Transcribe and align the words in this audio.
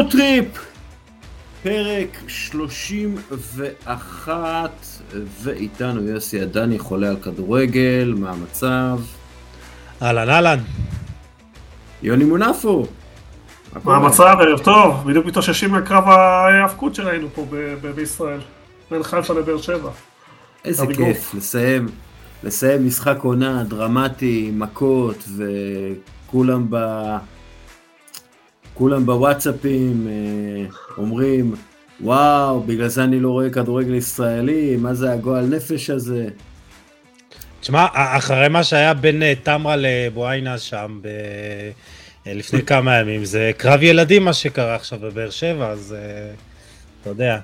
יורוטריפ, 0.00 0.46
פרק 1.62 2.08
31, 2.28 4.70
ואיתנו 5.42 6.02
יוסי 6.02 6.40
עדני 6.40 6.78
חולה 6.78 7.08
על 7.08 7.16
כדורגל, 7.16 8.14
מה 8.18 8.30
המצב? 8.30 8.98
אהלן 10.02 10.30
אהלן. 10.30 10.58
יוני 12.02 12.24
מונפו. 12.24 12.86
מה 13.84 13.96
המצב? 13.96 14.36
ערב 14.40 14.58
טוב, 14.58 14.94
בדיוק 15.06 15.26
מתאוששים 15.26 15.70
מהקרב 15.70 16.08
ההאבקות 16.08 16.94
שראינו 16.94 17.28
פה 17.34 17.46
בישראל, 17.94 18.40
בין 18.90 19.02
חיפה 19.02 19.34
לבאר 19.34 19.58
שבע. 19.58 19.90
איזה 20.64 20.86
כיף, 20.96 21.34
לסיים, 21.34 21.86
לסיים 22.44 22.86
משחק 22.86 23.18
עונה 23.22 23.64
דרמטי, 23.64 24.50
מכות, 24.54 25.24
וכולם 25.36 26.66
ב... 26.70 26.76
כולם 28.80 29.06
בוואטסאפים 29.06 30.08
אה, 30.08 30.66
אומרים, 30.98 31.54
וואו, 32.00 32.60
בגלל 32.62 32.88
זה 32.88 33.04
אני 33.04 33.20
לא 33.20 33.30
רואה 33.30 33.50
כדורגל 33.50 33.94
ישראלי, 33.94 34.76
מה 34.76 34.94
זה 34.94 35.12
הגועל 35.12 35.44
נפש 35.46 35.90
הזה? 35.90 36.26
תשמע, 37.60 37.86
אחרי 37.92 38.48
מה 38.48 38.64
שהיה 38.64 38.94
בין 38.94 39.22
אה, 39.22 39.32
תמרה 39.42 39.74
לבואיינה 39.78 40.58
שם 40.58 40.98
ב... 41.02 41.06
אה, 42.26 42.34
לפני 42.34 42.62
כמה 42.62 42.98
ימים, 42.98 43.24
זה 43.24 43.50
קרב 43.56 43.82
ילדים 43.82 44.24
מה 44.24 44.32
שקרה 44.32 44.74
עכשיו 44.74 44.98
בבאר 44.98 45.30
שבע, 45.30 45.68
אז 45.68 45.96
אתה 47.00 47.10
יודע. 47.10 47.38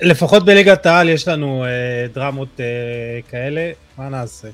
לפחות 0.00 0.44
בליגת 0.44 0.86
העל 0.86 1.08
יש 1.08 1.28
לנו 1.28 1.64
דרמות 2.12 2.60
כאלה, 3.30 3.70
מה 3.98 4.08
נעשה? 4.08 4.48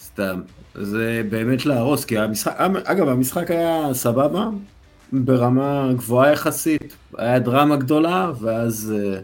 סתם. 0.00 0.40
זה 0.80 1.22
באמת 1.30 1.66
להרוס, 1.66 2.04
כי 2.04 2.18
המשחק, 2.18 2.54
אגב, 2.84 3.08
המשחק 3.08 3.50
היה 3.50 3.88
סבבה, 3.92 4.48
ברמה 5.12 5.92
גבוהה 5.96 6.32
יחסית, 6.32 6.96
היה 7.16 7.38
דרמה 7.38 7.76
גדולה, 7.76 8.32
ואז 8.40 8.94
uh, 8.96 9.20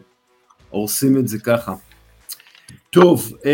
הורסים 0.70 1.19
את 1.19 1.28
זה 1.28 1.39
ככה. 1.39 1.75
טוב, 2.91 3.33
uh, 3.33 3.45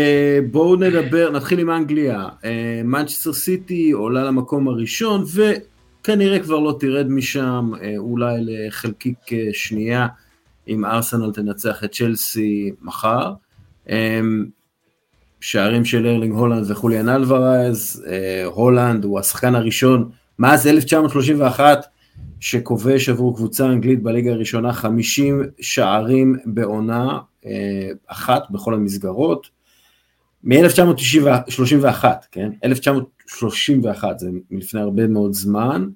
בואו 0.51 0.75
נדבר, 0.75 1.31
נתחיל 1.31 1.59
עם 1.59 1.69
אנגליה. 1.69 2.27
מנצ'סטר 2.83 3.29
uh, 3.29 3.33
סיטי 3.33 3.91
עולה 3.91 4.23
למקום 4.23 4.67
הראשון, 4.67 5.23
וכנראה 5.33 6.39
כבר 6.39 6.59
לא 6.59 6.77
תרד 6.79 7.07
משם, 7.09 7.71
uh, 7.75 7.79
אולי 7.97 8.37
לחלקיק 8.39 9.17
uh, 9.25 9.33
שנייה, 9.53 10.07
אם 10.67 10.85
ארסנל 10.85 11.31
תנצח 11.33 11.83
את 11.83 11.91
צ'לסי 11.91 12.71
מחר. 12.81 13.33
שערים 15.41 15.85
של 15.85 16.07
ארלינג 16.07 16.33
הולנד 16.33 16.71
וחוליאן 16.71 17.09
אלוורז, 17.09 18.05
אה, 18.07 18.45
הולנד 18.45 19.03
הוא 19.03 19.19
השחקן 19.19 19.55
הראשון 19.55 20.09
מאז 20.39 20.67
1931 20.67 21.85
שכובש 22.39 23.09
עבור 23.09 23.35
קבוצה 23.35 23.65
אנגלית 23.65 24.03
בליגה 24.03 24.31
הראשונה 24.31 24.73
50 24.73 25.43
שערים 25.61 26.35
בעונה 26.45 27.19
אה, 27.45 27.89
אחת 28.07 28.43
בכל 28.49 28.73
המסגרות. 28.73 29.49
מ-1931, 30.43 32.05
כן? 32.31 32.49
1931, 32.63 34.19
זה 34.19 34.29
מלפני 34.51 34.81
הרבה 34.81 35.07
מאוד 35.07 35.33
זמן. 35.33 35.87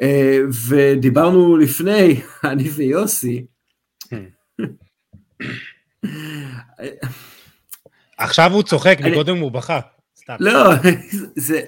אה, 0.00 0.38
ודיברנו 0.68 1.56
לפני, 1.56 2.20
אני 2.44 2.68
ויוסי, 2.68 3.46
עכשיו 8.22 8.52
הוא 8.52 8.62
צוחק. 8.62 8.98
מקודם 9.04 9.38
הוא 9.38 9.52
בכה. 9.52 9.80
סתם. 10.16 10.36
לא, 10.40 10.70
זה, 11.36 11.60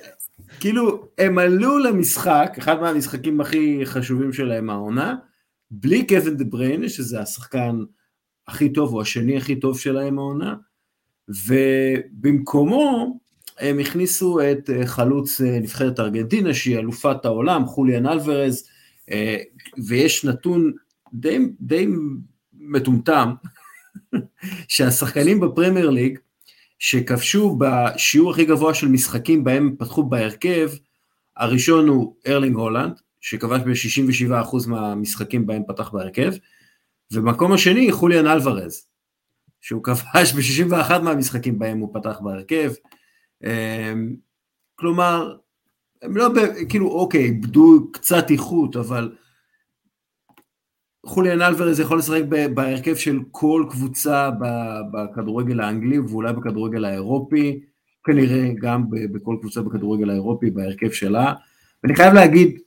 כאילו, 0.61 1.09
הם 1.19 1.39
עלו 1.39 1.79
למשחק, 1.79 2.55
אחד 2.59 2.81
מהמשחקים 2.81 3.41
הכי 3.41 3.81
חשובים 3.84 4.33
שלהם 4.33 4.71
העונה, 4.71 5.15
בלי 5.71 6.06
קווין 6.06 6.37
דה 6.37 6.45
בריין, 6.45 6.89
שזה 6.89 7.21
השחקן 7.21 7.77
הכי 8.49 8.73
טוב, 8.73 8.95
או 8.95 9.01
השני 9.01 9.37
הכי 9.37 9.56
טוב 9.56 9.79
שלהם 9.79 10.19
העונה, 10.19 10.55
ובמקומו 11.47 13.19
הם 13.59 13.79
הכניסו 13.79 14.41
את 14.41 14.71
אה, 14.71 14.87
חלוץ 14.87 15.41
אה, 15.41 15.59
נבחרת 15.61 16.00
ארגנטינה, 16.00 16.55
שהיא 16.55 16.79
אלופת 16.79 17.25
העולם, 17.25 17.67
חוליאן 17.67 18.06
אלוורז, 18.06 18.69
אה, 19.11 19.37
ויש 19.87 20.25
נתון 20.25 20.73
די, 21.15 21.39
די 21.61 21.87
מטומטם, 22.53 23.34
שהשחקנים 24.69 25.41
בפרמייר 25.41 25.91
ליג, 25.91 26.19
שכבשו 26.79 27.59
בשיעור 27.59 28.31
הכי 28.31 28.45
גבוה 28.45 28.75
של 28.75 28.89
משחקים 28.89 29.45
בהם 29.45 29.75
פתחו 29.79 30.03
בהרכב, 30.03 30.71
הראשון 31.37 31.89
הוא 31.89 32.17
ארלינג 32.27 32.57
הולנד, 32.57 33.01
שכבש 33.21 33.61
ב-67% 33.61 34.69
מהמשחקים 34.69 35.47
בהם 35.47 35.62
פתח 35.69 35.91
בהרכב, 35.91 36.33
ומקום 37.12 37.53
השני 37.53 37.93
חוליאן 37.93 38.27
אלוורז, 38.27 38.87
שהוא 39.61 39.83
כבש 39.83 40.33
ב-61 40.33 40.99
מהמשחקים 40.99 41.59
בהם 41.59 41.79
הוא 41.79 41.95
פתח 41.95 42.21
בהרכב. 42.21 42.73
אמ, 43.45 44.17
כלומר, 44.77 45.37
הם 46.03 46.17
לא, 46.17 46.29
כאילו, 46.69 46.89
אוקיי, 46.89 47.25
איבדו 47.25 47.89
קצת 47.93 48.31
איכות, 48.31 48.77
אבל 48.77 49.12
חוליאן 51.07 51.43
אלוורז 51.43 51.81
יכול 51.81 51.99
לשחק 51.99 52.23
בהרכב 52.55 52.95
של 52.95 53.19
כל 53.31 53.65
קבוצה 53.71 54.31
בכדורגל 54.93 55.61
האנגלי 55.61 55.99
ואולי 55.99 56.33
בכדורגל 56.33 56.85
האירופי, 56.85 57.61
כנראה 58.05 58.51
גם 58.61 58.85
בכל 58.91 59.37
קבוצה 59.41 59.63
בכדורגל 59.63 60.11
האירופי 60.11 60.51
בהרכב 60.51 60.91
שלה. 60.91 61.33
ואני 61.83 61.97
חייב 61.97 62.15
להגיד, 62.15 62.59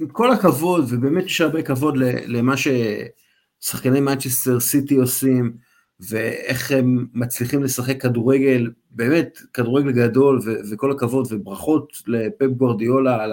עם 0.00 0.08
כל 0.08 0.32
הכבוד, 0.32 0.84
ובאמת 0.88 1.24
יש 1.24 1.40
הרבה 1.40 1.62
כבוד 1.62 1.94
למה 2.26 2.54
ששחקני 2.56 4.00
מנצ'סטר 4.00 4.60
סיטי 4.60 4.94
עושים, 4.94 5.52
ואיך 6.00 6.72
הם 6.72 7.06
מצליחים 7.14 7.62
לשחק 7.62 8.02
כדורגל, 8.02 8.70
באמת 8.90 9.38
כדורגל 9.54 9.92
גדול, 9.92 10.40
וכל 10.70 10.92
הכבוד 10.92 11.26
וברכות 11.30 11.92
לפפ 12.06 12.46
גורדיולה 12.46 13.22
על, 13.22 13.32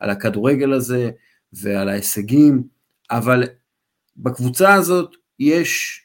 על 0.00 0.10
הכדורגל 0.10 0.72
הזה 0.72 1.10
ועל 1.52 1.88
ההישגים. 1.88 2.79
אבל 3.10 3.44
בקבוצה 4.16 4.74
הזאת 4.74 5.16
יש 5.38 6.00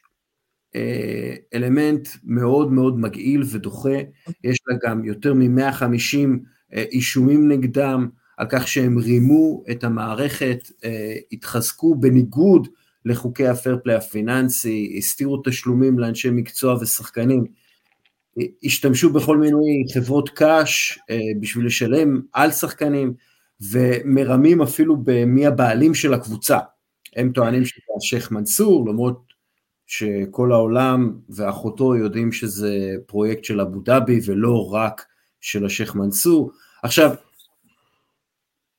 אה, 0.74 1.34
אלמנט 1.54 2.08
מאוד 2.24 2.72
מאוד 2.72 2.98
מגעיל 2.98 3.42
ודוחה, 3.52 3.98
יש 4.44 4.58
לה 4.66 4.76
גם 4.82 5.04
יותר 5.04 5.34
מ-150 5.34 6.28
אה, 6.74 6.84
אישומים 6.92 7.48
נגדם 7.52 8.08
על 8.36 8.46
כך 8.50 8.68
שהם 8.68 8.98
רימו 8.98 9.64
את 9.70 9.84
המערכת, 9.84 10.58
אה, 10.84 11.16
התחזקו 11.32 11.94
בניגוד 11.94 12.68
לחוקי 13.04 13.46
הפרפלי 13.46 13.94
הפיננסי, 13.94 14.94
הסתירו 14.98 15.42
תשלומים 15.44 15.98
לאנשי 15.98 16.30
מקצוע 16.30 16.74
ושחקנים, 16.74 17.44
השתמשו 18.64 19.12
בכל 19.12 19.38
מיני 19.38 19.84
חברות 19.94 20.28
קאש 20.28 20.98
בשביל 21.40 21.66
לשלם 21.66 22.20
על 22.32 22.50
שחקנים, 22.50 23.14
ומרמים 23.70 24.62
אפילו 24.62 24.96
במי 25.04 25.46
הבעלים 25.46 25.94
של 25.94 26.14
הקבוצה. 26.14 26.58
הם 27.16 27.32
טוענים 27.32 27.64
שזה 27.64 27.82
השייח' 27.96 28.30
מנסור, 28.30 28.88
למרות 28.88 29.22
שכל 29.86 30.52
העולם 30.52 31.18
ואחותו 31.28 31.96
יודעים 31.96 32.32
שזה 32.32 32.94
פרויקט 33.06 33.44
של 33.44 33.60
אבו 33.60 33.80
דאבי 33.80 34.20
ולא 34.26 34.72
רק 34.72 35.04
של 35.40 35.66
השייח' 35.66 35.94
מנסור. 35.94 36.50
עכשיו, 36.82 37.14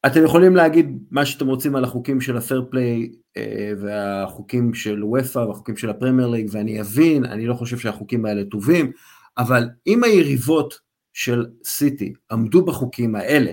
אתם 0.06 0.24
יכולים 0.24 0.56
להגיד 0.56 1.00
מה 1.12 1.26
שאתם 1.26 1.47
רוצים 1.47 1.76
על 1.76 1.84
החוקים 1.84 2.22
של 2.22 2.38
ה 2.38 2.43
fair 2.43 2.66
play 2.70 3.11
אה, 3.38 3.72
והחוקים 3.82 4.73
של 4.73 5.03
ופא 5.03 5.40
והחוקים 5.40 5.78
של 5.78 5.90
הפרמייר 5.90 6.28
ליג, 6.28 6.50
ואני 6.52 6.82
אבין, 6.82 7.26
אני 7.26 7.46
לא 7.46 7.53
חושב 7.53 7.78
שהחוקים 7.78 8.26
האלה 8.26 8.46
טובים, 8.46 8.91
אבל 9.38 9.70
אם 9.88 10.03
היריבות 10.03 10.79
של 11.14 11.46
סיטי 11.64 12.14
עמדו 12.32 12.66
בחוקים 12.66 13.16
האלה, 13.16 13.52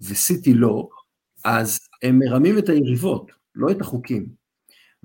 וסיטי 0.00 0.54
לא, 0.54 0.88
אז 1.44 1.78
הם 2.02 2.18
מרמים 2.18 2.58
את 2.58 2.68
היריבות. 2.68 3.35
לא 3.56 3.70
את 3.70 3.80
החוקים. 3.80 4.26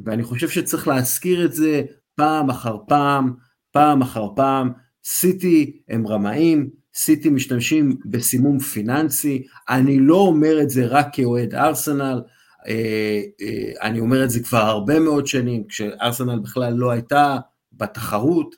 ואני 0.06 0.24
חושב 0.24 0.50
שצריך 0.50 0.88
להזכיר 0.88 1.46
את 1.46 1.54
זה 1.54 1.82
פעם 2.16 2.50
אחר 2.50 2.78
פעם, 2.88 3.34
פעם 3.72 4.02
אחר 4.02 4.28
פעם. 4.36 4.72
סיטי 5.04 5.82
הם 5.90 6.08
רמאים, 6.08 6.70
סיטי 6.94 7.30
משתמשים 7.30 7.98
בסימום 8.06 8.60
פיננסי, 8.60 9.48
אני 9.70 10.00
לא 10.00 10.16
אומר 10.16 10.62
את 10.62 10.70
זה 10.70 10.86
רק 10.86 11.08
כאוהד 11.14 11.56
ארסנל, 11.56 12.22
אה, 12.68 13.22
אה, 13.42 13.72
אני 13.82 14.00
אומר 14.00 14.24
את 14.24 14.30
זה 14.30 14.44
כבר 14.44 14.58
הרבה 14.58 15.00
מאוד 15.00 15.28
שנים, 15.28 15.68
כשארסנל 15.68 16.40
בכלל 16.40 16.74
לא 16.74 16.92
הייתה 16.92 17.38
בתחרות, 17.72 18.56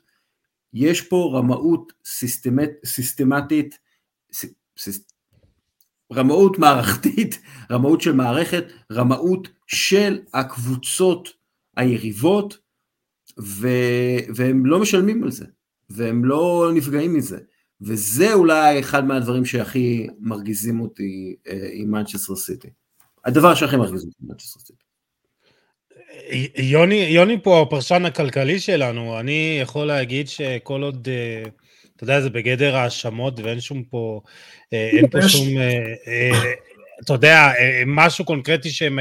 יש 0.72 1.00
פה 1.00 1.32
רמאות 1.34 1.92
סיסטמט-, 2.04 2.70
סיסטמטית, 2.84 3.78
רמאות 6.12 6.58
מערכתית, 6.58 7.38
רמאות 7.70 8.00
של 8.00 8.12
מערכת, 8.12 8.64
רמאות 8.92 9.48
של 9.66 10.18
הקבוצות 10.34 11.28
היריבות, 11.76 12.58
ו... 13.40 13.68
והם 14.34 14.66
לא 14.66 14.80
משלמים 14.80 15.24
על 15.24 15.30
זה, 15.30 15.46
והם 15.90 16.24
לא 16.24 16.70
נפגעים 16.74 17.14
מזה. 17.14 17.38
וזה 17.80 18.32
אולי 18.32 18.80
אחד 18.80 19.04
מהדברים 19.04 19.44
שהכי 19.44 20.06
מרגיזים 20.18 20.80
אותי 20.80 21.36
אה, 21.48 21.68
עם 21.72 21.90
מנצ'סטר 21.90 22.36
סיטי. 22.36 22.68
הדבר 23.24 23.54
שהכי 23.54 23.76
מרגיז 23.76 24.04
אותי 24.04 24.16
במנצ'סטר 24.20 24.60
סיטי. 24.60 24.84
יוני, 26.56 26.94
יוני 26.94 27.42
פה 27.42 27.62
הפרשן 27.62 28.04
הכלכלי 28.04 28.60
שלנו, 28.60 29.20
אני 29.20 29.58
יכול 29.62 29.86
להגיד 29.86 30.28
שכל 30.28 30.82
עוד, 30.82 31.08
אה, 31.08 31.50
אתה 31.96 32.04
יודע, 32.04 32.20
זה 32.20 32.30
בגדר 32.30 32.76
האשמות 32.76 33.40
ואין 33.40 33.60
שום 33.60 33.82
פה, 33.82 34.20
אה, 34.72 34.88
אין 34.98 35.08
פה 35.08 35.22
שום, 35.28 35.48
אה, 35.58 36.42
אתה 37.04 37.12
יודע, 37.12 37.52
משהו 37.86 38.24
קונקרטי 38.24 38.70
שהם, 38.70 38.98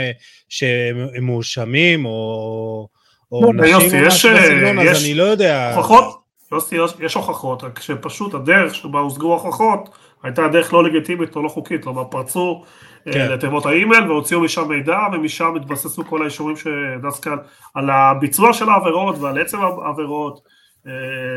שהם 0.49 1.23
מואשמים 1.23 2.05
או, 2.05 2.87
או 3.31 3.53
לא, 3.53 3.63
נשים 3.63 3.73
יוסי, 3.73 3.97
יש, 3.97 4.25
בסגנון, 4.25 4.79
אז 4.79 5.03
אני 5.03 5.13
לא 5.13 5.23
יודע. 5.23 5.75
הוכחות, 5.75 6.23
יוסי, 6.51 6.75
יש- 6.99 7.13
הוכחות, 7.13 7.63
רק 7.63 7.79
שפשוט 7.81 8.33
הדרך 8.33 8.75
שבה 8.75 8.99
הושגו 8.99 9.31
ההוכחות 9.31 9.89
הייתה 10.23 10.47
דרך 10.47 10.73
לא 10.73 10.83
לגיטימית 10.83 11.35
או 11.35 11.43
לא 11.43 11.49
חוקית, 11.49 11.83
כלומר 11.83 12.03
פרצו 12.03 12.63
כן. 13.11 13.31
לתיבות 13.31 13.65
האימייל 13.65 14.11
והוציאו 14.11 14.41
משם 14.41 14.67
מידע 14.69 14.97
ומשם 15.13 15.55
התבססו 15.55 16.05
כל 16.05 16.21
האישורים 16.21 16.55
שדסקל 16.55 17.37
על 17.73 17.89
הביצוע 17.89 18.53
של 18.53 18.69
העבירות 18.69 19.19
ועל 19.19 19.41
עצם 19.41 19.57
העבירות, 19.85 20.37
אה, 20.37 20.52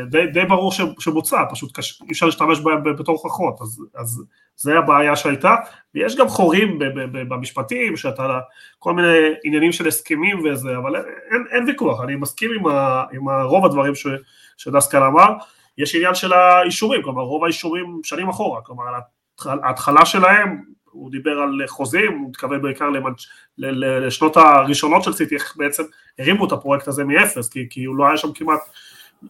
די, 0.09 0.27
די 0.27 0.45
ברור 0.45 0.71
שבוצע, 0.99 1.43
פשוט 1.51 1.79
אי 1.79 2.11
אפשר 2.11 2.25
להשתמש 2.25 2.59
בהם 2.59 2.83
בתור 2.83 3.15
הוכחות, 3.15 3.61
אז, 3.61 3.83
אז 3.95 4.23
זה 4.55 4.77
הבעיה 4.77 5.15
שהייתה, 5.15 5.55
ויש 5.95 6.15
גם 6.15 6.27
חורים 6.27 6.79
במשפטים, 7.11 7.97
שאתה, 7.97 8.39
כל 8.79 8.93
מיני 8.93 9.17
עניינים 9.43 9.71
של 9.71 9.87
הסכמים 9.87 10.39
וזה, 10.45 10.77
אבל 10.77 10.95
אין, 10.95 11.45
אין 11.51 11.63
ויכוח, 11.67 12.01
אני 12.01 12.15
מסכים 12.15 12.51
עם, 12.59 12.67
ה, 12.67 13.03
עם 13.13 13.29
ה- 13.29 13.43
רוב 13.43 13.65
הדברים 13.65 13.95
ש, 13.95 14.07
שדסקל 14.57 15.03
אמר, 15.03 15.33
יש 15.77 15.95
עניין 15.95 16.15
של 16.15 16.33
האישורים, 16.33 17.03
כלומר 17.03 17.21
רוב 17.21 17.43
האישורים 17.43 18.01
שנים 18.03 18.29
אחורה, 18.29 18.61
כלומר 18.61 18.83
ההתחל- 18.83 19.59
ההתחלה 19.63 20.05
שלהם, 20.05 20.61
הוא 20.83 21.11
דיבר 21.11 21.39
על 21.39 21.61
חוזים, 21.67 22.17
הוא 22.17 22.29
מתכוון 22.29 22.61
בעיקר 22.61 22.89
למנ- 22.89 23.25
ל- 23.57 23.85
ל- 23.85 24.07
לשנות 24.07 24.37
הראשונות 24.37 25.03
של 25.03 25.13
סיטי, 25.13 25.35
איך 25.35 25.53
בעצם 25.57 25.83
הרימו 26.19 26.47
את 26.47 26.51
הפרויקט 26.51 26.87
הזה 26.87 27.03
מאפס, 27.03 27.49
כי, 27.49 27.67
כי 27.69 27.83
הוא 27.83 27.95
לא 27.95 28.07
היה 28.07 28.17
שם 28.17 28.33
כמעט, 28.33 28.59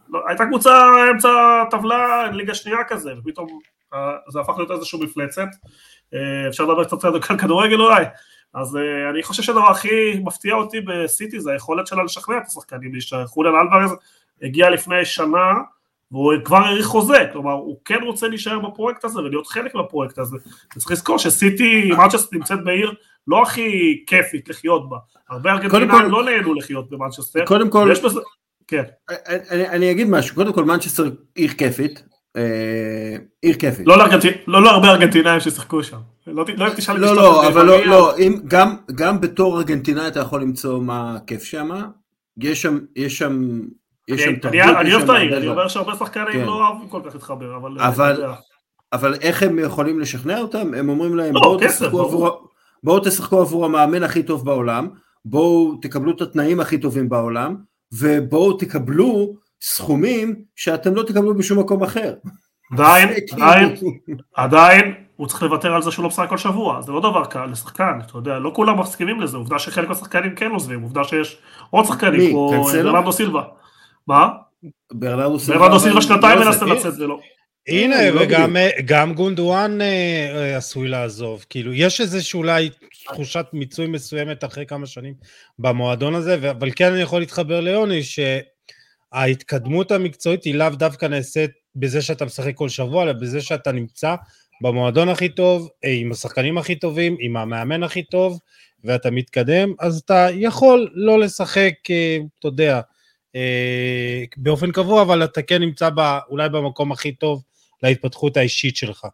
לא, 0.09 0.19
הייתה 0.27 0.45
קבוצה 0.45 0.93
אמצע 1.11 1.63
טבלה, 1.71 2.31
ליגה 2.31 2.53
שנייה 2.53 2.83
כזה, 2.87 3.13
ופתאום 3.19 3.59
אה, 3.93 4.15
זה 4.29 4.39
הפך 4.39 4.53
להיות 4.57 4.71
איזושהי 4.71 4.99
מפלצת, 4.99 5.47
אה, 6.13 6.47
אפשר 6.47 6.63
לדבר 6.65 6.83
קצת 6.83 7.03
על 7.03 7.19
כדורגל 7.21 7.81
אולי, 7.81 8.05
אז 8.53 8.77
אה, 8.77 9.09
אני 9.09 9.23
חושב 9.23 9.43
שהדבר 9.43 9.71
הכי 9.71 10.19
מפתיע 10.25 10.55
אותי 10.55 10.81
בסיטי 10.81 11.39
זה 11.39 11.51
היכולת 11.51 11.87
שלה 11.87 12.03
לשכנע 12.03 12.37
את 12.37 12.43
השחקנים 12.47 12.91
להישאר, 12.91 13.27
חוליאן 13.27 13.55
אלוורז 13.55 13.91
הגיע 14.41 14.69
לפני 14.69 15.05
שנה, 15.05 15.53
והוא 16.11 16.33
כבר 16.43 16.57
האריך 16.57 16.85
חוזה, 16.85 17.27
כלומר 17.33 17.51
הוא 17.51 17.79
כן 17.85 18.03
רוצה 18.03 18.27
להישאר 18.27 18.59
בפרויקט 18.59 19.05
הזה 19.05 19.19
ולהיות 19.19 19.47
חלק 19.47 19.75
מהפרויקט 19.75 20.17
הזה. 20.17 20.37
וצריך 20.75 20.91
לזכור 20.91 21.19
שסיטי, 21.19 21.91
מנצ'סטר 21.97 22.37
נמצאת 22.37 22.63
בעיר 22.63 22.93
לא 23.27 23.41
הכי 23.43 24.03
כיפית 24.07 24.49
לחיות 24.49 24.89
בה. 24.89 24.97
הרבה 25.29 25.51
ארגנטינאים 25.51 26.11
לא 26.11 26.23
נהנו 26.23 26.53
לחיות 26.53 26.89
במנצ'סטר. 26.89 27.45
קודם 27.45 27.69
כל, 27.69 27.91
כן, 28.67 28.83
אני, 29.51 29.69
אני 29.69 29.91
אגיד 29.91 30.09
משהו, 30.09 30.35
קודם 30.35 30.53
כל 30.53 30.63
מנצ'סטר 30.65 31.03
עיר 31.35 31.51
כיפית, 31.51 32.03
אה, 32.37 32.41
עיר 33.41 33.55
כיפית. 33.55 33.87
לא 33.87 33.97
לארגנטינ- 33.97 34.37
לא 34.47 34.63
לא 34.63 34.69
הרבה 34.71 34.87
ארגנטינאים 34.87 35.39
ששיחקו 35.39 35.83
שם. 35.83 35.97
לא 36.27 36.45
לא 36.57 36.69
תשאל 36.75 36.97
לא, 36.97 37.15
לא, 37.15 37.47
אבל 37.47 37.65
לא. 37.65 37.85
לא, 37.85 38.17
אם, 38.17 38.39
גם, 38.47 38.75
גם 38.95 39.21
בתור 39.21 39.57
ארגנטינאי 39.57 40.07
אתה 40.07 40.19
יכול 40.19 40.41
למצוא 40.41 40.81
מה 40.81 41.17
כיף 41.27 41.43
שם, 41.43 41.69
יש 42.37 42.61
שם, 42.61 42.79
יש 42.95 43.17
שם, 43.17 43.59
יש 44.07 44.21
שם 44.21 44.35
תרבות, 44.35 44.59
אני 44.79 44.93
אוהב 44.93 45.03
את 45.03 45.09
העיר, 45.09 45.37
אני. 45.37 45.47
אומר 45.47 45.67
שהרבה 45.67 45.95
שחקנים 45.95 46.27
כן. 46.33 46.45
לא 46.45 46.67
אוהבים 46.69 46.89
כל 46.89 47.01
כך 47.05 47.15
להתחבר, 47.15 47.55
אבל... 47.57 47.79
אבל- 47.81 48.11
אתה 48.13 48.21
יודע. 48.21 48.33
אבל 48.93 49.13
איך 49.21 49.43
הם 49.43 49.59
יכולים 49.59 49.99
לשכנע 49.99 50.39
אותם? 50.39 50.73
הם 50.73 50.89
אומרים 50.89 51.15
להם 51.15 51.35
לא, 51.35 51.41
בואו 52.83 52.99
תשחקו 52.99 53.41
עבור 53.41 53.65
המאמן 53.65 54.03
הכי 54.03 54.23
טוב 54.23 54.45
בעולם, 54.45 54.87
בואו 55.25 55.75
תקבלו 55.81 56.11
את 56.11 56.21
התנאים 56.21 56.59
הכי 56.59 56.77
טובים 56.77 57.09
בעולם, 57.09 57.55
ובואו 57.93 58.53
תקבלו 58.53 59.33
סכומים 59.61 60.35
שאתם 60.55 60.95
לא 60.95 61.03
תקבלו 61.03 61.35
בשום 61.35 61.59
מקום 61.59 61.83
אחר. 61.83 62.13
עדיין, 62.73 63.07
זה 63.07 63.35
עדיין, 63.35 63.75
כאילו- 63.75 64.17
עדיין 64.35 64.93
הוא 65.15 65.27
צריך 65.27 65.43
לוותר 65.43 65.73
על 65.73 65.81
זה 65.81 65.91
שהוא 65.91 66.03
לא 66.03 66.09
משחק 66.09 66.29
כל 66.29 66.37
שבוע, 66.37 66.81
זה 66.81 66.91
לא 66.91 66.99
דבר 66.99 67.25
קל 67.25 67.45
לשחקן, 67.45 67.99
אתה 68.05 68.17
יודע, 68.17 68.39
לא 68.39 68.51
כולם 68.55 68.79
מסכימים 68.79 69.21
לזה, 69.21 69.37
עובדה 69.37 69.59
שחלק 69.59 69.87
מהשחקנים 69.87 70.35
כן 70.35 70.51
עוזבים, 70.51 70.81
עובדה 70.81 71.03
שיש 71.03 71.41
עוד? 71.69 71.85
שחקנים 71.85 72.29
כמו? 72.31 72.51
ברנרדו 72.73 73.11
סילבה. 73.11 73.43
מה? 74.07 74.29
ברנרדו 74.93 75.39
סילבה, 75.39 76.01
שנתיים 76.01 76.39
לא 76.39 76.45
מנסה 76.45 76.65
זה. 76.65 76.73
לצאת 76.73 76.93
ולא. 76.99 77.19
הנה, 77.67 78.09
לא 78.11 78.21
וגם 78.21 78.55
גם 78.85 79.13
גונדואן 79.13 79.81
אה, 79.81 79.85
אה, 80.35 80.57
עשוי 80.57 80.87
לעזוב. 80.87 81.45
כאילו, 81.49 81.73
יש 81.73 82.01
איזושהי 82.01 82.37
אולי 82.37 82.69
תחושת 83.05 83.45
מיצוי 83.53 83.87
מסוימת 83.87 84.43
אחרי 84.43 84.65
כמה 84.65 84.85
שנים 84.85 85.13
במועדון 85.59 86.15
הזה, 86.15 86.51
אבל 86.51 86.71
כן 86.75 86.91
אני 86.91 87.01
יכול 87.01 87.19
להתחבר 87.19 87.59
ליוני, 87.59 88.01
שההתקדמות 88.03 89.91
המקצועית 89.91 90.43
היא 90.43 90.55
לאו 90.55 90.69
דווקא 90.69 91.05
נעשית 91.05 91.51
בזה 91.75 92.01
שאתה 92.01 92.25
משחק 92.25 92.55
כל 92.55 92.69
שבוע, 92.69 93.03
אלא 93.03 93.13
בזה 93.13 93.41
שאתה 93.41 93.71
נמצא 93.71 94.15
במועדון 94.61 95.09
הכי 95.09 95.29
טוב, 95.29 95.69
אה, 95.85 95.91
עם 95.91 96.11
השחקנים 96.11 96.57
הכי 96.57 96.75
טובים, 96.75 97.17
עם 97.19 97.37
המאמן 97.37 97.83
הכי 97.83 98.03
טוב, 98.03 98.39
ואתה 98.83 99.11
מתקדם, 99.11 99.73
אז 99.79 100.01
אתה 100.05 100.27
יכול 100.31 100.89
לא 100.93 101.19
לשחק, 101.19 101.73
אה, 101.89 102.17
אתה 102.39 102.47
יודע, 102.47 102.81
אה, 103.35 104.23
באופן 104.37 104.71
קבוע, 104.71 105.01
אבל 105.01 105.23
אתה 105.23 105.41
כן 105.41 105.61
נמצא 105.61 105.89
ב, 105.89 106.17
אולי 106.29 106.49
במקום 106.49 106.91
הכי 106.91 107.11
טוב 107.11 107.43
להתפתחות 107.83 108.38
האישית 108.38 108.75
שלך. 108.75 109.06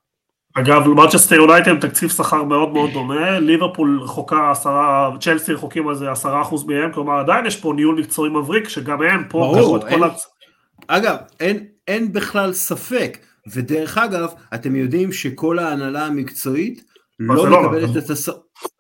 אגב, 0.56 0.88
מנצ'סטר 0.88 1.36
יונייטד 1.36 1.68
עם 1.72 1.80
תקציב 1.80 2.10
שכר 2.10 2.44
מאוד 2.44 2.74
מאוד 2.74 2.90
דומה, 2.94 3.40
ליברפול 3.40 4.00
רחוקה 4.04 4.52
עשרה, 4.52 5.12
צ'לסי 5.20 5.54
רחוקים 5.54 5.88
על 5.88 5.96
זה 5.96 6.12
עשרה 6.12 6.42
אחוז 6.42 6.64
מהם, 6.64 6.92
כלומר 6.94 7.20
עדיין 7.20 7.46
יש 7.46 7.56
פה 7.56 7.74
ניהול 7.76 8.00
מקצועי 8.00 8.30
מבריק, 8.30 8.70
שגם 8.70 9.02
הם 9.02 9.24
פה 9.30 9.40
ברור, 9.40 9.88
אין- 9.88 9.98
כל 10.00 10.04
ה... 10.04 10.10
אגב, 10.88 11.18
אין, 11.40 11.66
אין 11.88 12.14
בכלל 12.14 12.54
ספק, 12.54 13.18
ודרך 13.54 13.98
אגב, 13.98 14.34
אתם 14.54 14.76
יודעים 14.76 15.12
שכל 15.12 15.60
ההנהלה 15.60 16.06
המקצועית 16.06 16.84
לא. 17.20 17.64
מקבלת 17.66 17.98
את 17.98 18.10
השכר, 18.10 18.38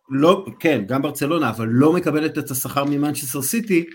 לא, 0.09 0.45
כן, 0.59 0.83
גם 0.88 1.01
ברצלונה, 1.01 1.50
אבל 1.50 1.68
לא 1.69 1.94
מקבלת 1.94 2.38
את 2.38 2.51
השכר 2.51 2.83
ממנצ'סטר 2.86 3.41
סיטי 3.41 3.86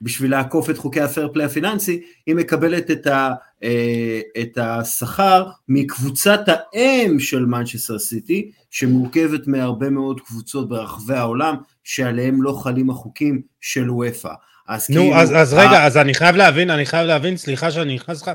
בשביל 0.00 0.30
לעקוף 0.30 0.70
את 0.70 0.78
חוקי 0.78 1.00
ה 1.00 1.06
fair 1.06 1.28
play 1.32 1.46
הפיננסי, 1.46 2.02
היא 2.26 2.34
מקבלת 2.34 2.90
את, 2.90 3.06
ה, 3.06 3.32
אה, 3.62 4.20
את 4.42 4.58
השכר 4.58 5.46
מקבוצת 5.68 6.40
האם 6.46 7.20
של 7.20 7.46
מנצ'סטר 7.46 7.98
סיטי, 7.98 8.50
שמורכבת 8.70 9.46
מהרבה 9.46 9.90
מאוד 9.90 10.20
קבוצות 10.20 10.68
ברחבי 10.68 11.14
העולם, 11.14 11.56
שעליהם 11.84 12.42
לא 12.42 12.60
חלים 12.62 12.90
החוקים 12.90 13.42
של 13.60 13.90
אופ"א. 13.90 14.32
אז 14.68 14.90
נו, 14.90 15.00
כאילו, 15.00 15.16
אז, 15.16 15.32
אז 15.36 15.52
ה- 15.52 15.60
רגע, 15.60 15.84
אז 15.86 15.96
אני 15.96 16.14
חייב 16.14 16.36
להבין, 16.36 16.70
אני 16.70 16.86
חייב 16.86 17.06
להבין, 17.06 17.36
סליחה 17.36 17.70
שאני 17.70 17.94
נכנס 17.94 18.22
לך, 18.22 18.30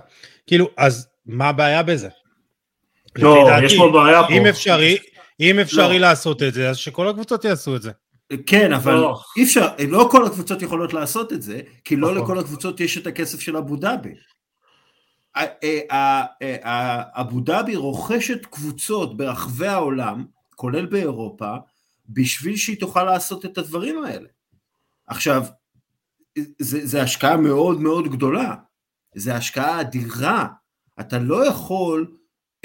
כאילו, 0.48 0.70
אז 0.78 1.08
מה 1.26 1.50
הבעיה 1.50 1.84
בזה? 1.84 2.10
לא, 3.16 3.42
לפי 3.42 3.50
דעתי, 3.50 3.66
יש 3.66 3.78
פה 3.78 3.92
בעיה 3.94 4.24
פה. 4.24 4.34
אם 4.34 4.46
אפשרי, 4.46 4.98
אם 5.40 5.60
אפשרי 5.60 6.00
לא. 6.00 6.08
לעשות 6.08 6.44
את 6.44 6.54
זה, 6.54 6.70
אז 6.70 6.78
שכל 6.78 7.08
הקבוצות 7.08 7.46
יעשו 7.46 7.76
את 7.76 7.82
זה. 7.82 7.92
כן, 8.48 8.74
אבל 8.74 8.94
לא. 8.94 9.20
אי 9.38 9.44
אפשר, 9.44 9.68
לא 9.90 10.08
כל 10.12 10.26
הקבוצות 10.26 10.62
יכולות 10.62 10.94
לעשות 10.94 11.34
את 11.34 11.42
זה, 11.42 11.62
כי 11.84 11.96
לא 11.96 12.12
נכון. 12.12 12.24
לכל 12.24 12.40
הקבוצות 12.40 12.80
יש 12.80 12.98
את 12.98 13.08
הכסף 13.08 13.40
של 13.40 13.58
אבו 13.58 13.76
דאבי. 13.76 14.14
ה- 15.36 15.96
ה- 15.96 16.26
ה- 16.68 17.22
אבו 17.22 17.40
דאבי 17.40 17.76
רוכשת 17.76 18.46
קבוצות 18.46 19.18
ברחבי 19.18 19.68
העולם, 19.68 20.26
כולל 20.56 20.86
באירופה, 20.86 21.56
בשביל 22.10 22.56
שהיא 22.56 22.80
תוכל 22.80 23.04
לעשות 23.04 23.46
את 23.46 23.58
הדברים 23.58 24.04
האלה. 24.04 24.28
עכשיו, 25.08 25.44
זה, 26.60 26.86
זה 26.86 27.02
השקעה 27.02 27.38
מאוד 27.38 27.82
מאוד 27.82 28.08
גדולה, 28.08 28.56
זה 29.16 29.36
השקעה 29.36 29.82
אדירה, 29.82 30.48
אתה 31.00 31.20
לא 31.20 31.48
יכול, 31.48 32.12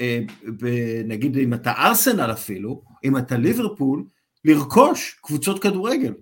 אה, 0.01 0.19
נגיד 1.05 1.37
אם 1.37 1.53
אתה 1.53 1.71
ארסנל 1.71 2.31
אפילו, 2.31 2.81
אם 3.03 3.17
אתה 3.17 3.37
ליברפול, 3.37 4.03
לרכוש 4.47 5.19
קבוצות 5.23 5.61
כדורגל. 5.63 6.13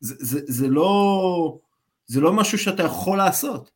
זה, 0.00 0.14
זה, 0.18 0.40
זה, 0.46 0.68
לא, 0.68 1.58
זה 2.06 2.20
לא 2.20 2.32
משהו 2.32 2.58
שאתה 2.58 2.82
יכול 2.82 3.18
לעשות. 3.18 3.70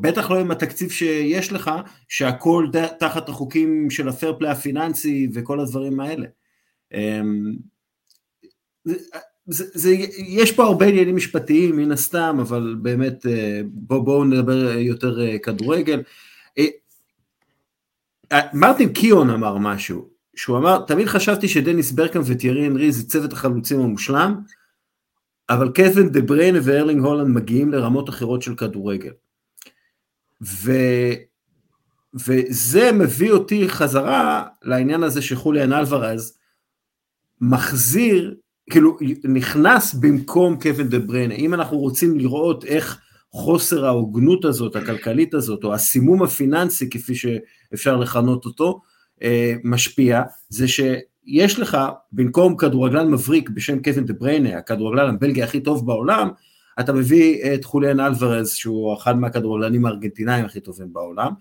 בטח 0.00 0.30
לא 0.30 0.40
עם 0.40 0.50
התקציב 0.50 0.90
שיש 0.90 1.52
לך, 1.52 1.70
שהכל 2.08 2.66
ד- 2.72 2.86
תחת 2.86 3.28
החוקים 3.28 3.90
של 3.90 4.08
הפייר 4.08 4.36
פליי 4.38 4.50
הפיננסי 4.50 5.28
וכל 5.34 5.60
הדברים 5.60 6.00
האלה. 6.00 6.26
אמ, 6.94 7.56
זה, 8.84 8.94
זה, 9.46 9.64
זה, 9.74 9.90
יש 10.18 10.52
פה 10.52 10.64
הרבה 10.64 10.86
עניינים 10.86 11.16
משפטיים 11.16 11.76
מן 11.76 11.92
הסתם, 11.92 12.36
אבל 12.40 12.76
באמת 12.82 13.26
אה, 13.26 13.60
בואו 13.64 14.04
בוא 14.04 14.24
נדבר 14.24 14.78
יותר 14.78 15.20
אה, 15.20 15.38
כדורגל. 15.38 16.02
אה, 16.58 16.66
מרטין 18.54 18.92
קיון 18.92 19.30
אמר 19.30 19.58
משהו, 19.58 20.08
שהוא 20.38 20.58
אמר, 20.58 20.84
תמיד 20.86 21.06
חשבתי 21.06 21.48
שדניס 21.48 21.92
ברגקאמפ 21.92 22.22
ותיירי 22.26 22.66
אנרי 22.66 22.92
זה 22.92 23.08
צוות 23.08 23.32
החלוצים 23.32 23.80
המושלם, 23.80 24.40
אבל 25.50 25.72
קווין 25.76 26.08
דה 26.08 26.20
בריינה 26.20 26.56
וארלינג 26.62 27.04
הולאנד 27.04 27.28
מגיעים 27.28 27.72
לרמות 27.72 28.08
אחרות 28.08 28.42
של 28.42 28.54
כדורגל. 28.54 29.12
ו... 30.42 30.72
וזה 32.14 32.92
מביא 32.92 33.32
אותי 33.32 33.68
חזרה 33.68 34.44
לעניין 34.62 35.02
הזה 35.02 35.22
שחוליאן 35.22 35.72
אלווארז 35.72 36.38
מחזיר 37.40 38.34
כאילו 38.70 38.96
נכנס 39.24 39.94
במקום 39.94 40.60
קווין 40.60 40.88
דה 40.88 40.98
בריינה, 40.98 41.34
אם 41.34 41.54
אנחנו 41.54 41.78
רוצים 41.78 42.18
לראות 42.18 42.64
איך 42.64 43.00
חוסר 43.32 43.86
ההוגנות 43.86 44.44
הזאת, 44.44 44.76
הכלכלית 44.76 45.34
הזאת, 45.34 45.64
או 45.64 45.74
הסימום 45.74 46.22
הפיננסי 46.22 46.90
כפי 46.90 47.14
שאפשר 47.14 47.96
לכנות 47.96 48.44
אותו, 48.44 48.80
משפיע, 49.64 50.22
זה 50.48 50.68
שיש 50.68 51.58
לך 51.58 51.78
במקום 52.12 52.56
כדורגלן 52.56 53.10
מבריק 53.10 53.50
בשם 53.50 53.82
קווין 53.82 54.04
דה 54.04 54.12
בריינה, 54.12 54.58
הכדורגלן 54.58 55.14
הבלגי 55.14 55.42
הכי 55.42 55.60
טוב 55.60 55.86
בעולם, 55.86 56.28
אתה 56.80 56.92
מביא 56.92 57.54
את 57.54 57.64
חוליאן 57.64 58.00
אלוורז 58.00 58.50
שהוא 58.50 58.96
אחד 58.96 59.18
מהכדורגלנים 59.18 59.86
הארגנטינאים 59.86 60.44
הכי 60.44 60.60
טובים 60.60 60.92
בעולם, 60.92 61.32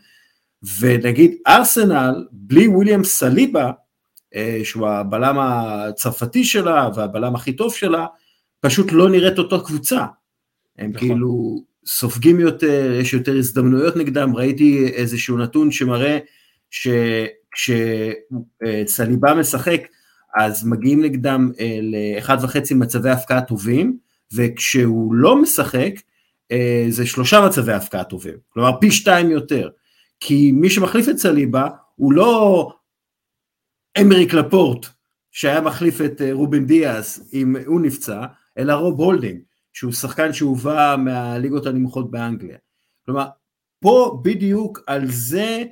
ונגיד 0.79 1.35
ארסנל 1.47 2.25
בלי 2.31 2.67
וויליאם 2.67 3.03
סליבה, 3.03 3.71
אה, 4.35 4.59
שהוא 4.63 4.87
הבלם 4.87 5.37
הצרפתי 5.39 6.43
שלה 6.43 6.89
והבלם 6.95 7.35
הכי 7.35 7.53
טוב 7.53 7.73
שלה, 7.73 8.05
פשוט 8.59 8.91
לא 8.91 9.09
נראית 9.09 9.37
אותו 9.37 9.63
קבוצה. 9.63 10.05
הם 10.77 10.91
נכון. 10.91 11.07
כאילו 11.07 11.63
סופגים 11.85 12.39
יותר, 12.39 12.91
יש 13.01 13.13
יותר 13.13 13.37
הזדמנויות 13.37 13.95
נגדם, 13.95 14.35
ראיתי 14.35 14.87
איזשהו 14.87 15.37
נתון 15.37 15.71
שמראה 15.71 16.17
שכשסליבה 17.57 19.33
משחק 19.33 19.81
אז 20.37 20.65
מגיעים 20.67 21.03
נגדם 21.03 21.51
אה, 21.59 21.79
לאחד 21.81 22.37
וחצי 22.41 22.73
מצבי 22.73 23.09
הפקעה 23.09 23.41
טובים, 23.41 23.97
וכשהוא 24.33 25.13
לא 25.13 25.41
משחק 25.41 25.93
אה, 26.51 26.85
זה 26.89 27.05
שלושה 27.05 27.45
מצבי 27.45 27.73
הפקעה 27.73 28.03
טובים, 28.03 28.37
כלומר 28.49 28.71
פי 28.79 28.91
שתיים 28.91 29.31
יותר, 29.31 29.69
כי 30.19 30.51
מי 30.51 30.69
שמחליף 30.69 31.09
את 31.09 31.17
סליבה 31.17 31.69
הוא 31.95 32.13
לא 32.13 32.73
איימריק 34.01 34.33
לפורט 34.33 34.85
שהיה 35.31 35.61
מחליף 35.61 36.01
את 36.01 36.21
אה, 36.21 36.33
רובין 36.33 36.65
דיאס 36.65 37.33
אם 37.33 37.55
הוא 37.65 37.81
נפצע, 37.81 38.25
אלא 38.57 38.73
רוב 38.73 38.99
הולדינג, 38.99 39.41
שהוא 39.73 39.91
שחקן 39.91 40.33
שהובא 40.33 40.95
מהליגות 40.99 41.65
הנמוכות 41.65 42.11
באנגליה. 42.11 42.57
כלומר, 43.05 43.27
פה 43.79 44.21
בדיוק 44.23 44.79
על 44.87 45.07
זה 45.07 45.63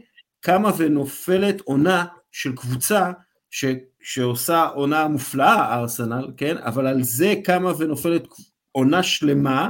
קמה 0.45 0.71
ונופלת 0.77 1.61
עונה 1.61 2.05
של 2.31 2.55
קבוצה 2.55 3.11
ש, 3.49 3.65
שעושה 4.01 4.65
עונה 4.65 5.07
מופלאה 5.07 5.75
ארסנל, 5.75 6.31
כן? 6.37 6.57
אבל 6.57 6.87
על 6.87 7.03
זה 7.03 7.33
קמה 7.43 7.71
ונופלת 7.79 8.27
עונה 8.71 9.03
שלמה 9.03 9.69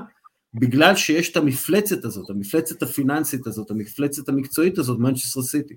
בגלל 0.53 0.95
שיש 0.95 1.31
את 1.31 1.37
המפלצת 1.37 2.05
הזאת, 2.05 2.29
המפלצת 2.29 2.83
הפיננסית 2.83 3.47
הזאת, 3.47 3.71
המפלצת 3.71 4.29
המקצועית 4.29 4.77
הזאת, 4.77 4.99
מנצ'סטר 4.99 5.41
סיטי. 5.41 5.75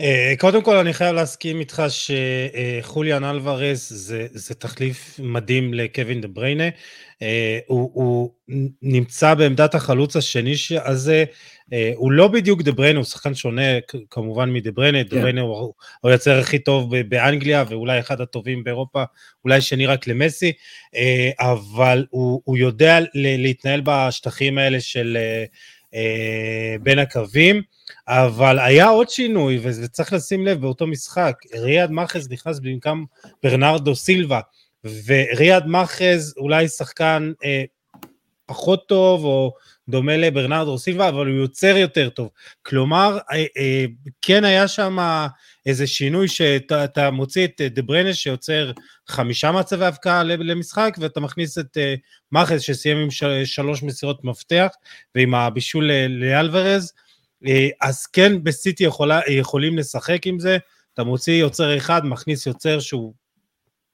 אה, 0.00 0.34
קודם 0.38 0.62
כל 0.62 0.76
אני 0.76 0.92
חייב 0.92 1.14
להסכים 1.14 1.60
איתך 1.60 1.82
שחוליאן 1.88 3.24
אלוורז 3.24 3.88
זה, 3.88 4.26
זה 4.30 4.54
תחליף 4.54 5.20
מדהים 5.22 5.74
לקווין 5.74 6.20
דה 6.20 6.28
בריינה. 6.28 6.68
אה, 7.22 7.58
הוא, 7.66 7.90
הוא 7.94 8.30
נמצא 8.82 9.34
בעמדת 9.34 9.74
החלוץ 9.74 10.16
השני 10.16 10.54
הזה, 10.84 11.24
אה, 11.72 11.92
הוא 11.94 12.12
לא 12.12 12.28
בדיוק 12.28 12.62
דה 12.62 12.72
בריינה, 12.72 12.98
הוא 12.98 13.04
שחקן 13.04 13.34
שונה 13.34 13.62
כמובן 14.10 14.52
מדה 14.52 14.70
בריינה, 14.70 15.02
דה 15.02 15.20
בריינה 15.20 15.40
הוא 15.40 15.72
היוצר 16.04 16.38
הכי 16.38 16.58
טוב 16.58 16.96
באנגליה 17.08 17.64
ואולי 17.68 18.00
אחד 18.00 18.20
הטובים 18.20 18.64
באירופה, 18.64 19.04
אולי 19.44 19.60
שני 19.60 19.86
רק 19.86 20.06
למסי, 20.06 20.52
אבל 21.40 22.06
הוא, 22.10 22.40
הוא 22.44 22.56
יודע 22.56 22.98
להתנהל 23.14 23.80
בשטחים 23.84 24.58
האלה 24.58 24.80
של 24.80 25.18
בין 26.82 26.98
הקווים. 26.98 27.62
אבל 28.08 28.58
היה 28.58 28.88
עוד 28.88 29.08
שינוי, 29.08 29.60
וצריך 29.62 30.12
לשים 30.12 30.46
לב 30.46 30.60
באותו 30.60 30.86
משחק, 30.86 31.36
ריאד 31.54 31.90
מאחז 31.90 32.30
נכנס 32.30 32.58
במקום 32.58 33.04
ברנרדו 33.42 33.94
סילבה, 33.94 34.40
וריאד 34.84 35.66
מאחז 35.66 36.34
אולי 36.36 36.68
שחקן 36.68 37.32
אה, 37.44 37.64
פחות 38.46 38.88
טוב, 38.88 39.24
או 39.24 39.54
דומה 39.88 40.16
לברנרדו 40.16 40.78
סילבה, 40.78 41.08
אבל 41.08 41.26
הוא 41.26 41.36
יוצר 41.36 41.76
יותר 41.76 42.08
טוב. 42.08 42.28
כלומר, 42.62 43.18
אה, 43.32 43.44
אה, 43.56 43.84
כן 44.22 44.44
היה 44.44 44.68
שם 44.68 44.98
איזה 45.66 45.86
שינוי 45.86 46.28
שאתה 46.28 47.10
מוציא 47.10 47.44
את 47.44 47.60
דה 47.60 47.82
ברנס 47.82 48.16
שיוצר 48.16 48.72
חמישה 49.08 49.52
מצבי 49.52 49.84
הבקעה 49.84 50.22
למשחק, 50.22 50.96
ואתה 50.98 51.20
מכניס 51.20 51.58
את 51.58 51.76
אה, 51.76 51.94
מאחז 52.32 52.62
שסיים 52.62 52.96
עם 52.96 53.08
שלוש 53.44 53.82
מסירות 53.82 54.24
מפתח, 54.24 54.68
ועם 55.14 55.34
הבישול 55.34 55.90
לאלוורז. 56.08 56.92
אה, 56.96 57.11
אז 57.80 58.06
כן 58.06 58.44
בסיטי 58.44 58.84
יכולה, 58.84 59.20
יכולים 59.28 59.78
לשחק 59.78 60.26
עם 60.26 60.38
זה, 60.38 60.58
אתה 60.94 61.04
מוציא 61.04 61.32
יוצר 61.32 61.76
אחד, 61.76 62.04
מכניס 62.04 62.46
יוצר 62.46 62.80
שהוא 62.80 63.14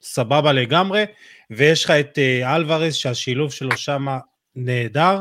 סבבה 0.03 0.53
לגמרי, 0.53 1.05
ויש 1.51 1.85
לך 1.85 1.91
את 1.91 2.19
אה, 2.19 2.57
אלוורז 2.57 2.95
שהשילוב 2.95 3.53
שלו 3.53 3.77
שם 3.77 4.07
נהדר. 4.57 5.21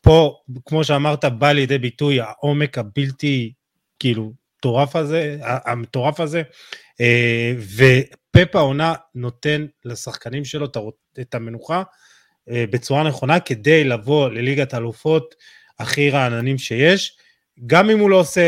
פה, 0.00 0.38
כמו 0.64 0.84
שאמרת, 0.84 1.24
בא 1.24 1.52
לידי 1.52 1.78
ביטוי 1.78 2.20
העומק 2.20 2.78
הבלתי, 2.78 3.52
כאילו, 3.98 4.32
מטורף 4.58 4.96
הזה, 4.96 5.38
המטורף 5.42 6.20
הזה, 6.20 6.42
אה, 7.00 7.52
ופפה 7.76 8.58
עונה 8.58 8.94
נותן 9.14 9.66
לשחקנים 9.84 10.44
שלו 10.44 10.66
את 11.20 11.34
המנוחה 11.34 11.82
בצורה 12.48 13.02
נכונה 13.02 13.40
כדי 13.40 13.84
לבוא 13.84 14.28
לליגת 14.28 14.74
האלופות 14.74 15.34
הכי 15.78 16.10
רעננים 16.10 16.58
שיש. 16.58 17.16
גם 17.66 17.90
אם 17.90 17.98
הוא 17.98 18.10
לא 18.10 18.20
עושה 18.20 18.40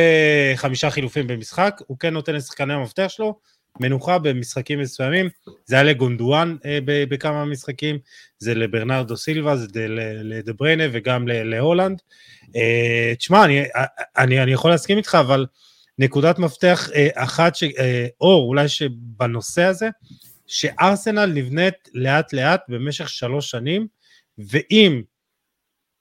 חמישה 0.56 0.90
חילופים 0.90 1.26
במשחק, 1.26 1.80
הוא 1.86 1.98
כן 1.98 2.14
נותן 2.14 2.34
לשחקני 2.34 2.74
המפתח 2.74 3.06
שלו 3.08 3.38
מנוחה 3.80 4.18
במשחקים 4.18 4.80
מסוימים, 4.80 5.28
זה 5.64 5.74
היה 5.74 5.84
לגונדואן 5.84 6.56
אה, 6.64 6.78
בכמה 6.84 7.44
משחקים, 7.44 7.98
זה 8.38 8.54
לברנרדו 8.54 9.16
סילבה, 9.16 9.56
זה 9.56 9.66
לדבריינה 10.22 10.84
וגם 10.92 11.28
להולנד. 11.28 12.02
אה, 12.56 13.12
תשמע, 13.18 13.44
אני, 13.44 13.62
אני, 14.16 14.42
אני 14.42 14.52
יכול 14.52 14.70
להסכים 14.70 14.98
איתך, 14.98 15.16
אבל 15.20 15.46
נקודת 15.98 16.38
מפתח 16.38 16.88
אה, 16.94 17.08
אחת, 17.14 17.54
ש, 17.54 17.62
אה, 17.62 18.06
או 18.20 18.44
אולי 18.48 18.68
שבנושא 18.68 19.62
הזה, 19.62 19.88
שארסנל 20.46 21.26
נבנית 21.26 21.74
לאט 21.94 22.32
לאט 22.32 22.62
במשך 22.68 23.08
שלוש 23.08 23.50
שנים, 23.50 23.86
ואם 24.38 25.02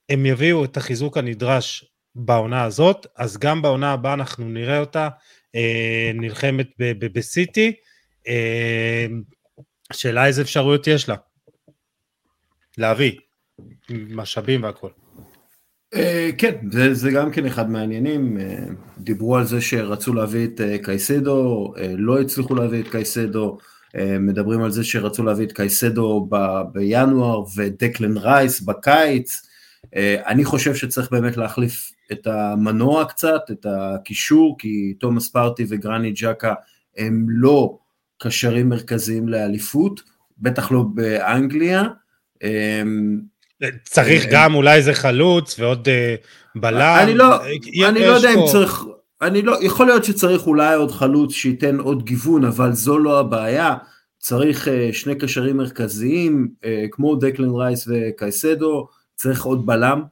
הם 0.08 0.26
יביאו 0.26 0.64
את 0.64 0.76
החיזוק 0.76 1.16
הנדרש 1.16 1.84
בעונה 2.14 2.64
הזאת, 2.64 3.06
אז 3.16 3.38
גם 3.38 3.62
בעונה 3.62 3.92
הבאה 3.92 4.14
אנחנו 4.14 4.48
נראה 4.48 4.80
אותה 4.80 5.08
אה, 5.54 6.10
נלחמת 6.14 6.68
בסיטי. 6.98 7.72
אה, 8.28 9.06
שאלה 9.92 10.26
איזה 10.26 10.42
אפשרויות 10.42 10.86
יש 10.86 11.08
לה 11.08 11.16
להביא, 12.78 13.12
משאבים 13.90 14.62
והכל. 14.62 14.88
אה, 15.94 16.30
כן, 16.38 16.54
זה, 16.70 16.94
זה 16.94 17.10
גם 17.10 17.30
כן 17.30 17.46
אחד 17.46 17.70
מהעניינים, 17.70 18.40
אה, 18.40 18.64
דיברו 18.98 19.36
על 19.36 19.44
זה 19.44 19.60
שרצו 19.60 20.14
להביא 20.14 20.46
את 20.46 20.60
אה, 20.60 20.76
קייסדו, 20.82 21.74
לא 21.96 22.20
הצליחו 22.20 22.54
להביא 22.54 22.82
את 22.82 22.88
קייסדו, 22.88 23.58
מדברים 24.20 24.62
על 24.62 24.70
זה 24.70 24.84
שרצו 24.84 25.22
להביא 25.22 25.46
את 25.46 25.52
קייסדו 25.52 26.26
ב, 26.30 26.36
בינואר 26.72 27.44
ודקלן 27.56 28.16
רייס 28.16 28.60
בקיץ, 28.60 29.42
אני 30.26 30.44
חושב 30.44 30.74
שצריך 30.74 31.10
באמת 31.10 31.36
להחליף 31.36 31.92
את 32.12 32.26
המנוע 32.26 33.04
קצת, 33.04 33.40
את 33.50 33.66
הקישור, 33.68 34.56
כי 34.58 34.94
תומאס 35.00 35.30
פארטי 35.30 35.64
וגרני 35.68 36.12
ג'קה 36.12 36.54
הם 36.96 37.26
לא 37.28 37.78
קשרים 38.22 38.68
מרכזיים 38.68 39.28
לאליפות, 39.28 40.02
בטח 40.38 40.72
לא 40.72 40.84
באנגליה. 40.94 41.82
צריך 43.84 44.24
גם 44.30 44.54
אולי 44.54 44.76
איזה 44.76 44.94
חלוץ 44.94 45.60
ועוד 45.60 45.88
אה, 45.88 46.14
בלם. 46.56 46.98
אני 47.02 47.14
לא, 47.14 47.46
אני 47.88 48.00
לא 48.00 48.12
יודע 48.12 48.34
אם 48.34 48.46
צריך, 48.52 48.84
אני 49.22 49.42
לא, 49.42 49.56
יכול 49.62 49.86
להיות 49.86 50.04
שצריך 50.04 50.46
אולי 50.46 50.74
עוד 50.74 50.90
חלוץ 50.90 51.32
שייתן 51.32 51.78
עוד 51.78 52.04
גיוון, 52.04 52.44
אבל 52.44 52.72
זו 52.72 52.98
לא 52.98 53.20
הבעיה. 53.20 53.74
צריך 54.24 54.68
אה, 54.68 54.88
שני 54.92 55.14
קשרים 55.14 55.56
מרכזיים, 55.56 56.48
אה, 56.64 56.84
כמו 56.90 57.16
דקלן 57.16 57.50
רייס 57.50 57.88
וקייסדו, 57.88 58.88
צריך 59.14 59.44
עוד 59.44 59.66
בלם, 59.66 60.02
אה, 60.02 60.06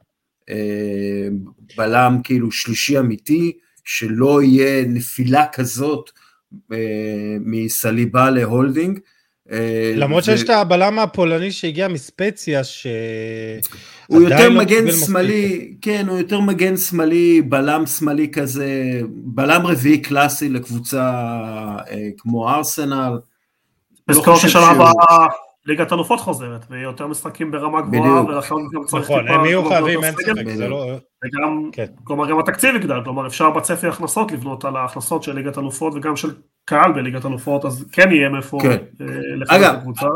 בלם 1.77 2.17
כאילו 2.23 2.51
שלישי 2.51 2.99
אמיתי, 2.99 3.51
שלא 3.83 4.43
יהיה 4.43 4.85
נפילה 4.87 5.45
כזאת 5.53 6.09
אה, 6.71 6.77
מסליבה 7.39 8.29
להולדינג. 8.29 8.99
אה, 9.51 9.93
למרות 9.95 10.23
שיש 10.23 10.43
את 10.43 10.49
הבלם 10.49 10.99
הפולני 10.99 11.51
שהגיע 11.51 11.87
מספציה, 11.87 12.63
ש... 12.63 12.87
הוא 14.07 14.21
יותר 14.21 14.49
לא 14.49 14.61
מגן 14.61 14.91
שמאלי, 14.91 15.73
כן, 15.81 16.05
הוא 16.09 16.17
יותר 16.17 16.39
מגן 16.39 16.77
שמאלי, 16.77 17.41
בלם 17.41 17.85
שמאלי 17.85 18.31
כזה, 18.31 19.01
בלם 19.09 19.65
רביעי 19.65 20.01
קלאסי 20.01 20.49
לקבוצה 20.49 21.11
כמו 22.17 22.49
ארסנל. 22.49 23.19
נזכור 24.07 24.35
ששנה 24.35 24.61
הבאה 24.61 25.27
ליגת 25.65 25.93
אלופות 25.93 26.19
חוזרת, 26.19 26.65
ויהיה 26.69 26.83
יותר 26.83 27.07
משחקים 27.07 27.51
ברמה 27.51 27.81
גבוהה, 27.81 28.25
ולכן 28.25 28.55
גם 28.73 28.83
צריך 28.85 29.03
נכון, 29.03 29.21
טיפה... 29.21 29.31
נכון, 29.31 29.39
הם 29.39 29.45
יהיו 29.45 29.69
חייבים, 29.69 30.03
אין 30.03 30.13
ספק, 30.13 30.55
זה 30.55 30.67
לא... 30.67 30.85
וגם, 31.25 31.69
כן. 31.71 31.85
כלומר 32.03 32.29
גם 32.29 32.39
התקציב 32.39 32.75
יגדל, 32.75 33.03
כלומר 33.03 33.27
אפשר 33.27 33.49
בצפי 33.49 33.87
הכנסות 33.87 34.31
לבנות 34.31 34.65
על 34.65 34.75
ההכנסות 34.75 35.23
של 35.23 35.35
ליגת 35.35 35.57
אלופות 35.57 35.93
וגם 35.95 36.15
של 36.15 36.31
קהל 36.65 36.91
בליגת 36.91 37.25
אלופות, 37.25 37.65
אז 37.65 37.85
כן 37.91 38.11
יהיה 38.11 38.29
מאיפה 38.29 38.57
כן. 38.61 38.77
לחזק 39.37 39.69
את 39.71 39.77
הקבוצה. 39.77 40.07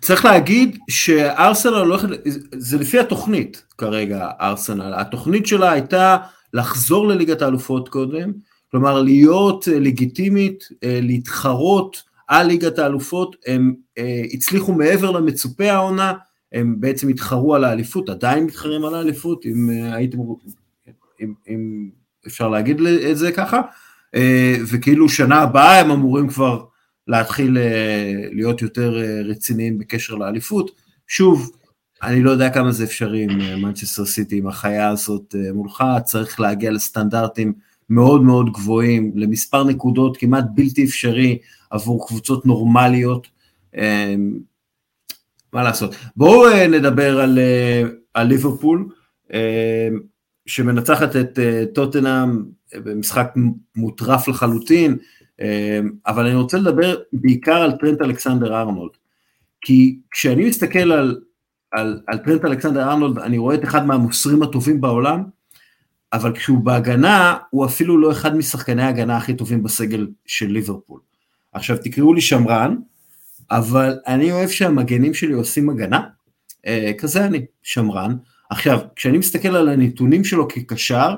צריך 0.00 0.24
להגיד 0.24 0.78
שארסנל 0.90 1.74
הולכת, 1.74 2.08
זה 2.52 2.78
לפי 2.78 2.98
התוכנית 2.98 3.66
כרגע, 3.78 4.30
ארסנל, 4.40 4.94
התוכנית 4.96 5.46
שלה 5.46 5.70
הייתה 5.70 6.16
לחזור 6.52 7.08
לליגת 7.08 7.42
האלופות 7.42 7.88
קודם, 7.88 8.32
כלומר 8.70 9.02
להיות 9.02 9.68
לגיטימית, 9.68 10.68
להתחרות 10.82 12.02
על 12.26 12.46
ליגת 12.46 12.78
האלופות, 12.78 13.36
הם 13.46 13.74
הצליחו 14.34 14.72
מעבר 14.72 15.10
למצופה 15.10 15.72
העונה, 15.72 16.12
הם 16.52 16.76
בעצם 16.80 17.08
התחרו 17.08 17.54
על 17.54 17.64
האליפות, 17.64 18.08
עדיין 18.08 18.44
מתחרים 18.44 18.84
על 18.84 18.94
האליפות, 18.94 19.46
אם 19.46 19.70
הייתם, 19.92 20.18
אם, 21.20 21.32
אם 21.48 21.90
אפשר 22.26 22.48
להגיד 22.48 22.80
את 23.10 23.18
זה 23.18 23.32
ככה, 23.32 23.60
וכאילו 24.70 25.08
שנה 25.08 25.40
הבאה 25.40 25.80
הם 25.80 25.90
אמורים 25.90 26.28
כבר 26.28 26.64
להתחיל 27.08 27.58
להיות 28.32 28.62
יותר 28.62 29.02
רציניים 29.24 29.78
בקשר 29.78 30.14
לאליפות. 30.14 30.70
שוב, 31.08 31.50
אני 32.02 32.22
לא 32.22 32.30
יודע 32.30 32.50
כמה 32.50 32.72
זה 32.72 32.84
אפשרי 32.84 33.22
עם 33.22 33.62
מנצ'סטר 33.62 34.04
סיטי, 34.04 34.38
עם 34.38 34.46
החיה 34.46 34.88
הזאת 34.88 35.34
מולך, 35.54 35.84
צריך 36.04 36.40
להגיע 36.40 36.70
לסטנדרטים 36.70 37.52
מאוד 37.90 38.22
מאוד 38.22 38.52
גבוהים, 38.52 39.12
למספר 39.14 39.64
נקודות 39.64 40.16
כמעט 40.16 40.44
בלתי 40.54 40.84
אפשרי 40.84 41.38
עבור 41.70 42.08
קבוצות 42.08 42.46
נורמליות. 42.46 43.26
מה 45.52 45.62
לעשות? 45.62 45.94
בואו 46.16 46.68
נדבר 46.68 47.20
על, 47.20 47.38
על 48.14 48.26
ליברפול, 48.26 48.88
שמנצחת 50.46 51.16
את 51.16 51.38
טוטנאם 51.74 52.44
במשחק 52.74 53.34
מוטרף 53.76 54.28
לחלוטין, 54.28 54.96
אבל 56.06 56.26
אני 56.26 56.34
רוצה 56.34 56.58
לדבר 56.58 56.96
בעיקר 57.12 57.56
על 57.56 57.72
טרנט 57.72 58.02
אלכסנדר 58.02 58.60
ארנולד, 58.60 58.92
כי 59.60 59.98
כשאני 60.10 60.48
מסתכל 60.48 60.92
על, 60.92 61.20
על, 61.72 62.00
על 62.06 62.18
טרנט 62.18 62.44
אלכסנדר 62.44 62.90
ארנולד, 62.90 63.18
אני 63.18 63.38
רואה 63.38 63.54
את 63.54 63.64
אחד 63.64 63.86
מהמוסרים 63.86 64.42
הטובים 64.42 64.80
בעולם, 64.80 65.22
אבל 66.12 66.36
כשהוא 66.36 66.58
בהגנה, 66.58 67.38
הוא 67.50 67.66
אפילו 67.66 67.98
לא 67.98 68.12
אחד 68.12 68.36
משחקני 68.36 68.82
ההגנה 68.82 69.16
הכי 69.16 69.34
טובים 69.34 69.62
בסגל 69.62 70.08
של 70.26 70.46
ליברפול. 70.46 71.00
עכשיו 71.52 71.76
תקראו 71.84 72.14
לי 72.14 72.20
שמרן, 72.20 72.76
אבל 73.50 73.98
אני 74.06 74.32
אוהב 74.32 74.48
שהמגנים 74.48 75.14
שלי 75.14 75.32
עושים 75.32 75.70
הגנה, 75.70 76.00
אה, 76.66 76.92
כזה 76.98 77.24
אני, 77.24 77.46
שמרן. 77.62 78.16
עכשיו, 78.50 78.80
כשאני 78.96 79.18
מסתכל 79.18 79.56
על 79.56 79.68
הנתונים 79.68 80.24
שלו 80.24 80.48
כקשר, 80.48 81.14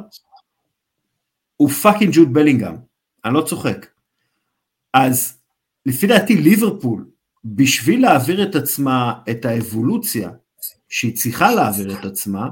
הוא 1.57 1.71
fucking 1.71 2.15
ג'וד 2.15 2.33
בלינגהם, 2.33 2.77
אני 3.25 3.35
לא 3.35 3.43
צוחק. 3.43 3.87
אז 4.95 5.39
לפי 5.87 6.07
דעתי 6.07 6.37
ליברפול, 6.37 7.07
בשביל 7.45 8.03
להעביר 8.03 8.43
את 8.43 8.55
עצמה, 8.55 9.15
את 9.31 9.45
האבולוציה 9.45 10.31
שהיא 10.89 11.17
צריכה 11.17 11.55
להעביר 11.55 11.99
את 11.99 12.05
עצמה, 12.05 12.49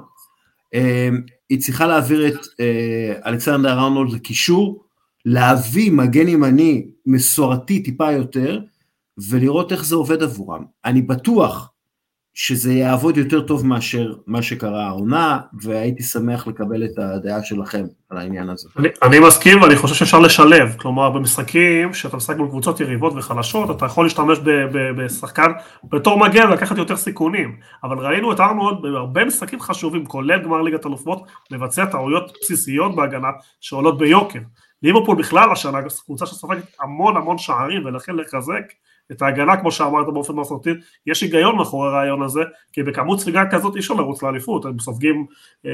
אה, 0.74 1.08
היא 1.48 1.60
צריכה 1.60 1.86
להעביר 1.86 2.28
את 2.28 2.46
אה, 2.60 3.12
אלכסנדר-ארנולד 3.26 4.12
לקישור, 4.12 4.84
להביא 5.24 5.90
מגן 5.90 6.28
ימני 6.28 6.86
מסורתי 7.06 7.82
טיפה 7.82 8.12
יותר, 8.12 8.60
ולראות 9.30 9.72
איך 9.72 9.84
זה 9.84 9.94
עובד 9.94 10.22
עבורם. 10.22 10.64
אני 10.84 11.02
בטוח 11.02 11.72
שזה 12.38 12.72
יעבוד 12.72 13.16
יותר 13.16 13.40
טוב 13.40 13.66
מאשר 13.66 14.14
מה 14.26 14.42
שקרה 14.42 14.86
העונה, 14.86 15.38
והייתי 15.62 16.02
שמח 16.02 16.46
לקבל 16.46 16.84
את 16.84 16.98
הדעה 16.98 17.42
שלכם 17.42 17.84
על 18.10 18.18
העניין 18.18 18.48
הזה. 18.48 18.68
אני, 18.78 18.88
אני 19.02 19.18
מסכים 19.20 19.62
ואני 19.62 19.76
חושב 19.76 19.94
שאפשר 19.94 20.20
לשלב, 20.20 20.74
כלומר 20.78 21.10
במשחקים 21.10 21.94
שאתה 21.94 22.16
משחק 22.16 22.36
מול 22.36 22.48
קבוצות 22.48 22.80
יריבות 22.80 23.12
וחלשות, 23.16 23.70
אתה 23.70 23.86
יכול 23.86 24.04
להשתמש 24.04 24.38
ב, 24.38 24.50
ב, 24.50 24.90
בשחקן 24.90 25.52
בתור 25.84 26.18
מגן 26.18 26.48
ולקחת 26.48 26.78
יותר 26.78 26.96
סיכונים, 26.96 27.56
אבל 27.84 27.98
ראינו 27.98 28.32
את 28.32 28.40
ארנולד 28.40 28.82
בהרבה 28.82 29.24
משחקים 29.24 29.60
חשובים, 29.60 30.06
כולל 30.06 30.42
גמר 30.44 30.62
ליגת 30.62 30.86
אלופות, 30.86 31.22
לבצע 31.50 31.84
טעויות 31.84 32.32
בסיסיות 32.42 32.96
בהגנה 32.96 33.28
שעולות 33.60 33.98
ביוקר. 33.98 34.40
ליברפול 34.82 35.16
בכלל 35.16 35.52
השנה, 35.52 35.78
קבוצה 36.04 36.26
שסופגת 36.26 36.64
המון 36.80 37.16
המון 37.16 37.38
שערים 37.38 37.84
ולכן 37.84 38.16
לחזק 38.16 38.62
את 39.12 39.22
ההגנה 39.22 39.56
כמו 39.56 39.72
שאמרת 39.72 40.06
באופן 40.06 40.32
מסורתי, 40.32 40.70
יש 41.06 41.22
היגיון 41.22 41.56
מאחורי 41.56 41.88
הרעיון 41.88 42.22
הזה, 42.22 42.40
כי 42.72 42.82
בכמות 42.82 43.20
ספיגה 43.20 43.42
כזאת 43.50 43.74
אי 43.74 43.80
אפשר 43.80 43.94
לרוץ 43.94 44.22
לאליפות, 44.22 44.64
הם 44.64 44.78
סופגים 44.78 45.26
אה, 45.66 45.70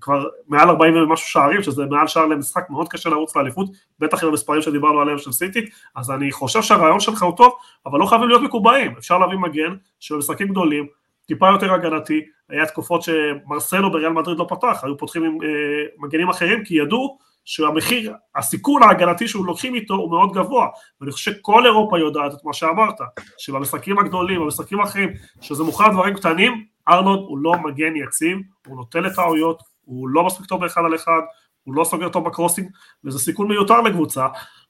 כבר 0.00 0.24
מעל 0.48 0.68
40 0.68 0.96
ומשהו 0.96 1.28
שערים, 1.28 1.62
שזה 1.62 1.86
מעל 1.86 2.06
שער 2.06 2.26
למשחק, 2.26 2.70
מאוד 2.70 2.88
קשה 2.88 3.10
לרוץ 3.10 3.36
לאליפות, 3.36 3.68
בטח 3.98 4.22
עם 4.22 4.28
המספרים 4.28 4.62
שדיברנו 4.62 5.00
עליהם 5.00 5.18
של 5.18 5.32
סיטי, 5.32 5.66
אז 5.96 6.10
אני 6.10 6.32
חושב 6.32 6.62
שהרעיון 6.62 7.00
שלך 7.00 7.22
הוא 7.22 7.36
טוב, 7.36 7.52
אבל 7.86 7.98
לא 7.98 8.06
חייבים 8.06 8.28
להיות 8.28 8.42
מקובעים, 8.42 8.94
אפשר 8.98 9.18
להביא 9.18 9.38
מגן 9.38 9.74
שבמשחקים 10.00 10.48
גדולים, 10.48 10.86
טיפה 11.26 11.48
יותר 11.48 11.74
הגנתי, 11.74 12.20
היה 12.50 12.66
תקופות 12.66 13.02
שמרסלו 13.02 13.92
בריאל 13.92 14.12
מדריד 14.12 14.38
לא 14.38 14.46
פתח, 14.48 14.80
היו 14.82 14.98
פותחים 14.98 15.24
עם 15.24 15.38
אה, 15.42 15.48
מגנים 15.98 16.28
אחרים, 16.28 16.64
כי 16.64 16.74
ידעו 16.74 17.18
שהמחיר, 17.44 18.14
הסיכון 18.36 18.82
ההגנתי 18.82 19.28
שהוא 19.28 19.46
לוקחים 19.46 19.74
איתו 19.74 19.94
הוא 19.94 20.10
מאוד 20.10 20.32
גבוה, 20.32 20.68
ואני 21.00 21.12
חושב 21.12 21.32
שכל 21.32 21.66
אירופה 21.66 21.98
יודעת 21.98 22.34
את 22.34 22.44
מה 22.44 22.52
שאמרת, 22.52 22.94
שבמשחקים 23.38 23.98
הגדולים, 23.98 24.40
במשחקים 24.40 24.80
האחרים, 24.80 25.08
שזה 25.40 25.62
מוכר 25.62 25.88
דברים 25.92 26.14
קטנים, 26.14 26.64
ארנולד 26.88 27.20
הוא 27.20 27.38
לא 27.38 27.52
מגן 27.64 27.96
יציב, 27.96 28.38
הוא 28.66 28.76
נוטה 28.76 29.00
לטעויות, 29.00 29.62
הוא 29.84 30.08
לא 30.08 30.24
מספיק 30.24 30.46
טוב 30.46 30.60
באחד 30.60 30.80
על 30.84 30.94
אחד, 30.94 31.20
הוא 31.64 31.74
לא 31.74 31.84
סוגר 31.84 32.08
טוב 32.08 32.24
בקרוסינג, 32.24 32.68
וזה 33.04 33.18
סיכון 33.18 33.48
מיותר 33.48 33.80
לקבוצה, 33.80 34.26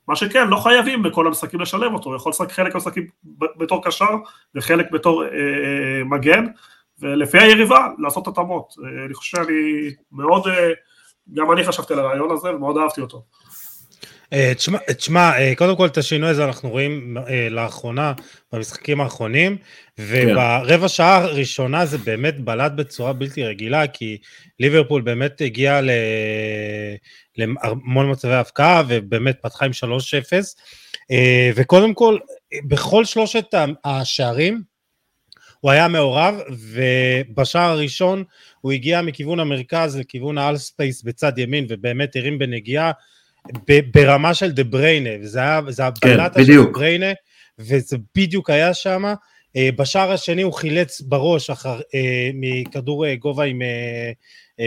מה 0.08 0.16
שכן, 0.16 0.48
לא 0.48 0.56
חייבים 0.56 1.02
בכל 1.02 1.26
המשחקים 1.26 1.60
לשלב 1.60 1.92
אותו, 1.92 2.10
הוא 2.10 2.16
יכול 2.16 2.30
לשחק 2.30 2.52
חלק 2.52 2.74
מהמשחקים 2.74 3.06
בתור 3.56 3.84
קשר 3.84 4.08
וחלק 4.54 4.90
בתור 4.90 5.24
אה, 5.24 5.28
אה, 5.28 6.04
מגן, 6.04 6.44
ולפי 7.04 7.38
היריבה 7.38 7.88
לעשות 7.98 8.28
התאמות. 8.28 8.74
אה, 8.84 9.04
אני 9.04 9.14
חושב 9.14 9.36
שאני 9.36 9.90
מאוד... 10.12 10.46
אה, 10.48 10.70
גם 11.32 11.52
אני 11.52 11.64
חשבתי 11.64 11.92
על 11.92 11.98
הרעיון 11.98 12.30
הזה 12.30 12.48
ומאוד 12.48 12.76
אהבתי 12.78 13.00
אותו. 13.00 13.24
אה, 14.32 14.52
תשמע, 14.96 15.30
קודם 15.56 15.76
כל 15.76 15.86
את 15.86 15.98
השינוי 15.98 16.28
הזה 16.28 16.44
אנחנו 16.44 16.70
רואים 16.70 17.16
לאחרונה 17.50 18.12
במשחקים 18.52 19.00
האחרונים, 19.00 19.56
וברבע 19.98 20.88
שעה 20.88 21.16
הראשונה 21.16 21.86
זה 21.86 21.98
באמת 21.98 22.40
בלט 22.40 22.72
בצורה 22.72 23.12
בלתי 23.12 23.44
רגילה, 23.44 23.86
כי 23.86 24.18
ליברפול 24.60 25.02
באמת 25.02 25.40
הגיעה 25.40 25.80
להמון 27.36 28.10
מצבי 28.10 28.34
הפקעה, 28.34 28.82
ובאמת 28.88 29.36
פתחה 29.42 29.64
עם 29.64 29.70
3-0, 29.70 31.14
וקודם 31.56 31.94
כל, 31.94 32.18
בכל 32.68 33.04
שלושת 33.04 33.54
השערים, 33.84 34.73
הוא 35.64 35.70
היה 35.70 35.88
מעורב, 35.88 36.34
ובשער 36.50 37.70
הראשון 37.70 38.24
הוא 38.60 38.72
הגיע 38.72 39.02
מכיוון 39.02 39.40
המרכז 39.40 39.96
לכיוון 39.96 40.38
ה 40.38 40.44
half 40.44 40.70
space 40.70 41.02
בצד 41.02 41.38
ימין, 41.38 41.66
ובאמת 41.68 42.16
הרים 42.16 42.38
בנגיעה 42.38 42.92
ברמה 43.94 44.34
של 44.34 44.52
דה 44.52 44.64
בריינה, 44.64 45.10
וזה 45.22 45.38
היה, 45.40 45.60
זה 45.68 45.84
הבלטה 45.84 46.30
כן, 46.34 46.44
של 46.44 46.64
דה 46.64 46.70
בריינה, 46.70 47.12
וזה 47.58 47.96
בדיוק 48.16 48.50
היה 48.50 48.74
שם. 48.74 49.04
אה, 49.56 49.68
בשער 49.76 50.12
השני 50.12 50.42
הוא 50.42 50.52
חילץ 50.52 51.00
בראש 51.00 51.50
אחר, 51.50 51.80
אה, 51.94 52.30
מכדור 52.34 53.06
אה, 53.06 53.16
גובה 53.16 53.44
עם, 53.44 53.62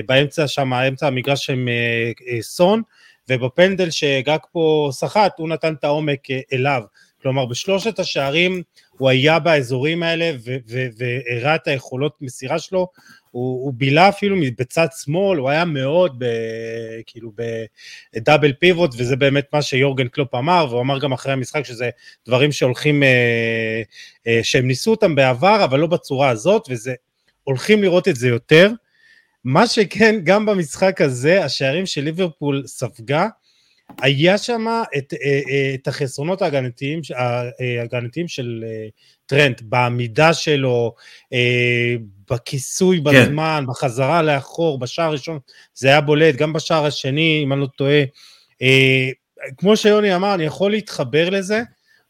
באמצע 0.05 0.47
שם, 0.47 0.73
אמצע 0.73 1.07
המגרש 1.07 1.49
עם 1.49 1.67
סון, 2.41 2.81
ובפנדל 3.29 3.89
שגג 3.89 4.37
פה 4.51 4.89
סחט, 4.91 5.31
הוא 5.37 5.49
נתן 5.49 5.73
את 5.73 5.83
העומק 5.83 6.27
אליו. 6.53 6.81
כלומר, 7.21 7.45
בשלושת 7.45 7.99
השערים 7.99 8.63
הוא 8.97 9.09
היה 9.09 9.39
באזורים 9.39 10.03
האלה 10.03 10.31
והראה 10.97 11.55
את 11.55 11.67
היכולות 11.67 12.17
מסירה 12.21 12.59
שלו, 12.59 12.87
הוא, 13.31 13.65
הוא 13.65 13.73
בילה 13.73 14.09
אפילו 14.09 14.35
בצד 14.57 14.87
שמאל, 15.03 15.37
הוא 15.37 15.49
היה 15.49 15.65
מאוד 15.65 16.15
ב, 16.17 16.25
כאילו 17.05 17.31
בדאבל 18.15 18.53
פיבוט, 18.53 18.91
וזה 18.97 19.15
באמת 19.15 19.45
מה 19.53 19.61
שיורגן 19.61 20.07
קלופ 20.07 20.35
אמר, 20.35 20.65
והוא 20.69 20.81
אמר 20.81 20.99
גם 20.99 21.13
אחרי 21.13 21.33
המשחק 21.33 21.65
שזה 21.65 21.89
דברים 22.25 22.51
שהולכים, 22.51 23.03
אה, 23.03 23.81
אה, 24.27 24.39
שהם 24.43 24.67
ניסו 24.67 24.91
אותם 24.91 25.15
בעבר, 25.15 25.63
אבל 25.63 25.79
לא 25.79 25.87
בצורה 25.87 26.29
הזאת, 26.29 26.67
וזה, 26.69 26.93
הולכים 27.43 27.83
לראות 27.83 28.07
את 28.07 28.15
זה 28.15 28.27
יותר. 28.27 28.71
מה 29.43 29.67
שכן, 29.67 30.15
גם 30.23 30.45
במשחק 30.45 31.01
הזה, 31.01 31.45
השערים 31.45 31.85
של 31.85 32.01
ליברפול 32.01 32.63
ספגה, 32.65 33.27
היה 34.01 34.37
שם 34.37 34.65
את, 34.97 35.13
אה, 35.13 35.41
אה, 35.49 35.73
את 35.75 35.87
החסרונות 35.87 36.41
ההגנתיים, 36.41 37.01
ההגנתיים 37.79 38.27
של 38.27 38.63
אה, 38.67 38.87
טרנט, 39.25 39.61
בעמידה 39.61 40.33
שלו, 40.33 40.93
בכיסוי 42.31 42.97
כן. 42.97 43.03
בזמן, 43.03 43.63
כן. 43.65 43.71
בחזרה 43.71 44.21
לאחור, 44.21 44.79
בשער 44.79 45.05
הראשון, 45.05 45.39
זה 45.73 45.87
היה 45.87 46.01
בולט, 46.01 46.35
גם 46.35 46.53
בשער 46.53 46.85
השני, 46.85 47.41
אם 47.43 47.53
אני 47.53 47.61
לא 47.61 47.67
טועה. 47.77 48.03
כמו 49.57 49.77
שיוני 49.77 50.15
אמר, 50.15 50.33
אני 50.33 50.43
יכול 50.43 50.71
להתחבר 50.71 51.29
לזה, 51.29 51.61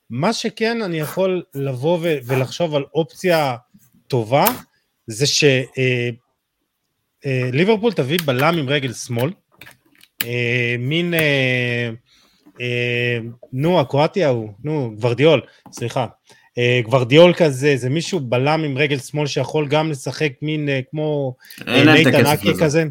מה 0.09 0.33
שכן 0.33 0.81
אני 0.81 0.99
יכול 0.99 1.43
לבוא 1.55 1.99
ולחשוב 2.01 2.75
על 2.75 2.83
אופציה 2.93 3.55
טובה, 4.07 4.45
זה 5.07 5.25
שליברפול 7.25 7.93
תביא 7.93 8.19
בלם 8.25 8.57
עם 8.57 8.69
רגל 8.69 8.93
שמאל, 8.93 9.31
אה, 10.25 10.75
מין, 10.80 11.13
אה, 11.13 11.89
אה, 12.62 13.17
נו, 13.53 13.80
הקרואטי 13.80 14.23
ההוא, 14.23 14.49
נו, 14.63 14.91
גוורדיאול, 14.95 15.41
סליחה. 15.71 16.06
אה, 16.58 16.80
גוורדיאול 16.84 17.34
כזה, 17.34 17.77
זה 17.77 17.89
מישהו 17.89 18.19
בלם 18.19 18.63
עם 18.63 18.77
רגל 18.77 18.97
שמאל 18.97 19.27
שיכול 19.27 19.67
גם 19.67 19.91
לשחק 19.91 20.32
מין 20.41 20.69
אה, 20.69 20.80
כמו 20.91 21.36
נייתן 21.67 22.25
אקי 22.25 22.53
כזה. 22.60 22.84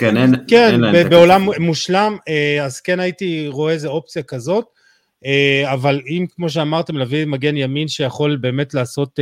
כן, 0.00 0.16
אין, 0.16 0.34
כן 0.48 0.84
אין 0.84 1.08
בעולם 1.08 1.48
מושלם, 1.58 2.16
אז 2.62 2.80
כן 2.80 3.00
הייתי 3.00 3.48
רואה 3.48 3.72
איזה 3.72 3.88
אופציה 3.88 4.22
כזאת. 4.22 4.64
אבל 5.64 6.00
אם 6.08 6.26
כמו 6.34 6.50
שאמרתם 6.50 6.96
להביא 6.96 7.24
מגן 7.24 7.56
ימין 7.56 7.88
שיכול 7.88 8.36
באמת 8.36 8.74
לעשות 8.74 9.18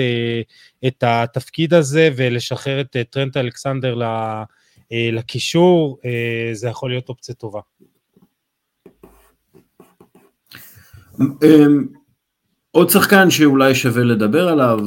את 0.87 1.05
התפקיד 1.07 1.75
הזה 1.75 2.09
ולשחרר 2.17 2.81
את 2.81 2.97
טרנט 3.11 3.37
אלכסנדר 3.37 3.95
לקישור, 4.93 5.99
זה 6.53 6.69
יכול 6.69 6.91
להיות 6.91 7.09
אופציה 7.09 7.35
טובה. 7.35 7.61
אמ, 11.21 11.87
עוד 12.71 12.91
שחקן 12.91 13.31
שאולי 13.31 13.75
שווה 13.75 14.05
לדבר 14.05 14.49
עליו 14.49 14.81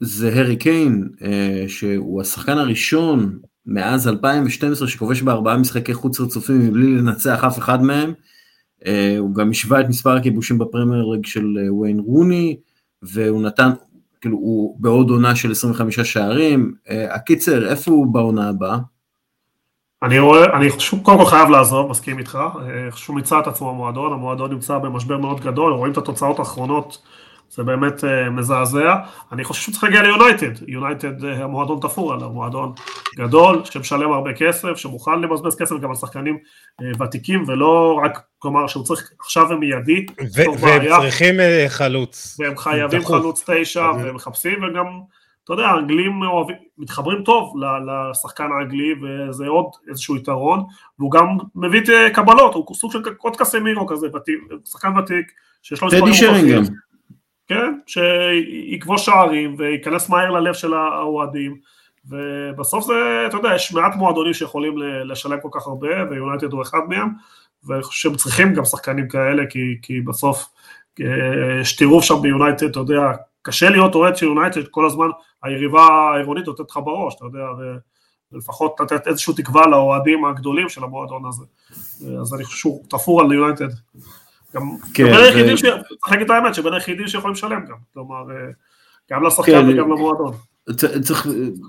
זה 0.00 0.40
הרי 0.40 0.56
קיין, 0.56 1.08
אה, 1.22 1.64
שהוא 1.68 2.20
השחקן 2.20 2.58
הראשון 2.58 3.38
מאז 3.66 4.08
2012 4.08 4.88
שכובש 4.88 5.22
בארבעה 5.22 5.56
משחקי 5.56 5.94
חוץ 5.94 6.20
רצופים 6.20 6.60
מבלי 6.60 6.86
לנצח 6.86 7.44
אף 7.44 7.58
אחד 7.58 7.82
מהם. 7.82 8.12
אה, 8.86 9.18
הוא 9.18 9.34
גם 9.34 9.50
השווה 9.50 9.80
את 9.80 9.88
מספר 9.88 10.16
הכיבושים 10.16 10.58
בפרמייר 10.58 11.04
ליג 11.04 11.26
של 11.26 11.58
אה, 11.58 11.74
וויין 11.74 11.98
רוני, 11.98 12.56
והוא 13.02 13.42
נתן, 13.42 13.70
כאילו, 14.20 14.36
הוא 14.36 14.80
בעוד 14.80 15.10
עונה 15.10 15.36
של 15.36 15.50
25 15.50 16.00
שערים. 16.00 16.74
הקיצר, 17.10 17.68
איפה 17.68 17.90
הוא 17.90 18.06
בעונה 18.06 18.48
הבאה? 18.48 18.78
אני 20.02 20.18
רואה, 20.18 20.56
אני 20.56 20.68
שוב 20.78 21.02
קודם 21.02 21.18
כל 21.18 21.26
חייב 21.26 21.48
לעזוב, 21.48 21.90
מסכים 21.90 22.18
איתך, 22.18 22.38
שהוא 22.94 23.16
מיצה 23.16 23.40
את 23.40 23.46
עצמו 23.46 23.70
המועדון, 23.70 24.12
המועדון 24.12 24.52
נמצא 24.52 24.78
במשבר 24.78 25.16
מאוד 25.16 25.40
גדול, 25.40 25.72
רואים 25.72 25.92
את 25.92 25.98
התוצאות 25.98 26.38
האחרונות, 26.38 26.98
זה 27.50 27.62
באמת 27.62 28.04
uh, 28.04 28.30
מזעזע. 28.30 28.94
אני 29.32 29.44
חושב 29.44 29.62
שהוא 29.62 29.72
צריך 29.72 29.84
להגיע 29.84 30.02
ליונייטד, 30.02 30.68
יונייטד 30.68 31.24
uh, 31.24 31.26
המועדון 31.26 31.80
תפור 31.80 32.12
עליו, 32.12 32.30
מועדון 32.30 32.72
גדול, 33.16 33.64
שמשלם 33.64 34.12
הרבה 34.12 34.32
כסף, 34.32 34.76
שמוכן 34.76 35.20
לבזבז 35.20 35.56
כסף 35.56 35.74
גם 35.80 35.90
על 35.90 35.96
שחקנים 35.96 36.38
uh, 36.82 37.02
ותיקים, 37.02 37.44
ולא 37.46 38.00
רק, 38.04 38.20
כלומר 38.38 38.66
שהוא 38.66 38.84
צריך 38.84 39.10
עכשיו 39.20 39.46
ומיידי, 39.50 40.06
והם 40.34 41.00
צריכים 41.00 41.34
uh, 41.34 41.68
חלוץ. 41.68 42.36
והם 42.40 42.56
חייבים 42.56 43.00
דחוף. 43.00 43.16
חלוץ 43.16 43.44
תשע, 43.46 43.90
והם 43.98 44.14
מחפשים, 44.14 44.64
וגם... 44.64 44.86
אתה 45.46 45.54
יודע, 45.54 45.66
האנגלים 45.66 46.20
מתחברים 46.78 47.22
טוב 47.22 47.54
לשחקן 47.86 48.48
האנגלי 48.52 48.94
וזה 49.02 49.46
עוד 49.46 49.66
איזשהו 49.88 50.16
יתרון 50.16 50.64
והוא 50.98 51.10
גם 51.10 51.26
מביא 51.54 51.80
קבלות, 52.14 52.54
הוא 52.54 52.74
סוג 52.74 52.92
של 52.92 52.98
עוד 53.18 53.36
קסמירו 53.36 53.86
כזה, 53.86 54.06
שחקן 54.64 54.98
ותיק 54.98 55.32
שיש 55.62 55.82
לו 55.82 55.86
מספרים 55.86 56.12
מוכרחים, 56.12 56.62
כן, 57.46 57.78
שיכבוש 57.86 59.06
שערים 59.06 59.54
וייכנס 59.58 60.08
מהר 60.08 60.30
ללב 60.30 60.54
של 60.54 60.74
האוהדים 60.74 61.56
ובסוף 62.08 62.84
זה, 62.84 63.24
אתה 63.26 63.36
יודע, 63.36 63.54
יש 63.54 63.72
מעט 63.72 63.94
מועדונים 63.96 64.34
שיכולים 64.34 64.78
לשלם 65.04 65.40
כל 65.42 65.48
כך 65.52 65.66
הרבה 65.66 65.88
ויונייטד 66.10 66.52
הוא 66.52 66.62
אחד 66.62 66.80
מהם 66.88 67.08
ואני 67.64 67.82
חושב 67.82 68.08
שהם 68.08 68.16
צריכים 68.16 68.54
גם 68.54 68.64
שחקנים 68.64 69.08
כאלה 69.08 69.42
כי, 69.50 69.78
כי 69.82 70.00
בסוף 70.00 70.48
אה, 71.00 71.60
יש 71.60 71.76
טירוף 71.76 72.04
שם 72.04 72.22
ביונייטד, 72.22 72.66
אתה 72.66 72.80
יודע, 72.80 73.12
קשה 73.46 73.70
להיות 73.70 73.94
אוהד 73.94 74.16
של 74.16 74.26
יונייטד 74.26 74.68
כל 74.70 74.86
הזמן, 74.86 75.08
היריבה 75.42 75.82
העירונית 75.82 76.46
נותנת 76.46 76.70
לך 76.70 76.76
בראש, 76.84 77.14
אתה 77.14 77.24
יודע, 77.24 77.44
ולפחות 78.32 78.80
לתת 78.80 79.08
איזושהי 79.08 79.34
תקווה 79.34 79.66
לאוהדים 79.66 80.24
הגדולים 80.24 80.68
של 80.68 80.84
המועדון 80.84 81.22
הזה. 81.28 81.44
אז 82.20 82.34
אני 82.34 82.44
חושב 82.44 82.58
שהוא 82.58 82.84
תפור 82.88 83.20
על 83.20 83.32
יונייטד. 83.32 83.68
גם 84.54 84.62
כן, 84.94 85.04
בין 85.04 85.14
היחידים, 85.14 85.56
צריך 85.56 86.10
להגיד 86.10 86.30
את 86.30 86.30
האמת, 86.30 86.54
שבין 86.54 86.72
היחידים 86.72 87.08
שיכולים 87.08 87.32
לשלם 87.32 87.64
גם, 87.68 87.76
כלומר, 87.94 88.24
גם 89.10 89.24
לשחקן 89.24 89.52
כן, 89.52 89.68
וגם 89.68 89.90
למועדון. 89.90 90.32
צריך, 91.02 91.26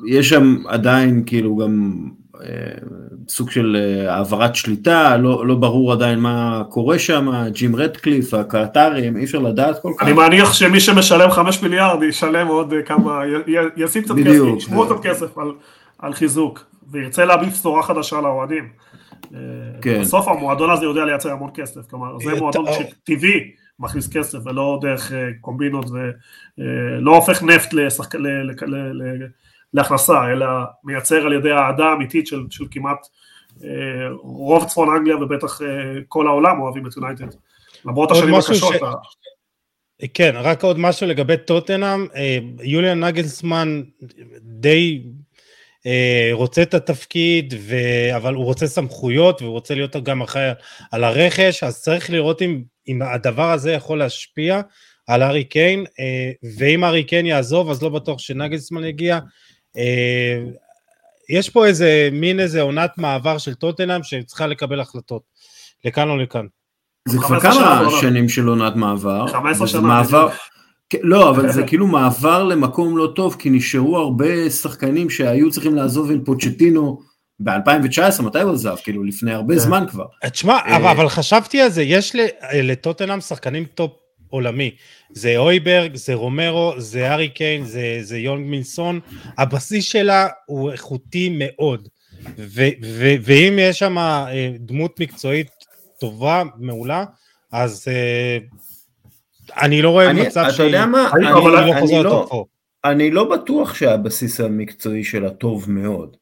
יש 0.08 0.30
שם 0.30 0.68
עדיין 0.68 1.24
כאילו 1.26 1.58
גם 1.58 2.04
סוג 3.30 3.52
של 3.52 3.78
אה, 3.80 4.15
העברת 4.15 4.56
שליטה, 4.56 5.17
לא, 5.17 5.47
לא 5.47 5.56
ברור 5.56 5.91
עדיין 5.91 6.19
מה 6.19 6.63
קורה 6.69 7.00
שם, 7.00 7.28
ג'ים 7.47 7.76
רדקליף, 7.76 8.34
הקטרים, 8.34 9.17
אי 9.17 9.23
אפשר 9.23 9.39
לדעת 9.39 9.82
כל 9.82 9.91
כך. 9.97 10.04
אני 10.04 10.13
מניח 10.13 10.54
שמי 10.54 10.80
שמשלם 10.80 11.32
חמש 11.32 11.63
מיליארד 11.63 12.04
ישלם 12.04 12.47
עוד 12.47 12.73
כמה, 12.86 13.21
ישים 13.78 14.04
קצת 14.04 14.15
כסף, 14.26 14.58
ישמעו 14.58 14.86
קצת 14.86 15.04
כסף 15.04 15.38
על, 15.38 15.52
על 16.00 16.13
חיזוק, 16.13 16.65
וירצה 16.91 17.26
להביא 17.26 17.47
בשורה 17.47 17.84
חדשה 17.84 18.21
לאוהדים. 18.21 18.69
אה, 19.34 19.39
כן. 19.82 20.02
בסוף 20.02 20.28
המועדון 20.28 20.69
הזה 20.69 20.86
יודע 20.86 21.06
לייצר 21.06 21.32
המון 21.32 21.50
כסף, 21.54 21.82
כלומר 21.89 22.19
זה 22.19 22.36
מועדון 22.39 22.65
שטבעי 22.73 23.52
מכניס 23.80 24.08
כסף 24.08 24.38
ולא 24.45 24.80
דרך 24.82 25.12
אה, 25.13 25.28
קומבינות 25.41 25.86
ולא 26.58 27.15
הופך 27.15 27.43
נפט 27.43 27.73
לשחק... 27.73 28.15
להכנסה, 29.78 30.32
אלא 30.32 30.48
מייצר 30.84 31.26
על 31.26 31.34
ידי 31.34 31.52
אהדה 31.52 31.94
אמיתית 31.94 32.28
של, 32.28 32.44
של 32.50 32.66
כמעט 32.72 33.08
אה, 33.63 33.70
רוב 34.22 34.66
צפון 34.66 34.96
אנגליה 34.96 35.18
ובטח 35.18 35.62
אה, 35.62 35.68
כל 36.08 36.28
העולם 36.28 36.62
אוהבים 36.62 36.88
את 36.88 36.98
יונייטד, 36.98 37.28
למרות 37.86 38.12
השנים 38.12 38.36
הקשות. 38.36 38.74
ש... 38.76 38.80
כן, 40.13 40.32
רק 40.36 40.63
עוד 40.63 40.80
משהו 40.80 41.08
לגבי 41.08 41.38
טוטנאם, 41.38 42.08
אה, 42.16 42.38
יוליאן 42.62 43.04
נגלסמן 43.04 43.82
די 44.42 45.04
אה, 45.86 46.30
רוצה 46.32 46.62
את 46.62 46.74
התפקיד, 46.74 47.54
ו... 47.60 47.76
אבל 48.16 48.34
הוא 48.34 48.46
רוצה 48.46 48.68
סמכויות 48.68 49.42
והוא 49.42 49.54
רוצה 49.54 49.76
להיות 49.76 49.96
גם 49.96 50.22
אחראי 50.22 50.52
על 50.92 51.04
הרכש, 51.04 51.63
אז 51.63 51.82
צריך 51.82 52.10
לראות 52.10 52.42
אם, 52.42 52.63
אם 52.88 53.02
הדבר 53.02 53.52
הזה 53.52 53.72
יכול 53.72 54.00
להשפיע 54.00 54.62
על 55.08 55.22
הארי 55.22 55.44
קיין, 55.44 55.86
אה, 56.00 56.32
ואם 56.58 56.84
הארי 56.84 57.04
קיין 57.04 57.26
יעזוב 57.26 57.70
אז 57.70 57.84
לא 57.84 57.90
בטוח 57.90 58.20
שנגלסמן 58.20 58.84
יגיע, 58.84 59.16
אה, 59.16 59.20
יש 61.30 61.49
פה 61.49 61.65
איזה 61.65 62.10
מין 62.12 62.39
איזה 62.39 62.62
עונת 62.62 62.91
מעבר 62.97 63.38
של 63.38 63.53
טוטנאם 63.53 64.03
שצריכה 64.03 64.47
לקבל 64.47 64.80
החלטות, 64.80 65.21
לכאן 65.86 66.10
או 66.10 66.17
לכאן. 66.17 66.45
זה 67.08 67.17
כבר 67.17 67.39
כמה 67.39 67.88
שנים 68.01 68.30
של 68.30 68.47
עונת 68.47 68.75
מעבר. 68.75 69.27
15 69.27 69.67
שנה. 69.67 69.82
מעבר, 69.82 70.30
כן, 70.89 70.97
לא, 71.01 71.30
אבל 71.30 71.51
זה 71.51 71.63
כאילו 71.63 71.88
מעבר 71.88 72.43
למקום 72.43 72.97
לא 72.97 73.12
טוב, 73.15 73.36
כי 73.39 73.49
נשארו 73.49 73.97
הרבה 73.97 74.49
שחקנים 74.49 75.10
שהיו 75.10 75.51
צריכים 75.51 75.75
לעזוב 75.75 76.12
עם 76.12 76.23
פוצ'טינו 76.23 76.99
ב-2019, 77.39 78.21
מתי 78.21 78.41
הוא 78.41 78.53
עזב? 78.53 78.75
כאילו 78.84 79.03
לפני 79.03 79.34
הרבה 79.34 79.53
כן. 79.53 79.60
זמן 79.60 79.86
כבר. 79.89 80.06
תשמע, 80.32 80.53
אה, 80.53 80.91
אבל 80.91 81.10
חשבתי 81.10 81.62
על 81.62 81.69
זה, 81.69 81.84
יש 81.84 82.15
לטוטנאם 82.53 83.21
שחקנים 83.21 83.65
top 83.65 83.91
עולמי. 84.30 84.72
זה 85.12 85.38
הויברג, 85.38 85.96
זה 85.96 86.13
רומרו, 86.13 86.74
זה 86.78 87.13
הארי 87.13 87.30
קיין, 87.30 87.66
זה, 87.66 87.98
זה 88.02 88.18
יונג 88.18 88.48
מין 88.50 88.71
סון, 88.71 89.00
הבסיס 89.38 89.86
שלה 89.86 90.28
הוא 90.46 90.72
איכותי 90.72 91.36
מאוד. 91.40 91.88
ו, 92.38 92.62
ו, 92.84 93.13
ואם 93.22 93.58
יש 93.62 93.80
שם 93.80 93.98
אה, 93.98 94.52
דמות 94.60 95.00
מקצועית 95.00 95.50
טובה, 96.00 96.44
מעולה, 96.58 97.06
אז 97.52 97.86
אה, 97.88 98.38
אני 99.62 99.82
לא 99.82 99.90
רואה 99.90 100.10
אני, 100.10 100.22
מצב 100.22 100.44
שהיא... 100.44 100.56
אתה 100.56 100.63
יודע 100.63 100.86
מה, 100.86 101.10
אני, 101.13 101.28
אני, 101.28 101.34
לא, 101.34 101.60
אני, 101.60 102.04
לא, 102.04 102.46
אני 102.86 103.12
לא 103.12 103.30
בטוח 103.30 103.76
שהבסיס 103.76 104.42
המקצועי 104.42 105.04
שלה 105.04 105.30
טוב 105.30 105.72
מאוד. 105.72 106.18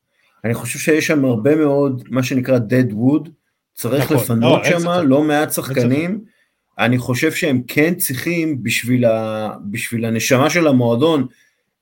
אני 0.46 0.54
חושב 0.54 0.80
שיש 0.80 1.08
שם 1.08 1.26
הרבה 1.26 1.56
מאוד, 1.56 2.04
מה 2.10 2.24
שנקרא 2.24 2.58
dead 2.58 2.92
wood, 2.92 3.30
צריך 3.74 4.04
נכון, 4.04 4.18
לפנות 4.18 4.62
לא, 4.72 4.80
שם 4.80 4.90
לא 5.08 5.24
מעט 5.24 5.52
שחקנים. 5.52 6.35
אני 6.80 6.98
חושב 6.98 7.32
שהם 7.32 7.62
כן 7.68 7.96
צריכים, 7.96 8.64
בשביל, 8.64 9.06
ה, 9.06 9.50
בשביל 9.72 10.06
הנשמה 10.06 10.50
של 10.50 10.68
המועדון, 10.68 11.28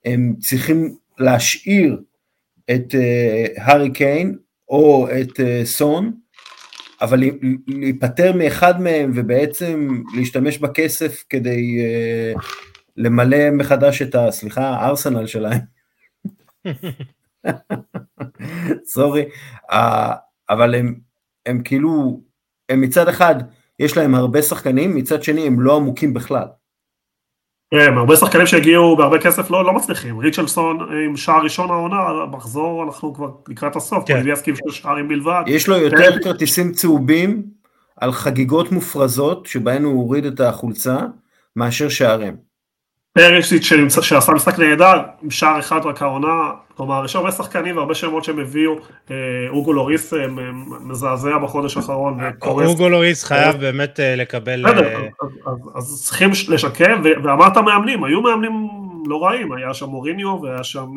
הם 0.06 0.36
צריכים 0.40 0.96
להשאיר 1.20 2.02
את 2.72 2.96
uh, 2.96 3.62
הארי 3.62 3.92
קיין 3.92 4.38
או 4.70 5.08
את 5.22 5.40
uh, 5.40 5.66
סון, 5.66 6.12
אבל 7.02 7.24
להיפטר 7.68 8.34
מאחד 8.34 8.82
מהם 8.82 9.12
ובעצם 9.16 10.02
להשתמש 10.18 10.58
בכסף 10.58 11.24
כדי 11.30 11.78
uh, 12.36 12.42
למלא 12.98 13.52
מחדש 13.52 14.02
את 14.02 14.16
ה... 14.16 14.32
סליחה, 14.32 14.70
הארסנל 14.70 15.28
שלהם. 15.28 15.60
סורי, 18.94 19.26
uh, 19.72 19.76
אבל 20.50 20.76
הם, 20.76 21.00
הם 21.46 21.64
כאילו, 21.64 22.22
הם 22.70 22.82
מצד 22.82 23.08
אחד, 23.08 23.36
יש 23.84 23.98
להם 23.98 24.16
הרבה 24.16 24.42
שחקנים, 24.42 24.96
מצד 24.96 25.24
שני 25.24 25.48
הם 25.48 25.62
לא 25.62 25.76
עמוקים 25.76 26.14
בכלל. 26.14 26.46
כן, 27.74 27.94
הרבה 27.98 28.16
שחקנים 28.16 28.48
שהגיעו 28.48 28.98
בהרבה 28.98 29.20
כסף 29.20 29.52
לא, 29.52 29.66
לא 29.66 29.74
מצליחים. 29.74 30.20
ריצ'לסון 30.20 30.80
עם 31.06 31.18
שער 31.18 31.44
ראשון 31.44 31.72
העונה, 31.72 31.98
מחזור 32.32 32.84
אנחנו 32.84 33.14
כבר 33.14 33.30
לקראת 33.48 33.76
הסוף, 33.76 34.04
כן. 34.08 34.14
פוליביאסקי 34.14 34.52
עם 34.52 34.56
שני 34.56 34.72
שערים 34.72 35.08
בלבד. 35.08 35.44
יש 35.48 35.68
לו 35.68 35.78
יותר 35.78 36.12
כן. 36.12 36.24
כרטיסים 36.24 36.72
צהובים 36.72 37.44
על 37.98 38.12
חגיגות 38.12 38.72
מופרזות 38.72 39.46
שבהן 39.46 39.84
הוא 39.84 39.94
הוריד 39.94 40.26
את 40.26 40.40
החולצה, 40.40 40.98
מאשר 41.56 41.90
שערים. 41.90 42.36
פרישיץ' 43.14 43.72
שעשה 44.02 44.32
משחק 44.32 44.60
נהדר, 44.60 45.02
עם 45.24 45.32
שער 45.32 45.60
אחד 45.60 45.80
רק 45.86 46.02
העונה, 46.02 46.52
כלומר 46.78 47.06
יש 47.06 47.16
הרבה 47.16 47.32
שחקנים 47.32 47.78
והרבה 47.78 47.96
שמות 47.96 48.24
שהם 48.24 48.40
הביאו, 48.40 48.76
אה, 49.12 49.16
אוגו 49.50 49.74
לוריס 49.74 50.14
אה, 50.14 50.28
מזעזע 50.82 51.38
בחודש 51.38 51.78
האחרון. 51.78 52.20
אוגו 52.42 52.90
לוריס 52.90 53.24
חייב 53.24 53.56
באמת 53.56 54.00
לקבל... 54.04 54.66
אז 55.76 56.04
צריכים 56.06 56.30
לשקם, 56.50 57.02
ואמרת 57.24 57.58
מאמנים, 57.58 58.04
היו 58.04 58.22
מאמנים 58.22 58.70
לא 59.08 59.24
רעים, 59.24 59.54
היה 59.54 59.74
שם 59.74 59.86
מוריניו 59.86 60.42
והיה 60.42 60.64
שם 60.64 60.88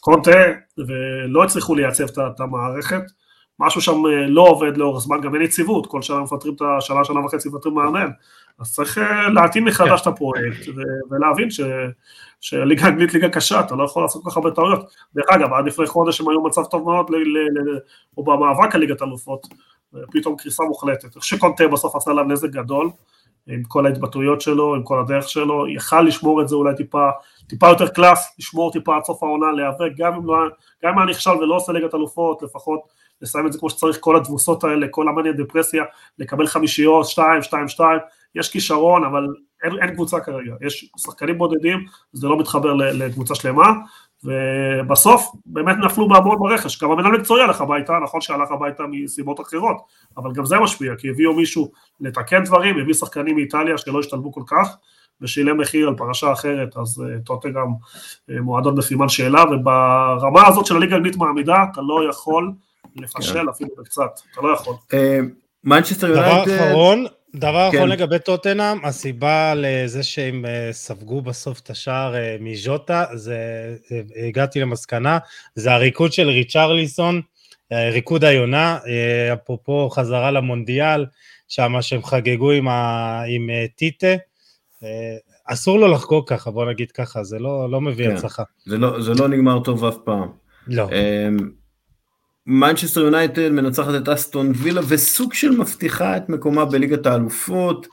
קונטה, 0.00 0.42
ולא 0.78 1.44
הצליחו 1.44 1.74
לייצב 1.74 2.04
את 2.04 2.40
המערכת. 2.40 3.02
משהו 3.60 3.80
שם 3.80 4.02
לא 4.28 4.42
עובד 4.42 4.76
לאורך 4.76 5.02
זמן, 5.02 5.20
גם 5.20 5.34
אין 5.34 5.42
יציבות, 5.42 5.86
כל 5.86 6.02
שנה 6.02 6.20
מפטרים 6.20 6.54
את 6.54 6.62
השנה, 6.78 7.04
שנה 7.04 7.20
וחצי 7.20 7.48
מפטרים 7.48 7.74
מאמן. 7.74 8.08
אז 8.58 8.74
צריך 8.74 8.98
אה, 8.98 9.28
להתאים 9.28 9.64
מחדש 9.64 10.00
את 10.02 10.06
הפרויקט 10.06 10.68
ולהבין 11.10 11.48
שליגה 12.40 12.88
אנגלית 12.88 13.14
ליגה 13.14 13.28
קשה, 13.28 13.60
אתה 13.60 13.74
לא 13.74 13.84
יכול 13.84 14.02
לעשות 14.02 14.24
כל 14.24 14.30
כך 14.30 14.36
הרבה 14.36 14.50
טעויות. 14.50 14.90
דרך 15.14 15.26
אגב, 15.28 15.52
עד 15.52 15.66
לפני 15.66 15.86
חודש 15.86 16.20
הם 16.20 16.28
היו 16.28 16.42
במצב 16.42 16.64
טוב 16.64 16.84
מאוד, 16.84 17.10
או 18.16 18.24
במאבק 18.24 18.74
על 18.74 18.80
ליגת 18.80 19.02
אלופות, 19.02 19.46
פתאום 20.12 20.36
קריסה 20.36 20.62
מוחלטת. 20.64 21.22
שקונטה 21.22 21.68
בסוף 21.68 21.96
עשה 21.96 22.12
להם 22.12 22.32
נזק 22.32 22.48
גדול, 22.48 22.90
עם 23.46 23.62
כל 23.68 23.86
ההתבטאויות 23.86 24.40
שלו, 24.40 24.74
עם 24.74 24.82
כל 24.82 25.00
הדרך 25.00 25.28
שלו, 25.28 25.68
יכל 25.68 26.02
לשמור 26.02 26.42
את 26.42 26.48
זה 26.48 26.54
אולי 26.54 26.74
טיפה, 26.76 27.10
טיפה 27.46 27.68
יותר 27.68 27.88
קלאס, 27.88 28.34
לשמור 28.38 28.72
טיפה 28.72 28.96
עד 28.96 29.04
סוף 29.04 29.22
העונה, 29.22 29.52
להיאבק, 29.52 29.90
גם 29.96 30.14
אם 30.14 30.26
לא 30.26 30.36
היה 30.82 30.92
נכשל 31.08 31.30
ולא 31.30 31.56
עושה 31.56 31.72
ליגת 31.72 31.94
אלופות, 31.94 32.42
לפחות 32.42 32.80
לסיים 33.22 33.46
את 33.46 33.52
זה 33.52 33.58
כמו 33.58 33.70
שצריך, 33.70 33.96
כל 34.00 34.16
התבוסות 34.16 34.64
האלה, 34.64 34.86
כל 34.90 35.08
המאניה 35.08 35.32
דפרסיה, 35.32 35.84
לקבל 36.18 36.46
חמישיות, 36.46 37.06
שתיים, 37.06 37.42
שתיים, 37.42 37.68
שתיים, 37.68 37.98
יש 38.34 38.48
כישרון, 38.48 39.04
אבל 39.04 39.26
אין, 39.64 39.72
אין 39.82 39.94
קבוצה 39.94 40.20
כרגע, 40.20 40.52
יש 40.60 40.90
שחקנים 40.96 41.38
בודדים, 41.38 41.84
זה 42.12 42.28
לא 42.28 42.38
מתחבר 42.38 42.72
לקבוצה 42.74 43.34
שלמה, 43.34 43.72
ובסוף 44.24 45.32
באמת 45.46 45.76
נפלו 45.84 46.08
בהמון 46.08 46.38
ברכש, 46.38 46.82
גם 46.82 46.90
המנהל 46.90 47.12
מקצועי 47.12 47.42
הלך 47.42 47.60
הביתה, 47.60 47.92
נכון 48.04 48.20
שהלך 48.20 48.50
הביתה 48.50 48.82
מסיבות 48.90 49.40
אחרות, 49.40 49.76
אבל 50.16 50.32
גם 50.32 50.44
זה 50.44 50.56
משפיע, 50.58 50.96
כי 50.98 51.10
הביאו 51.10 51.34
מישהו 51.34 51.70
לתקן 52.00 52.44
דברים, 52.44 52.78
הביא 52.78 52.94
שחקנים 52.94 53.36
מאיטליה 53.36 53.78
שלא 53.78 54.00
השתלבו 54.00 54.32
כל 54.32 54.42
כך, 54.46 54.76
ושילם 55.20 55.60
מחיר 55.60 55.88
על 55.88 55.94
פרשה 55.96 56.32
אחרת, 56.32 56.76
אז 56.76 57.02
uh, 57.02 57.24
טוטה 57.24 57.48
גם 57.48 57.66
uh, 57.66 58.40
מועדון 58.40 58.74
בסימן 58.74 59.08
שאלה, 59.08 59.42
וברמה 59.42 60.46
הזאת 60.46 60.66
של 60.66 60.76
הליגה 60.76 60.94
האנגלית 60.94 61.16
מעמידה, 61.16 61.56
אתה 61.72 61.80
לא 61.80 62.08
יכול 62.08 62.52
לפשל 62.96 63.32
כן. 63.32 63.48
אפילו 63.48 63.70
בקצת, 63.78 64.20
אתה 64.32 64.40
לא 64.40 64.52
יכול. 64.52 64.74
מנצ'סטר 65.64 66.06
יונייטד... 66.06 66.50
דבר 66.50 66.68
אחרון, 66.68 67.04
דבר 67.34 67.68
כן. 67.70 67.76
אחרון 67.76 67.88
לגבי 67.88 68.18
טוטנאם, 68.18 68.84
הסיבה 68.84 69.54
לזה 69.56 70.02
שהם 70.02 70.46
אה, 70.46 70.68
ספגו 70.72 71.22
בסוף 71.22 71.60
את 71.60 71.70
השער 71.70 72.14
אה, 72.14 72.36
מז'וטה, 72.40 73.04
זה, 73.14 73.36
אה, 73.92 74.26
הגעתי 74.28 74.60
למסקנה, 74.60 75.18
זה 75.54 75.72
הריקוד 75.72 76.12
של 76.12 76.28
ריצ'רליסון, 76.28 77.20
ריקוד 77.72 78.24
היונה, 78.24 78.78
אפרופו 79.32 79.90
חזרה 79.90 80.30
למונדיאל, 80.30 81.06
שם 81.48 81.72
שהם 81.80 82.02
חגגו 82.02 82.50
עם, 82.50 82.68
ה, 82.68 83.22
עם 83.28 83.48
טיטה, 83.76 84.14
אסור 85.46 85.78
לו 85.78 85.88
לחגוג 85.88 86.28
ככה, 86.28 86.50
בוא 86.50 86.66
נגיד 86.66 86.92
ככה, 86.92 87.24
זה 87.24 87.38
לא, 87.38 87.70
לא 87.70 87.80
מביא 87.80 88.08
כן. 88.08 88.16
הצלחה. 88.16 88.42
זה 88.66 88.78
לא, 88.78 89.02
זה 89.02 89.14
לא 89.14 89.28
נגמר 89.28 89.60
טוב 89.60 89.84
אף 89.84 89.96
פעם. 90.04 90.28
לא. 90.66 90.88
מנצ'סטר 92.46 93.00
יונייטד 93.00 93.48
מנצחת 93.48 93.94
את 94.02 94.08
אסטון 94.08 94.52
וילה 94.56 94.80
וסוג 94.88 95.34
של 95.34 95.50
מבטיחה 95.50 96.16
את 96.16 96.28
מקומה 96.28 96.64
בליגת 96.64 97.06
האלופות. 97.06 97.86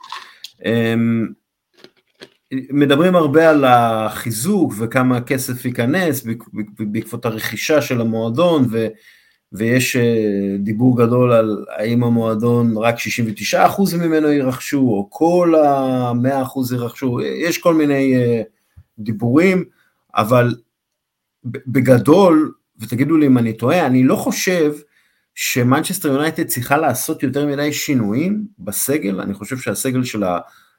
אמ, 0.64 1.28
מדברים 2.52 3.16
הרבה 3.16 3.50
על 3.50 3.64
החיזוק 3.64 4.72
וכמה 4.78 5.20
כסף 5.20 5.64
ייכנס 5.64 6.26
בעקבות 6.78 7.24
הרכישה 7.24 7.82
של 7.82 8.00
המועדון 8.00 8.66
ו, 8.70 8.86
ויש 9.52 9.96
אה, 9.96 10.56
דיבור 10.58 10.98
גדול 10.98 11.32
על 11.32 11.64
האם 11.76 12.04
המועדון 12.04 12.76
רק 12.76 12.94
69% 12.98 13.96
ממנו 13.96 14.32
ירכשו 14.32 14.78
או 14.78 15.08
כל 15.10 15.54
ה-100% 15.54 16.74
ירכשו, 16.74 17.20
יש 17.20 17.58
כל 17.58 17.74
מיני 17.74 18.14
אה, 18.16 18.42
דיבורים, 18.98 19.64
אבל 20.14 20.54
בגדול 21.44 22.52
ותגידו 22.82 23.16
לי 23.16 23.26
אם 23.26 23.38
אני 23.38 23.52
טועה, 23.52 23.86
אני 23.86 24.04
לא 24.04 24.16
חושב 24.16 24.72
שמנצ'סטר 25.34 26.08
יונייטד 26.08 26.46
צריכה 26.46 26.76
לעשות 26.76 27.22
יותר 27.22 27.46
מדי 27.46 27.72
שינויים 27.72 28.44
בסגל, 28.58 29.20
אני 29.20 29.34
חושב 29.34 29.58
שהסגל 29.58 30.04
שלה 30.04 30.38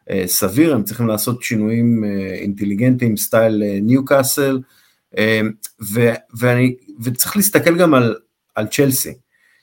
אה, 0.09 0.23
סביר, 0.25 0.75
הם 0.75 0.83
צריכים 0.83 1.07
לעשות 1.07 1.43
שינויים 1.43 2.03
אה, 2.03 2.33
אינטליגנטיים, 2.33 3.17
סטייל 3.17 3.63
אה, 3.63 3.77
ניו 3.81 4.05
קאסל, 4.05 4.59
וצריך 7.01 7.37
להסתכל 7.37 7.77
גם 7.77 7.93
על, 7.93 8.15
על 8.55 8.67
צ'לסי, 8.67 9.13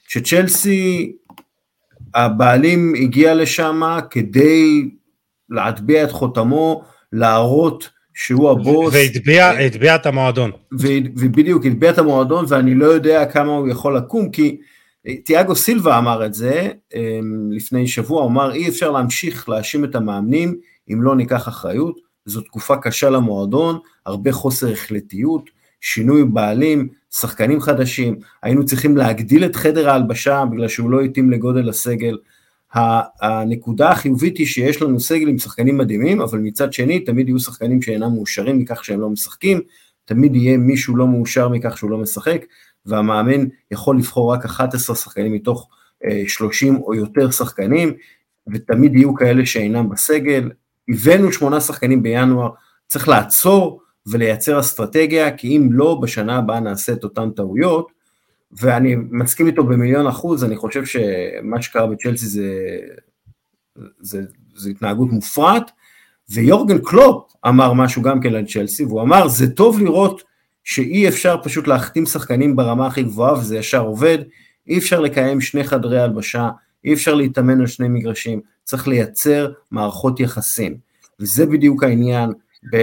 שצ'לסי, 0.08 1.12
הבעלים 2.14 2.94
הגיע 2.94 3.34
לשם 3.34 3.80
כדי 4.10 4.90
להטביע 5.50 6.04
את 6.04 6.10
חותמו, 6.10 6.84
להראות 7.12 7.90
שהוא 8.24 8.50
הבוס. 8.50 8.94
והטביע 9.58 9.94
את 9.94 10.06
המועדון. 10.06 10.50
ובדיוק, 11.16 11.66
הטביע 11.66 11.90
את 11.90 11.98
המועדון, 11.98 12.44
ואני 12.48 12.74
לא 12.74 12.86
יודע 12.86 13.24
כמה 13.24 13.52
הוא 13.52 13.68
יכול 13.68 13.96
לקום, 13.96 14.30
כי 14.30 14.56
אה, 15.06 15.16
תיאגו 15.16 15.56
סילבה 15.56 15.98
אמר 15.98 16.26
את 16.26 16.34
זה 16.34 16.68
אמ, 16.94 17.48
לפני 17.52 17.88
שבוע, 17.88 18.22
הוא 18.22 18.30
אמר 18.30 18.52
אי 18.52 18.68
אפשר 18.68 18.90
להמשיך 18.90 19.48
להאשים 19.48 19.84
את 19.84 19.94
המאמנים 19.94 20.56
אם 20.92 21.02
לא 21.02 21.16
ניקח 21.16 21.48
אחריות, 21.48 22.00
זו 22.26 22.40
תקופה 22.40 22.76
קשה 22.76 23.10
למועדון, 23.10 23.78
הרבה 24.06 24.32
חוסר 24.32 24.72
החלטיות, 24.72 25.50
שינוי 25.80 26.24
בעלים, 26.24 26.88
שחקנים 27.10 27.60
חדשים, 27.60 28.18
היינו 28.42 28.64
צריכים 28.64 28.96
להגדיל 28.96 29.44
את 29.44 29.56
חדר 29.56 29.90
ההלבשה 29.90 30.44
בגלל 30.52 30.68
שהוא 30.68 30.90
לא 30.90 31.00
התאים 31.00 31.30
לגודל 31.30 31.68
הסגל, 31.68 32.16
הנקודה 32.74 33.90
החיובית 33.90 34.38
היא 34.38 34.46
שיש 34.46 34.82
לנו 34.82 35.00
סגל 35.00 35.28
עם 35.28 35.38
שחקנים 35.38 35.78
מדהימים, 35.78 36.20
אבל 36.20 36.38
מצד 36.38 36.72
שני 36.72 37.00
תמיד 37.00 37.28
יהיו 37.28 37.38
שחקנים 37.38 37.82
שאינם 37.82 38.14
מאושרים 38.14 38.58
מכך 38.58 38.84
שהם 38.84 39.00
לא 39.00 39.10
משחקים, 39.10 39.60
תמיד 40.04 40.36
יהיה 40.36 40.56
מישהו 40.56 40.96
לא 40.96 41.06
מאושר 41.06 41.48
מכך 41.48 41.78
שהוא 41.78 41.90
לא 41.90 41.98
משחק, 41.98 42.44
והמאמן 42.86 43.46
יכול 43.70 43.98
לבחור 43.98 44.32
רק 44.32 44.44
11 44.44 44.96
שחקנים 44.96 45.32
מתוך 45.32 45.68
30 46.26 46.74
אה, 46.74 46.80
או 46.80 46.94
יותר 46.94 47.30
שחקנים, 47.30 47.92
ותמיד 48.52 48.94
יהיו 48.94 49.14
כאלה 49.14 49.46
שאינם 49.46 49.88
בסגל. 49.88 50.50
הבאנו 50.88 51.32
שמונה 51.32 51.60
שחקנים 51.60 52.02
בינואר, 52.02 52.50
צריך 52.88 53.08
לעצור 53.08 53.80
ולייצר 54.06 54.60
אסטרטגיה, 54.60 55.36
כי 55.36 55.56
אם 55.56 55.68
לא, 55.72 55.98
בשנה 56.02 56.38
הבאה 56.38 56.60
נעשה 56.60 56.92
את 56.92 57.04
אותן 57.04 57.30
טעויות, 57.30 57.99
ואני 58.52 58.96
מסכים 59.10 59.46
איתו 59.46 59.64
במיליון 59.64 60.06
אחוז, 60.06 60.44
אני 60.44 60.56
חושב 60.56 60.84
שמה 60.84 61.62
שקרה 61.62 61.86
בצ'לסי 61.86 62.26
זה, 62.26 62.78
זה, 64.00 64.22
זה 64.54 64.70
התנהגות 64.70 65.12
מופרעת, 65.12 65.70
ויורגן 66.30 66.78
קלופ 66.78 67.32
אמר 67.46 67.72
משהו 67.72 68.02
גם 68.02 68.20
כן 68.20 68.34
על 68.34 68.46
צ'לסי, 68.46 68.84
והוא 68.84 69.02
אמר 69.02 69.28
זה 69.28 69.50
טוב 69.54 69.80
לראות 69.80 70.22
שאי 70.64 71.08
אפשר 71.08 71.36
פשוט 71.42 71.66
להחתים 71.66 72.06
שחקנים 72.06 72.56
ברמה 72.56 72.86
הכי 72.86 73.02
גבוהה 73.02 73.32
וזה 73.32 73.58
ישר 73.58 73.80
עובד, 73.80 74.18
אי 74.68 74.78
אפשר 74.78 75.00
לקיים 75.00 75.40
שני 75.40 75.64
חדרי 75.64 76.00
הלבשה, 76.00 76.48
אי 76.84 76.94
אפשר 76.94 77.14
להתאמן 77.14 77.60
על 77.60 77.66
שני 77.66 77.88
מגרשים, 77.88 78.40
צריך 78.64 78.88
לייצר 78.88 79.52
מערכות 79.70 80.20
יחסים, 80.20 80.76
וזה 81.20 81.46
בדיוק 81.46 81.82
העניין, 81.82 82.30
ב... 82.72 82.76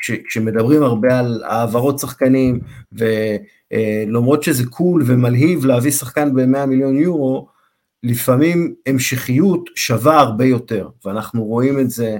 כש, 0.00 0.10
כשמדברים 0.10 0.82
הרבה 0.82 1.18
על 1.18 1.42
העברות 1.46 1.98
שחקנים, 1.98 2.60
ולמרות 3.72 4.42
שזה 4.42 4.66
קול 4.66 5.02
ומלהיב 5.06 5.64
להביא 5.64 5.90
שחקן 5.90 6.34
ב-100 6.34 6.66
מיליון 6.66 6.96
יורו, 6.96 7.48
לפעמים 8.02 8.74
המשכיות 8.86 9.70
שווה 9.74 10.20
הרבה 10.20 10.44
יותר, 10.44 10.88
ואנחנו 11.04 11.44
רואים 11.44 11.80
את 11.80 11.90
זה 11.90 12.18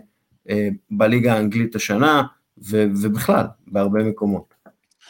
אה, 0.50 0.68
בליגה 0.90 1.34
האנגלית 1.34 1.74
השנה, 1.74 2.22
ובכלל, 2.58 3.46
בהרבה 3.66 4.04
מקומות. 4.04 4.47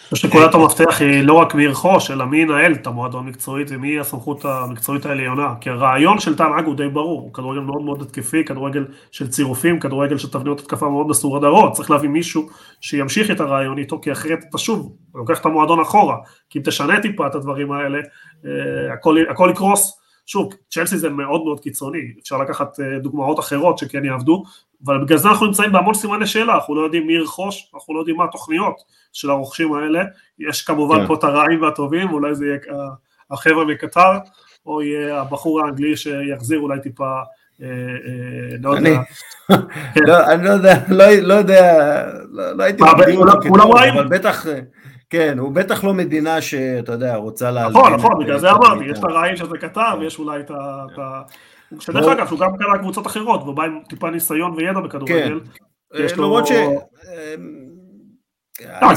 חושב 0.09 0.29
שנקודת 0.29 0.55
המפתח 0.55 1.01
היא 1.01 1.23
לא 1.23 1.33
רק 1.33 1.55
מי 1.55 1.65
ירכוש, 1.65 2.11
אלא 2.11 2.25
מי 2.25 2.39
ינהל 2.39 2.73
את 2.73 2.87
המועדון 2.87 3.27
מקצועית 3.27 3.69
ומי 3.71 4.01
הסמכות 4.01 4.45
המקצועית 4.45 5.07
העליונה. 5.07 5.55
כי 5.61 5.71
הרעיון 5.71 6.21
של 6.21 6.37
טען 6.37 6.59
אג 6.59 6.67
הוא 6.67 6.75
די 6.75 6.89
ברור, 6.89 7.21
הוא 7.21 7.35
כדורגל 7.35 7.61
מאוד 7.61 7.83
מאוד 7.83 8.03
התקפי, 8.03 8.45
כדורגל 8.45 8.87
של 9.11 9.29
צירופים, 9.29 9.81
כדורגל 9.81 10.19
של 10.19 10.31
תבניות 10.31 10.61
התקפה 10.61 10.89
מאוד 10.89 11.09
מסורדרות, 11.09 11.73
צריך 11.73 11.91
להביא 11.91 12.09
מישהו 12.09 12.49
שימשיך 12.81 13.31
את 13.31 13.41
הרעיון 13.41 13.79
איתו, 13.79 14.01
כי 14.01 14.13
אחרת 14.13 14.39
אתה 14.49 14.59
שוב 14.59 14.97
לוקח 15.15 15.41
את 15.41 15.47
המועדון 15.47 15.81
אחורה, 15.81 16.17
כי 16.51 16.59
אם 16.59 16.65
תשנה 16.65 17.01
טיפה 17.01 17.27
את 17.27 17.35
הדברים 17.35 17.73
האלה, 17.73 17.99
אה, 18.47 18.93
הכל, 18.95 19.17
הכל 19.31 19.49
יקרוס. 19.53 19.98
שוב, 20.29 20.55
צ'לסי 20.71 20.99
זה 20.99 21.09
מאוד 21.09 21.45
מאוד 21.45 21.61
קיצוני, 21.61 21.99
אפשר 22.23 22.39
לקחת 22.39 22.81
אה, 22.81 22.99
דוגמאות 22.99 23.39
אחרות 23.39 23.79
שכן 23.79 24.05
יעבדו, 24.05 24.43
אבל 24.85 25.05
בגלל 25.05 25.19
זה 25.19 25.29
אנחנו 25.29 25.47
נמצאים 25.47 25.73
בהמון 25.73 25.95
סימני 25.95 26.27
שאלה, 26.27 26.55
אנחנו 26.55 26.75
לא 26.75 26.81
יודעים 26.81 27.07
מי 27.07 27.13
ירכוש, 27.13 27.71
אנחנו 27.75 27.95
לא 27.95 27.99
יודעים 27.99 28.17
מה 28.17 28.25
התוכניות 28.25 28.75
של 29.13 29.31
הרוכשים 29.31 29.75
האלה, 29.75 30.05
יש 30.39 30.63
כמובן 30.63 31.01
כן. 31.01 31.07
פה 31.07 31.15
את 31.15 31.25
הרעים 31.25 31.63
והטובים, 31.63 32.11
אולי 32.13 32.35
זה 32.35 32.47
יהיה 32.47 32.59
החבר'ה 33.31 33.65
מקטר, 33.65 34.13
או 34.67 34.83
יהיה 34.83 35.21
הבחור 35.21 35.61
האנגלי 35.61 35.97
שיחזיר 35.97 36.59
אולי 36.61 36.81
טיפה 36.81 37.21
לא 38.61 38.71
יודע. 38.71 39.01
לא, 40.07 40.27
אני 40.27 40.45
לא 40.45 40.51
יודע, 40.51 40.79
לא 41.23 41.35
יודע, 41.35 42.05
לא 42.31 42.65
הייתי 42.65 42.83
מגדיר 42.83 43.19
אותו 43.19 43.41
כטוב, 43.41 43.77
אבל 43.77 44.09
בטח, 44.09 44.47
כן, 45.11 45.39
הוא 45.39 45.53
בטח 45.53 45.85
לא 45.85 45.95
מדינה 45.95 46.41
שאתה 46.41 46.93
יודע, 46.93 47.17
רוצה 47.17 47.51
להלבין. 47.51 47.83
נכון, 47.83 47.95
נכון, 47.95 48.25
בגלל 48.25 48.39
זה 48.39 48.51
אמרתי, 48.51 48.85
יש 48.85 48.99
את 48.99 49.05
הרעים 49.05 49.37
שזה 49.37 49.59
קטר, 49.61 49.95
ויש 50.01 50.19
אולי 50.19 50.41
את 50.41 50.51
ה... 50.51 51.23
שדרך 51.81 52.07
אגב, 52.07 52.27
שהוא 52.27 52.39
גם 52.39 52.57
קרא 52.57 52.77
קבוצות 52.77 53.07
אחרות, 53.07 53.43
והוא 53.43 53.55
בא 53.55 53.65
עם 53.65 53.81
טיפה 53.89 54.11
ניסיון 54.11 54.53
וידע 54.57 54.81
בכדורגל. 54.81 55.41
כן, 55.95 56.05
למרות 56.17 56.47
ש... 56.47 56.53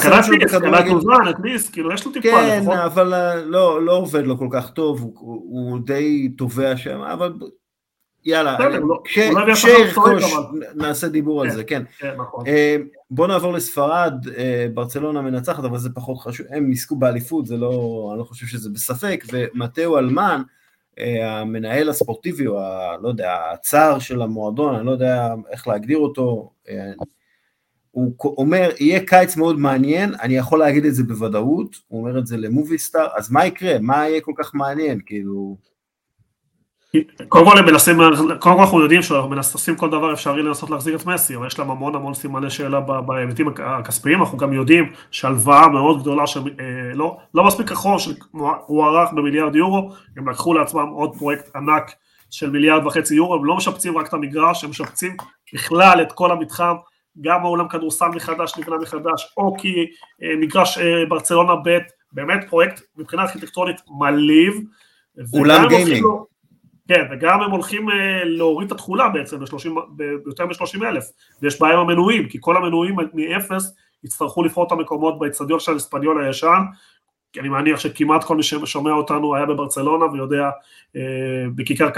קלט 0.02 0.28
ליס, 0.28 0.52
קלט 0.52 0.86
מוזמן, 0.88 1.30
את 1.30 1.36
ליס, 1.44 1.70
כאילו 1.70 1.94
יש 1.94 2.06
לו 2.06 2.12
טיפה, 2.12 2.28
כן? 2.28 2.72
אבל 2.86 3.14
אה, 3.14 3.36
לא, 3.36 3.86
לא 3.86 3.92
עובד 3.98 4.26
לו 4.26 4.38
כל 4.38 4.48
כך 4.52 4.70
טוב, 4.70 5.12
הוא 5.20 5.80
די 5.86 6.30
תובע 6.38 6.78
שם, 6.78 7.02
אבל 7.02 7.34
יאללה, 8.26 8.58
כשירכוש 9.54 10.24
נעשה 10.76 11.08
דיבור 11.08 11.42
על 11.42 11.50
כן, 11.50 11.56
זה, 11.56 11.64
כן. 11.64 11.84
כן 12.00 12.16
נכון. 12.18 12.48
אה, 12.48 12.78
בוא 13.12 13.28
נעבור 13.28 13.54
לספרד, 13.54 14.14
אה, 14.38 14.68
ברצלונה 14.74 15.22
מנצחת, 15.22 15.64
אבל 15.64 15.78
זה 15.78 15.90
פחות 15.94 16.18
חשוב, 16.18 16.48
הם 16.50 16.70
ניסקו 16.70 16.96
באליפות, 16.96 17.46
זה 17.46 17.58
לא, 17.58 18.10
אני 18.12 18.20
לא 18.20 18.24
חושב 18.24 18.46
שזה 18.46 18.70
בספק, 18.70 19.24
ומטאו 19.34 19.98
אלמן, 19.98 20.42
המנהל 21.24 21.90
הספורטיבי, 21.90 22.48
או 22.48 22.62
ה, 22.62 22.98
לא 23.02 23.10
יודע, 23.10 23.38
הצער 23.54 24.00
של 24.00 24.22
המועדון, 24.22 24.76
אני 24.76 24.86
לא 24.86 24.92
יודע 24.92 25.34
איך 25.52 25.68
להגדיר 25.68 25.98
אותו, 25.98 26.52
הוא 27.92 28.14
אומר, 28.22 28.70
יהיה 28.80 29.00
קיץ 29.06 29.38
מאוד 29.38 29.60
מעניין, 29.60 30.14
אני 30.22 30.38
יכול 30.38 30.60
להגיד 30.60 30.86
את 30.86 30.96
זה 30.96 31.04
בוודאות, 31.04 31.76
הוא 31.88 32.00
אומר 32.00 32.20
את 32.20 32.28
זה 32.28 32.38
למובי 32.38 32.78
סטאר, 32.78 33.08
אז 33.16 33.32
מה 33.32 33.46
יקרה? 33.46 33.80
מה 33.80 34.10
יהיה 34.10 34.22
כל 34.22 34.34
כך 34.38 34.56
מעניין? 34.56 35.00
כאילו... 35.06 35.71
קודם 37.30 37.46
כל 37.46 37.58
הם 37.58 37.66
מנסים, 37.66 37.98
קודם 38.40 38.40
כל 38.40 38.62
אנחנו 38.62 38.82
יודעים 38.82 39.02
שאנחנו 39.02 39.30
מנסים 39.30 39.76
כל 39.76 39.90
דבר 39.90 40.14
אפשרי 40.14 40.44
לנסות 40.44 40.70
להחזיר 40.70 40.96
את 40.96 41.06
מסי, 41.06 41.36
אבל 41.36 41.48
יש 41.48 41.60
להם 41.60 41.72
המון 41.72 41.96
המון 41.96 42.14
סימני 42.14 42.50
שאלה 42.50 42.80
בהיבטים 42.80 43.48
הכספיים, 43.58 44.20
אנחנו 44.20 44.38
גם 44.38 44.54
יודעים 44.54 44.92
שהלוואה 45.12 45.68
מאוד 45.68 46.02
גדולה, 46.02 46.28
שלא 46.28 46.52
לא, 46.94 47.18
לא 47.34 47.44
מספיק 47.44 47.72
אחרון, 47.72 47.98
שהוערך 48.00 49.10
במיליארד 49.14 49.56
יורו, 49.56 49.92
הם 50.18 50.30
לקחו 50.30 50.54
לעצמם 50.54 50.88
עוד 50.88 51.16
פרויקט 51.18 51.56
ענק 51.56 51.92
של 52.30 52.50
מיליארד 52.50 52.86
וחצי 52.86 53.16
יורו, 53.16 53.36
הם 53.36 53.46
לא 53.46 53.56
משפצים 53.56 53.98
רק 53.98 54.08
את 54.08 54.14
המגרש, 54.14 54.64
הם 54.64 54.70
משפצים 54.70 55.16
בכלל 55.54 56.02
את 56.02 56.12
כל 56.12 56.32
המתחם, 56.32 56.76
גם 57.22 57.40
העולם 57.42 57.68
כדורסל 57.68 58.08
מחדש 58.08 58.58
נבנה 58.58 58.78
מחדש, 58.78 59.34
או 59.38 59.56
כי 59.58 59.76
אה, 60.24 60.36
מגרש 60.40 60.78
אה, 60.78 61.06
ברצלונה 61.10 61.54
ב', 61.56 61.78
באמת 62.12 62.46
פרויקט 62.50 62.82
מבחינה 62.98 63.22
ארכיטקטורית 63.24 63.82
מלהיב. 64.00 64.54
אולם 65.34 65.68
גיימינג. 65.68 66.06
כן, 66.94 67.06
וגם 67.12 67.42
הם 67.42 67.52
הולכים 67.52 67.90
אה, 67.90 68.24
להוריד 68.24 68.66
את 68.68 68.72
התכולה 68.72 69.10
בעצם 69.10 69.38
ביותר 69.90 70.46
מ-30 70.46 70.86
אלף, 70.86 71.04
ויש 71.42 71.62
בעיה 71.62 71.74
עם 71.74 71.80
המנויים, 71.80 72.30
כי 72.30 72.38
כל 72.42 72.58
המנויים 72.58 72.96
מאפס 73.14 73.76
יצטרכו 74.04 74.44
לבחור 74.44 74.68
את 74.68 74.72
המקומות 74.72 75.20
באצטדיון 75.20 75.60
של 75.60 75.76
הספניול 75.76 76.26
הישן, 76.26 76.62
כי 77.34 77.40
אני 77.40 77.50
מניח 77.50 77.80
שכמעט 77.80 78.24
כל 78.24 78.36
מי 78.36 78.44
ששומע 78.44 78.92
אותנו 78.92 79.36
היה 79.36 79.46
בברצלונה 79.46 80.06
ויודע, 80.06 80.50
בכיכר 81.56 81.90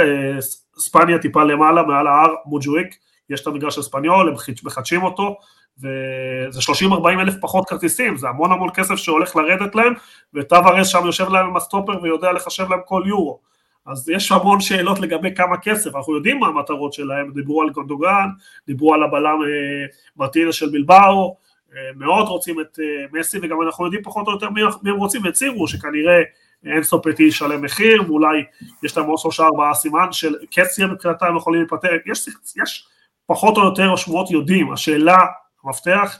ספניה 0.78 1.20
טיפה 1.20 1.44
למעלה, 1.44 1.84
מעל 1.84 2.08
ההר 2.08 2.34
מוג'וויק, 2.46 2.96
יש 3.30 3.42
את 3.42 3.48
המגרש 3.48 3.78
הספניול, 3.78 4.30
הם 4.30 4.36
מחדשים 4.64 5.04
אותו, 5.04 5.38
וזה 5.78 6.60
30-40 6.90 7.08
אלף 7.08 7.34
פחות 7.42 7.70
כרטיסים, 7.70 8.18
זה 8.18 8.30
המון 8.30 8.52
המון 8.52 8.70
כסף 8.74 8.96
שהולך 8.96 9.36
לרדת 9.36 9.76
להם, 9.76 9.94
וטווארס 10.34 10.88
שם 10.88 11.06
יושב 11.06 11.30
להם 11.30 11.46
עם 11.46 11.58
הסטופר 11.58 12.04
ויודע 12.04 12.32
לחשב 12.32 12.70
להם 12.70 12.80
כל 12.86 13.04
יורו. 13.06 13.53
אז 13.86 14.10
יש 14.10 14.32
המון 14.32 14.60
שאלות 14.60 15.00
לגבי 15.00 15.36
כמה 15.36 15.58
כסף, 15.58 15.96
אנחנו 15.96 16.16
יודעים 16.16 16.40
מה 16.40 16.48
המטרות 16.48 16.94
שלהם, 16.94 17.32
דיברו 17.34 17.62
על 17.62 17.70
גונדוגן, 17.70 18.28
דיברו 18.68 18.94
על 18.94 19.04
הבלם 19.04 19.40
אה, 19.44 19.86
מרטינה 20.18 20.52
של 20.52 20.70
בלבאו, 20.70 21.38
אה, 21.76 21.80
מאוד 21.96 22.28
רוצים 22.28 22.62
את 22.62 22.80
אה, 22.80 23.20
מסי, 23.20 23.40
וגם 23.42 23.62
אנחנו 23.62 23.86
יודעים 23.86 24.04
פחות 24.04 24.28
או 24.28 24.32
יותר 24.32 24.50
מי, 24.50 24.62
מי 24.84 24.90
הם 24.90 24.98
רוצים, 24.98 25.24
והצהירו 25.24 25.68
שכנראה 25.68 26.22
אין 26.66 26.84
סופטי 26.84 27.24
ישלם 27.24 27.62
מחיר, 27.62 28.04
ואולי 28.08 28.44
יש 28.84 28.98
להם 28.98 29.06
עוד 29.06 29.18
שלושה 29.18 29.44
ארבעה 29.44 29.74
סימן 29.74 30.12
של 30.12 30.36
קציה 30.52 30.88
מבחינתם 30.88 31.26
הם 31.26 31.38
יכולים 31.38 31.62
להיפטר, 31.62 31.90
יש, 32.06 32.30
יש 32.64 32.88
פחות 33.26 33.58
או 33.58 33.64
יותר 33.64 33.94
השמועות 33.94 34.32
יודעים, 34.32 34.72
השאלה, 34.72 35.18
המפתח, 35.64 36.18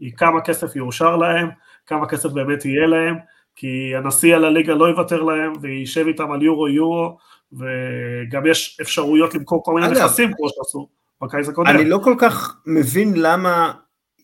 היא 0.00 0.12
כמה 0.16 0.40
כסף 0.40 0.76
יאושר 0.76 1.16
להם, 1.16 1.48
כמה 1.86 2.08
כסף 2.08 2.28
באמת 2.30 2.64
יהיה 2.64 2.86
להם, 2.86 3.16
כי 3.56 3.96
הנשיא 3.96 4.36
על 4.36 4.44
הליגה 4.44 4.74
לא 4.74 4.84
יוותר 4.84 5.22
להם 5.22 5.52
ויישב 5.60 6.06
איתם 6.06 6.32
על 6.32 6.42
יורו 6.42 6.68
יורו, 6.68 7.16
וגם 7.52 8.46
יש 8.46 8.78
אפשרויות 8.82 9.34
למכור 9.34 9.64
כל 9.64 9.74
מיני 9.74 9.88
נכסים 9.88 10.32
כמו 10.36 10.48
שעשו 10.48 10.88
בקיץ 11.22 11.48
הקודם. 11.48 11.68
אני 11.68 11.84
לא 11.84 12.00
כל 12.04 12.14
כך 12.18 12.56
מבין 12.66 13.12
למה, 13.16 13.72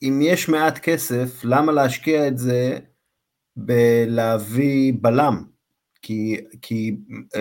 אם 0.02 0.20
יש 0.22 0.48
מעט 0.48 0.78
כסף, 0.78 1.44
למה 1.44 1.72
להשקיע 1.72 2.28
את 2.28 2.38
זה 2.38 2.78
בלהביא 3.56 4.92
בלם, 5.00 5.42
כי, 6.02 6.36
כי 6.62 6.96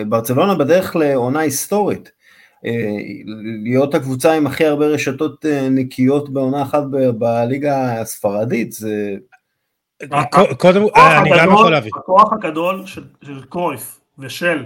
ברצלונה 0.06 0.54
בדרך 0.54 0.96
לעונה 0.96 1.40
היסטורית. 1.40 2.10
אה, 2.66 2.96
להיות 3.64 3.94
הקבוצה 3.94 4.32
עם 4.32 4.46
הכי 4.46 4.64
הרבה 4.66 4.86
רשתות 4.86 5.46
אה, 5.46 5.68
נקיות 5.70 6.32
בעונה 6.32 6.62
אחת 6.62 6.82
בליגה 7.18 8.00
הספרדית, 8.00 8.72
זה... 8.72 9.16
קודם, 10.58 10.82
אני 10.96 11.30
גם 11.38 11.52
יכול 11.52 11.70
להבין. 11.70 11.90
הכוח 11.96 12.32
הגדול 12.32 12.86
של 12.86 13.42
קרויף 13.48 14.00
ושל, 14.18 14.64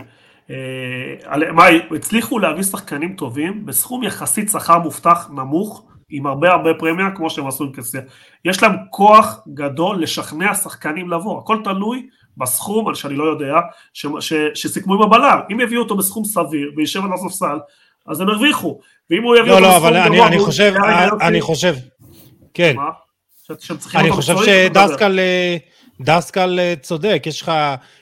אה, 0.50 1.52
מה, 1.52 1.64
הצליחו 1.96 2.38
להביא 2.38 2.62
שחקנים 2.62 3.16
טובים 3.16 3.66
בסכום 3.66 4.02
יחסית 4.02 4.50
שכר 4.50 4.78
מובטח 4.78 5.30
נמוך, 5.30 5.84
עם 6.10 6.26
הרבה 6.26 6.50
הרבה 6.50 6.70
פרמיה, 6.78 7.10
כמו 7.16 7.30
שהם 7.30 7.46
עשו 7.46 7.64
עם 7.64 7.72
כסף. 7.72 7.98
יש 8.44 8.62
להם 8.62 8.72
כוח 8.90 9.40
גדול 9.54 10.02
לשכנע 10.02 10.54
שחקנים 10.54 11.10
לבוא, 11.10 11.38
הכל 11.38 11.58
תלוי 11.64 12.06
בסכום, 12.36 12.94
שאני 12.94 13.14
לא 13.14 13.24
יודע, 13.24 13.54
שסיכמו 14.54 14.94
עם 14.94 15.02
הבלם. 15.02 15.40
אם 15.52 15.60
יביאו 15.60 15.82
אותו 15.82 15.96
בסכום 15.96 16.24
סביר 16.24 16.72
וישב 16.76 17.04
על 17.04 17.12
הספסל, 17.12 17.58
אז 18.06 18.20
הם 18.20 18.28
הרוויחו. 18.28 18.78
ואם 19.10 19.22
הוא 19.22 19.36
יביא 19.36 19.52
לא, 19.52 19.60
לא, 19.60 19.76
אבל 19.76 19.96
אני, 19.96 20.26
אני 20.26 20.38
חושב, 20.38 20.72
אני 21.20 21.40
חושב, 21.40 21.74
כן. 22.54 22.76
אני 23.94 24.10
חושב 24.10 24.34
שדסקל 24.46 25.18
דסקל 26.02 26.58
אה, 26.60 26.74
צודק, 26.80 27.22
יש 27.26 27.42
לך 27.42 27.52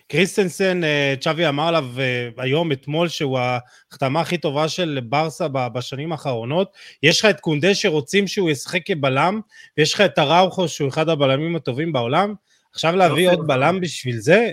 קריסטנסן, 0.09 0.85
אה, 0.85 1.15
צ'אבי 1.21 1.49
אמר 1.49 1.69
עליו 1.69 1.85
אה, 1.99 2.29
היום, 2.39 2.73
אתמול, 2.73 3.09
שהוא 3.09 3.39
ההחתמה 3.39 4.21
הכי 4.21 4.39
טובה 4.39 4.69
של 4.69 5.01
ברסה 5.03 5.49
בשנים 5.49 6.13
האחרונות, 6.13 6.73
יש 7.03 7.21
לך 7.21 7.25
את 7.25 7.41
קונדה 7.41 7.75
שרוצים 7.75 8.27
שהוא 8.27 8.51
ישחק 8.51 8.81
כבלם, 8.87 9.41
ויש 9.79 9.95
לך 9.95 10.01
את 10.01 10.19
אראוכו 10.19 10.69
שהוא 10.69 10.89
אחד 10.89 11.09
הבלמים 11.09 11.57
הטובים 11.57 11.93
בעולם, 11.93 12.35
עכשיו 12.73 12.97
להביא 12.97 13.31
עוד 13.31 13.47
בלם 13.47 13.81
בשביל 13.81 14.17
זה, 14.17 14.51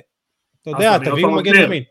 אתה 0.61 0.69
יודע, 0.69 0.97
תביאו 0.97 1.31
מגן 1.31 1.55
ימין. 1.55 1.83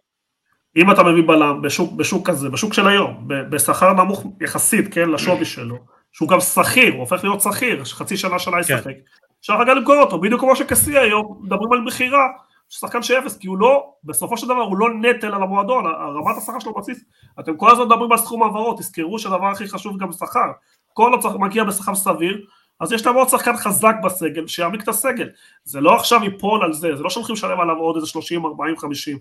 אם 0.77 0.91
אתה 0.91 1.03
מביא 1.03 1.23
בלם 1.27 1.63
בשוק, 1.63 1.93
בשוק 1.93 2.31
כזה, 2.31 2.49
בשוק 2.49 2.75
של 2.75 2.89
היום, 2.89 3.29
בשכר 3.51 3.93
נמוך 3.93 4.25
יחסית, 4.41 4.95
כן, 4.95 5.11
לשווי 5.11 5.45
שלו, 5.45 5.79
שהוא 6.17 6.29
גם 6.29 6.41
שכיר, 6.41 6.93
הוא 6.93 7.01
הופך 7.01 7.25
להיות 7.25 7.41
שכיר, 7.41 7.85
חצי 7.85 8.17
שנה 8.17 8.39
שנה 8.39 8.55
כן. 8.55 8.61
ישחק, 8.61 8.95
אפשר 9.41 9.61
רגע 9.61 9.75
למכור 9.75 9.97
אותו, 9.97 10.21
בדיוק 10.21 10.41
כמו 10.41 10.57
שקסי 10.57 10.99
היום, 10.99 11.39
מדברים 11.41 11.73
על 11.73 11.81
מכירה, 11.81 12.27
שחקן 12.69 13.03
שאפס, 13.03 13.37
כי 13.37 13.49
הוא 13.49 13.59
לא, 13.59 13.93
בסופו 14.05 14.37
של 14.37 14.47
דבר 14.47 14.63
הוא 14.63 14.79
לא 14.79 14.89
נטל 14.95 15.35
על 15.35 15.43
המועדון, 15.43 15.87
רמת 15.87 16.37
השכר 16.37 16.59
שלו 16.59 16.75
בסיס, 16.75 17.05
אתם 17.41 17.57
כל 17.57 17.71
הזמן 17.71 17.85
מדברים 17.85 18.13
על 18.13 18.19
סכום 18.19 18.43
העברות, 18.43 18.79
תזכרו 18.79 19.19
שהדבר 19.19 19.47
הכי 19.47 19.69
חשוב 19.69 19.99
גם 19.99 20.13
שכר, 20.13 20.51
כל 20.93 21.13
עוד 21.13 21.41
מגיע 21.41 21.65
בשכר 21.65 21.95
סביר, 21.95 22.47
אז 22.81 22.93
יש 22.93 23.07
להם 23.07 23.15
עוד 23.15 23.29
שחקן 23.29 23.57
חזק 23.57 23.95
בסגל, 24.05 24.47
שיעמיק 24.47 24.83
את 24.83 24.89
הסגל, 24.89 25.29
זה 25.65 25.81
לא 25.81 25.95
עכשיו 25.95 26.25
ייפול 26.25 26.65
על 26.65 26.73
זה, 26.73 26.97
זה 26.97 27.03
לא 27.03 27.11
שהולכים 27.11 27.35
לשלם 27.35 27.61
עליו 27.61 27.77
עוד 27.77 27.97
איזה 27.97 28.07
30, 28.07 28.47
40, 28.47 28.77
50, 28.77 29.19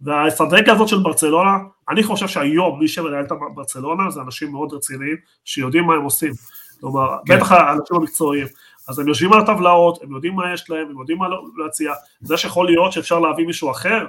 והאסטרטגיה 0.00 0.74
הזאת 0.74 0.88
של 0.88 0.98
ברצלונה, 0.98 1.58
אני 1.88 2.02
חושב 2.02 2.28
שהיום 2.28 2.80
מי 2.80 2.88
שמנהל 2.88 3.24
את 3.24 3.32
ברצלונה 3.54 4.10
זה 4.10 4.20
אנשים 4.20 4.52
מאוד 4.52 4.72
רציניים 4.72 5.16
שיודעים 5.44 5.84
מה 5.84 5.94
הם 5.94 6.02
עושים. 6.02 6.32
כלומר, 6.80 7.16
כן. 7.26 7.36
בטח 7.36 7.52
האנשים 7.52 7.96
המקצועיים. 7.96 8.46
אז 8.88 8.98
הם 8.98 9.08
יושבים 9.08 9.32
על 9.32 9.40
הטבלאות, 9.40 10.02
הם 10.02 10.12
יודעים 10.12 10.34
מה 10.34 10.52
יש 10.52 10.70
להם, 10.70 10.86
הם 10.90 10.98
יודעים 10.98 11.18
מה 11.18 11.26
להציע. 11.56 11.92
זה 12.20 12.36
שיכול 12.36 12.66
להיות 12.66 12.92
שאפשר 12.92 13.20
להביא 13.20 13.46
מישהו 13.46 13.70
אחר, 13.70 14.06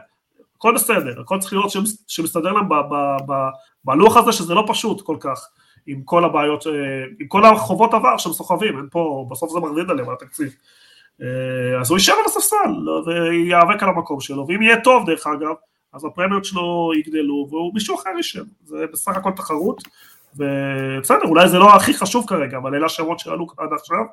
הכל 0.57 0.75
בסדר, 0.75 1.21
הכל 1.21 1.39
צריך 1.39 1.53
להיות 1.53 1.71
שמסתדר 2.07 2.51
להם 2.51 2.69
בלוח 3.83 4.17
הזה 4.17 4.31
שזה 4.31 4.53
לא 4.53 4.63
פשוט 4.67 5.01
כל 5.01 5.17
כך, 5.19 5.47
עם 5.87 6.01
כל 6.05 6.25
הבעיות, 6.25 6.67
אה, 6.67 6.71
עם 7.19 7.27
כל 7.27 7.45
החובות 7.45 7.93
עבר 7.93 8.17
שהם 8.17 8.33
סוחבים, 8.33 8.77
אין 8.77 8.87
פה, 8.91 9.27
בסוף 9.31 9.51
זה 9.51 9.59
מרדיד 9.59 9.89
עליהם 9.89 10.09
התקציב. 10.09 10.55
אה, 11.21 11.81
אז 11.81 11.89
הוא 11.89 11.97
יישב 11.97 12.13
על 12.13 12.25
הספסל 12.25 12.89
וייאבק 13.05 13.83
על 13.83 13.89
המקום 13.89 14.19
שלו, 14.19 14.47
ואם 14.47 14.61
יהיה 14.61 14.81
טוב 14.81 15.05
דרך 15.05 15.27
אגב, 15.27 15.53
אז 15.95 16.05
הפרמיות 16.05 16.45
שלו 16.45 16.91
יגדלו 16.97 17.47
והוא 17.49 17.73
מישהו 17.73 17.95
אחר 17.95 18.09
יישב, 18.17 18.43
זה 18.63 18.85
בסך 18.93 19.17
הכל 19.17 19.31
תחרות, 19.31 19.83
ובסדר, 20.35 21.25
אולי 21.25 21.47
זה 21.47 21.59
לא 21.59 21.75
הכי 21.75 21.93
חשוב 21.93 22.25
כרגע, 22.27 22.57
אבל 22.57 22.75
אלה 22.75 22.85
השמות 22.85 23.19
שעלו 23.19 23.47
עד 23.57 23.69
עכשיו, 23.73 24.03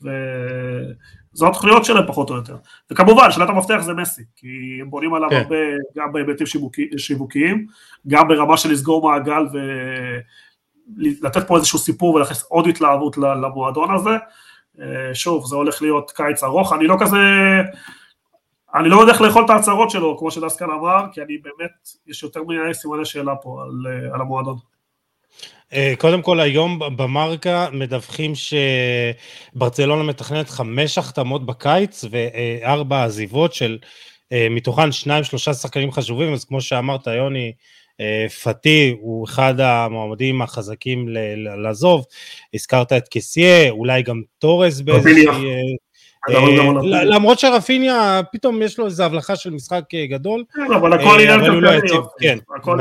וזו 0.00 1.48
התוכניות 1.48 1.84
שלהם 1.84 2.06
פחות 2.06 2.30
או 2.30 2.36
יותר. 2.36 2.56
וכמובן, 2.90 3.30
שאלת 3.30 3.48
המפתח 3.48 3.78
זה 3.80 3.94
מסי, 3.94 4.22
כי 4.36 4.78
הם 4.80 4.90
בונים 4.90 5.14
עליו 5.14 5.30
כן. 5.30 5.36
הרבה, 5.36 5.56
גם 5.96 6.12
בהיבטים 6.12 6.46
שיווקיים, 6.96 7.66
גם 8.06 8.28
ברמה 8.28 8.56
של 8.56 8.70
לסגור 8.72 9.10
מעגל 9.10 9.46
לתת 10.96 11.46
פה 11.46 11.56
איזשהו 11.56 11.78
סיפור 11.78 12.14
ולהכניס 12.14 12.42
עוד 12.42 12.66
התלהבות 12.66 13.18
למועדון 13.18 13.94
הזה. 13.94 14.16
שוב, 15.14 15.46
זה 15.46 15.56
הולך 15.56 15.82
להיות 15.82 16.10
קיץ 16.10 16.42
ארוך, 16.42 16.72
אני 16.72 16.86
לא 16.86 16.96
כזה, 17.00 17.16
אני 18.74 18.88
לא 18.88 19.00
יודע 19.00 19.12
איך 19.12 19.20
לאכול 19.20 19.44
את 19.44 19.50
ההצהרות 19.50 19.90
שלו, 19.90 20.18
כמו 20.18 20.30
שדסקל 20.30 20.64
אמר, 20.64 21.04
כי 21.12 21.20
אני 21.22 21.38
באמת, 21.38 21.70
יש 22.06 22.22
יותר 22.22 22.42
מדי 22.42 22.74
סימני 22.74 23.04
שאלה 23.04 23.36
פה 23.36 23.62
על, 23.62 23.92
על 24.14 24.20
המועדון. 24.20 24.56
אה, 25.72 25.94
קודם 25.98 26.22
כל 26.22 26.40
היום 26.40 26.78
במרקה 26.96 27.68
מדווחים 27.72 28.32
שברצלונה 29.54 30.02
מתכננת 30.02 30.50
חמש 30.50 30.98
החתמות 30.98 31.46
בקיץ 31.46 32.04
וארבע 32.10 33.04
עזיבות 33.04 33.54
של 33.54 33.78
אה, 34.32 34.46
מתוכן 34.50 34.92
שניים 34.92 35.24
שלושה 35.24 35.54
שחקנים 35.54 35.92
חשובים. 35.92 36.32
אז 36.32 36.44
כמו 36.44 36.60
שאמרת 36.60 37.06
יוני 37.06 37.52
אה, 38.00 38.26
פאטי 38.42 38.96
הוא 39.00 39.26
אחד 39.26 39.60
המועמדים 39.60 40.42
החזקים 40.42 41.08
לעזוב. 41.62 42.04
הזכרת 42.54 42.92
את 42.92 43.08
קסיה 43.10 43.70
אולי 43.70 44.02
גם 44.02 44.22
תורס 44.38 44.80
באיזושהי 44.80 45.28
אה, 45.28 45.60
למרות 47.04 47.38
שרפיניה 47.38 48.20
פתאום 48.32 48.62
יש 48.62 48.78
לו 48.78 48.86
איזו 48.86 49.04
הבלחה 49.04 49.36
של 49.36 49.50
משחק 49.50 49.84
אה, 49.94 50.06
גדול. 50.06 50.44
כן, 50.54 50.72
אבל 50.74 50.92
הכל 50.92 51.18
נראה 51.18 51.36
לא 51.36 51.70
כלכלי. 51.70 51.98
כן, 52.20 52.38
נכון. 52.58 52.80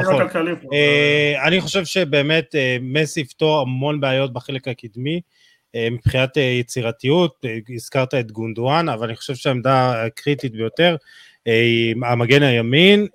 אה, 0.74 1.48
אני 1.48 1.62
חושב 1.62 1.86
שבאמת 1.86 2.56
מסי 2.82 3.20
יפתור 3.20 3.62
המון 3.62 4.00
בעיות 4.00 4.34
בחלק 4.34 4.68
הקדמי. 4.68 5.22
מבחינת 5.92 6.38
יצירתיות, 6.38 7.46
הזכרת 7.76 8.14
את 8.14 8.32
גונדואן, 8.32 8.90
אבל 8.90 9.08
אני 9.08 9.16
חושב 9.16 9.36
שהעמדה 9.36 10.06
הקריטית 10.06 10.52
ביותר 10.52 10.96
היא 11.46 11.96
המגן 12.06 12.44
הימין. 12.44 13.08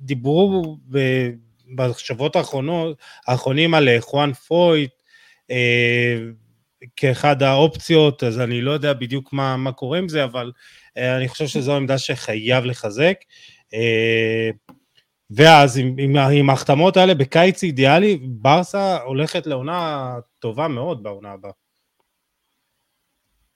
דיברו 0.00 0.76
בשבועות 1.74 2.36
האחרונים 3.26 3.74
על 3.74 3.88
חואן 4.00 4.32
פויט, 4.32 4.90
כאחד 6.96 7.42
האופציות, 7.42 8.22
אז 8.22 8.40
אני 8.40 8.60
לא 8.60 8.70
יודע 8.70 8.92
בדיוק 8.92 9.32
מה, 9.32 9.56
מה 9.56 9.72
קורה 9.72 9.98
עם 9.98 10.08
זה, 10.08 10.24
אבל 10.24 10.52
אה, 10.96 11.16
אני 11.16 11.28
חושב 11.28 11.46
שזו 11.46 11.76
עמדה 11.76 11.98
שחייב 11.98 12.64
לחזק. 12.64 13.16
אה, 13.74 14.50
ואז 15.30 15.78
עם, 15.78 15.94
עם, 15.98 16.16
עם 16.16 16.50
ההחתמות 16.50 16.96
האלה 16.96 17.14
בקיץ 17.14 17.62
אידיאלי, 17.62 18.18
ברסה 18.22 18.98
הולכת 19.04 19.46
לעונה 19.46 20.12
טובה 20.38 20.68
מאוד 20.68 21.02
בעונה 21.02 21.32
הבאה. 21.32 21.50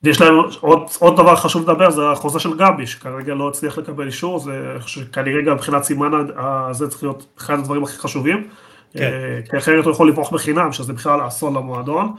יש 0.03 0.21
להם 0.21 0.35
עוד, 0.61 0.91
עוד 0.99 1.17
דבר 1.17 1.37
חשוב 1.37 1.71
לדבר, 1.71 1.91
זה 1.91 2.11
החוזה 2.13 2.41
של 2.41 2.57
גבי, 2.57 2.87
שכרגע 2.87 3.35
לא 3.35 3.49
הצליח 3.49 3.79
לקבל 3.79 4.07
אישור, 4.07 4.39
זה 4.39 4.77
כנראה 5.13 5.43
גם 5.47 5.55
מבחינת 5.55 5.83
סימן 5.83 6.11
הזה 6.37 6.89
צריך 6.89 7.03
להיות 7.03 7.27
אחד 7.39 7.59
הדברים 7.59 7.85
הכי 7.85 7.99
חשובים, 7.99 8.49
כן. 8.93 9.03
אה, 9.03 9.41
כי 9.51 9.59
אחרת 9.59 9.85
הוא 9.85 9.93
יכול 9.93 10.09
לברוח 10.09 10.33
בחינם, 10.33 10.73
שזה 10.73 10.93
בכלל 10.93 11.27
אסון 11.27 11.57
למועדון. 11.57 12.15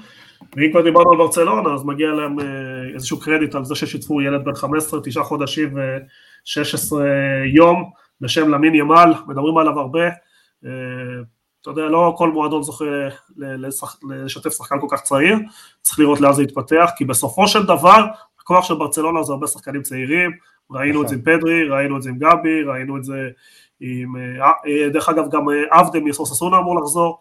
ואם 0.56 0.72
כבר 0.72 0.82
דיברנו 0.82 1.12
על 1.12 1.18
ברצלונה, 1.18 1.74
אז 1.74 1.84
מגיע 1.84 2.08
להם 2.10 2.39
אה, 2.39 2.45
איזשהו 2.93 3.20
קרדיט 3.20 3.56
על 3.56 3.66
זה 3.66 3.76
ששיתפו 3.76 4.22
ילד 4.22 4.45
בן 4.45 4.56
15, 4.56 4.99
9 5.04 5.24
חודשים 5.24 5.76
ו-16 5.76 6.95
יום, 7.56 7.91
בשם 8.22 8.49
למין 8.49 8.76
ימל, 8.76 9.14
מדברים 9.28 9.58
עליו 9.58 9.80
הרבה. 9.80 10.08
אה, 10.66 10.72
אתה 11.62 11.70
יודע, 11.70 11.82
לא 11.82 12.14
כל 12.18 12.32
מועדון 12.32 12.64
זוכה 12.64 12.86
לשתף 14.10 14.49
שחקן 14.49 14.80
כל 14.82 14.88
כך 14.89 15.02
צעיר, 15.02 15.38
צריך 15.82 15.99
לראות 15.99 16.22
לאן 16.22 16.34
זה 16.34 16.43
יתפתח, 16.43 16.89
כי 16.97 17.06
בסופו 17.06 17.47
של 17.47 17.64
דבר, 17.64 18.06
הכוח 18.41 18.66
של 18.66 18.74
ברצלונה 18.74 19.24
זה 19.24 19.34
הרבה 19.34 19.47
שחקנים 19.47 19.82
צעירים, 19.82 20.32
ראינו 20.72 21.04
את 21.04 21.08
זה 21.08 21.16
עם 21.16 21.22
פדרי, 21.22 21.70
ראינו 21.70 21.97
את 21.97 22.02
זה 22.02 22.10
עם 22.10 22.18
גבי, 22.18 22.64
ראינו 22.64 22.97
את 22.97 23.04
זה 23.04 23.30
עם, 23.80 24.16
אה, 24.16 24.89
דרך 24.89 25.10
אגב 25.10 25.32
גם 25.32 25.45
עבדם 25.72 26.06
מסוססונה 26.06 26.58
אמור 26.58 26.82
לחזור, 26.82 27.20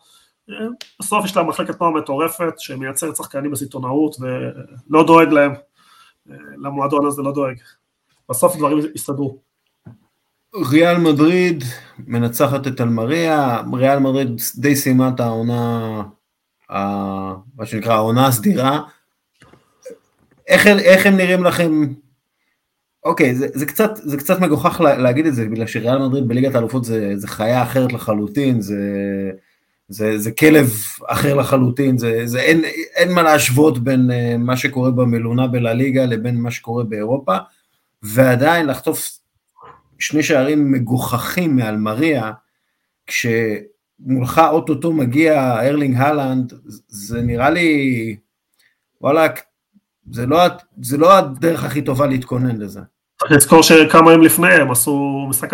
בסוף 1.00 1.24
יש 1.24 1.36
להם 1.36 1.48
מחלקת 1.48 1.80
נוער 1.80 1.92
מטורפת 1.92 2.52
שמייצרת 2.58 3.16
שחקנים 3.16 3.50
בסיטונאות 3.50 4.16
ולא 4.20 5.06
דואג 5.06 5.28
להם, 5.28 5.52
למועדון 6.56 7.06
הזה 7.06 7.22
לא 7.22 7.32
דואג. 7.32 7.56
בסוף 8.28 8.56
דברים 8.56 8.78
יסתדרו. 8.94 9.38
ריאל 10.70 10.98
מדריד 10.98 11.64
מנצחת 12.06 12.66
את 12.66 12.80
אלמריה, 12.80 13.62
ריאל 13.72 13.98
מדריד 13.98 14.40
די 14.56 14.76
סיימה 14.76 15.10
את 15.14 15.20
העונה, 15.20 16.02
מה 16.70 17.66
שנקרא 17.66 17.94
העונה 17.94 18.26
הסדירה. 18.26 18.80
איך, 20.48 20.66
איך 20.66 21.06
הם 21.06 21.16
נראים 21.16 21.44
לכם? 21.44 21.86
אוקיי, 23.04 23.34
זה, 23.34 23.46
זה, 23.54 23.66
קצת, 23.66 23.90
זה 23.96 24.16
קצת 24.16 24.40
מגוחך 24.40 24.80
להגיד 24.80 25.26
את 25.26 25.34
זה, 25.34 25.48
בגלל 25.48 25.66
שריאל 25.66 25.98
מדריד 25.98 26.28
בליגת 26.28 26.54
האלופות 26.54 26.84
זה, 26.84 27.12
זה 27.16 27.28
חיה 27.28 27.62
אחרת 27.62 27.92
לחלוטין, 27.92 28.60
זה... 28.60 28.76
זה, 29.90 30.18
זה 30.18 30.32
כלב 30.32 30.70
אחר 31.06 31.34
לחלוטין, 31.34 31.98
זה, 31.98 32.22
זה 32.24 32.40
אין, 32.40 32.64
אין 32.94 33.12
מה 33.12 33.22
להשוות 33.22 33.78
בין 33.78 34.10
uh, 34.10 34.38
מה 34.38 34.56
שקורה 34.56 34.90
במלונה 34.90 35.46
בלליגה 35.46 36.06
לבין 36.06 36.40
מה 36.40 36.50
שקורה 36.50 36.84
באירופה, 36.84 37.36
ועדיין 38.02 38.66
לחטוף 38.66 39.18
שני 39.98 40.22
שערים 40.22 40.72
מגוחכים 40.72 41.56
מאלמריה, 41.56 42.32
כשמולך 43.06 44.40
אוטוטו 44.50 44.92
מגיע 44.92 45.60
ארלינג 45.60 45.96
הלנד, 45.96 46.52
זה 46.88 47.22
נראה 47.22 47.50
לי, 47.50 48.16
וואלה, 49.00 49.26
זה 50.10 50.26
לא, 50.26 50.38
זה 50.82 50.96
לא 50.96 51.18
הדרך 51.18 51.64
הכי 51.64 51.82
טובה 51.82 52.06
להתכונן 52.06 52.56
לזה. 52.56 52.80
צריך 53.20 53.32
לזכור 53.32 53.62
שכמה 53.62 54.12
ימים 54.12 54.24
לפני 54.24 54.52
הם 54.54 54.70
עשו 54.70 55.26
משחק, 55.28 55.52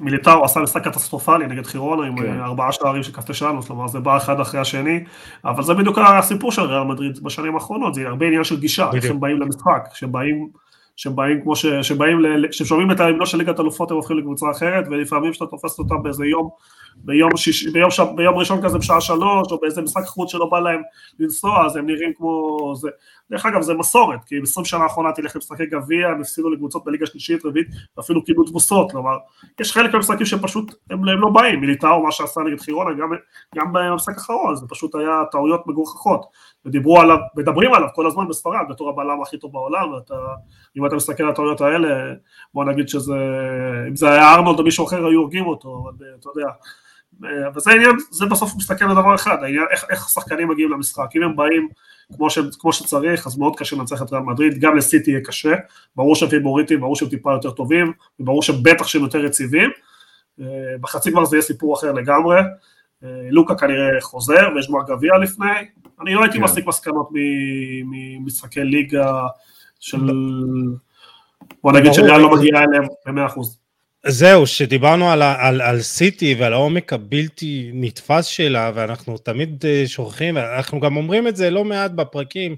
מיליטאו 0.00 0.44
עשה 0.44 0.60
משחק 0.60 0.84
קטסטרופלי 0.84 1.46
נגד 1.46 1.66
חירונה 1.66 2.06
עם 2.06 2.16
כן. 2.16 2.40
ארבעה 2.40 2.72
שערים 2.72 3.02
של 3.02 3.12
קפטשאנוס, 3.12 3.66
כלומר 3.66 3.88
זה 3.88 4.00
בא 4.00 4.16
אחד 4.16 4.40
אחרי 4.40 4.60
השני, 4.60 5.04
אבל 5.44 5.62
זה 5.62 5.74
בדיוק 5.74 5.98
הסיפור 5.98 6.52
של 6.52 6.62
ריאל 6.62 6.82
מדריד 6.82 7.18
בשנים 7.22 7.54
האחרונות, 7.54 7.94
זה 7.94 8.08
הרבה 8.08 8.26
עניין 8.26 8.44
של 8.44 8.60
גישה, 8.60 8.90
איך 8.94 9.10
הם 9.10 9.20
באים 9.20 9.40
למשחק, 9.40 9.88
שבאים 9.94 10.48
שבאים 10.96 11.42
כמו 11.42 11.56
ש... 11.56 11.66
שבאים, 11.66 12.20
ל... 12.20 12.52
ששומעים 12.52 12.90
את 12.90 13.00
ההמנון 13.00 13.26
של 13.26 13.38
ליגת 13.38 13.60
אלופות 13.60 13.90
הם 13.90 13.96
הופכים 13.96 14.18
לקבוצה 14.18 14.46
אחרת 14.50 14.84
ולפעמים 14.90 15.32
כשאתה 15.32 15.46
תופס 15.46 15.78
אותם 15.78 16.02
באיזה 16.02 16.26
יום, 16.26 16.48
ביום, 16.96 17.36
שיש... 17.36 17.66
ביום, 17.66 17.90
ש... 17.90 18.00
ביום 18.16 18.38
ראשון 18.38 18.62
כזה 18.62 18.78
בשעה 18.78 19.00
שלוש 19.00 19.52
או 19.52 19.60
באיזה 19.60 19.82
משחק 19.82 20.04
חוץ 20.04 20.32
שלא 20.32 20.46
בא 20.46 20.60
להם 20.60 20.82
לנסוע 21.18 21.66
אז 21.66 21.76
הם 21.76 21.86
נראים 21.86 22.12
כמו 22.16 22.72
זה, 22.76 22.88
דרך 23.30 23.46
אגב 23.46 23.62
זה 23.62 23.74
מסורת 23.74 24.24
כי 24.26 24.40
ב-20 24.40 24.64
שנה 24.64 24.82
האחרונה 24.82 25.12
תלך 25.12 25.36
למשחקי 25.36 25.66
גביע 25.66 26.08
הם 26.08 26.20
הפסידו 26.20 26.50
לקבוצות 26.50 26.84
בליגה 26.84 27.06
שלישית 27.06 27.46
רביעית 27.46 27.68
ואפילו 27.96 28.24
קיבלו 28.24 28.44
תבוסות, 28.44 28.92
כלומר 28.92 29.16
יש 29.60 29.72
חלק 29.72 29.92
מהמשחקים 29.92 30.26
שפשוט 30.26 30.74
הם, 30.90 31.08
הם 31.08 31.20
לא 31.20 31.28
באים, 31.28 31.60
מיליטאו 31.60 32.02
מה 32.02 32.12
שעשה 32.12 32.40
נגד 32.40 32.60
חירונה 32.60 32.90
גם, 32.94 33.12
גם 33.54 33.72
במשחק 33.72 34.18
האחרון 34.18 34.56
זה 34.56 34.66
פשוט 34.68 34.94
היה 34.94 35.22
טעויות 35.30 35.66
מגוחכות. 35.66 36.26
ודיברו 36.64 37.00
עליו, 37.00 37.16
מדברים 37.36 37.74
עליו 37.74 37.88
כל 37.94 38.06
הזמן 38.06 38.28
בספרד 38.28 38.66
בתור 38.70 38.88
הבלם 38.88 39.22
הכי 39.22 39.38
טוב 39.38 39.52
בעולם 39.52 39.92
ואתה 39.92 40.14
אם 40.76 40.86
אתה 40.86 40.96
מסתכל 40.96 41.22
על 41.22 41.28
הטעויות 41.28 41.60
האלה, 41.60 42.14
בוא 42.54 42.64
נגיד 42.64 42.88
שזה, 42.88 43.14
אם 43.88 43.96
זה 43.96 44.10
היה 44.10 44.34
ארנולד 44.34 44.58
או 44.58 44.64
מישהו 44.64 44.86
אחר 44.86 45.06
היו 45.06 45.20
הורגים 45.20 45.46
אותו, 45.46 45.84
אבל 45.84 46.06
אתה 46.20 46.28
יודע, 46.28 46.50
וזה 47.54 47.70
העניין, 47.70 47.96
זה 48.10 48.26
בסוף 48.26 48.56
מסתכל 48.56 48.84
על 48.84 48.94
דבר 48.94 49.14
אחד, 49.14 49.36
העניין, 49.42 49.64
איך, 49.70 49.84
איך 49.90 50.08
שחקנים 50.08 50.48
מגיעים 50.48 50.70
למשחק, 50.70 51.06
אם 51.16 51.22
הם 51.22 51.36
באים 51.36 51.68
כמו, 52.16 52.30
ש, 52.30 52.38
כמו 52.58 52.72
שצריך, 52.72 53.26
אז 53.26 53.38
מאוד 53.38 53.56
קשה 53.56 53.76
לנצח 53.76 54.02
את 54.02 54.12
ריאל 54.12 54.22
מדריד, 54.22 54.58
גם 54.58 54.76
לסיטי 54.76 55.10
יהיה 55.10 55.20
קשה, 55.24 55.54
ברור 55.96 56.16
שהם 56.16 56.28
פיבוריטים, 56.28 56.80
ברור 56.80 56.96
שהם 56.96 57.08
טיפה 57.08 57.32
יותר 57.32 57.50
טובים, 57.50 57.92
וברור 58.20 58.42
שבטח 58.42 58.86
שהם 58.86 59.02
יותר 59.02 59.24
יציבים, 59.24 59.70
בחצי 60.80 61.10
גמר 61.10 61.24
זה 61.24 61.36
יהיה 61.36 61.42
סיפור 61.42 61.74
אחר 61.74 61.92
לגמרי, 61.92 62.40
לוקה 63.30 63.54
כנראה 63.54 64.00
חוזר, 64.00 64.48
ויש 64.54 64.68
גמר 64.68 64.80
גביע 64.88 65.18
לפני, 65.18 65.50
אני 66.00 66.14
לא 66.14 66.22
הייתי 66.22 66.38
כן. 66.38 66.44
מסיק 66.44 66.66
מסקנות 66.66 67.08
ממשחקי 67.84 68.64
ליגה 68.64 69.26
של... 69.80 70.10
בוא 71.62 71.72
נגיד 71.72 71.92
שריאל 71.92 72.20
לא 72.20 72.36
מגיעה 72.36 72.62
אליהם 72.62 72.84
במאה 73.06 73.26
אחוז. 73.26 73.61
זהו, 74.06 74.46
שדיברנו 74.46 75.10
על, 75.10 75.22
על, 75.22 75.60
על 75.60 75.82
סיטי 75.82 76.34
ועל 76.34 76.52
העומק 76.52 76.92
הבלתי 76.92 77.70
נתפס 77.74 78.26
שלה, 78.26 78.72
ואנחנו 78.74 79.18
תמיד 79.18 79.64
אה, 79.66 79.84
שוכחים, 79.86 80.36
אנחנו 80.36 80.80
גם 80.80 80.96
אומרים 80.96 81.28
את 81.28 81.36
זה 81.36 81.50
לא 81.50 81.64
מעט 81.64 81.90
בפרקים, 81.90 82.56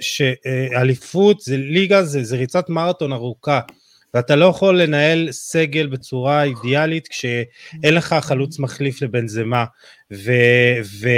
שאליפות 0.00 1.40
זה 1.40 1.56
ליגה, 1.56 2.02
זה, 2.02 2.24
זה 2.24 2.36
ריצת 2.36 2.68
מרתון 2.68 3.12
ארוכה, 3.12 3.60
ואתה 4.14 4.36
לא 4.36 4.46
יכול 4.46 4.82
לנהל 4.82 5.28
סגל 5.32 5.86
בצורה 5.86 6.42
אידיאלית 6.42 7.08
כשאין 7.08 7.94
לך 7.94 8.14
חלוץ 8.20 8.58
מחליף 8.58 9.02
לבנזמה, 9.02 9.64
ו... 10.12 10.32
ו 11.00 11.08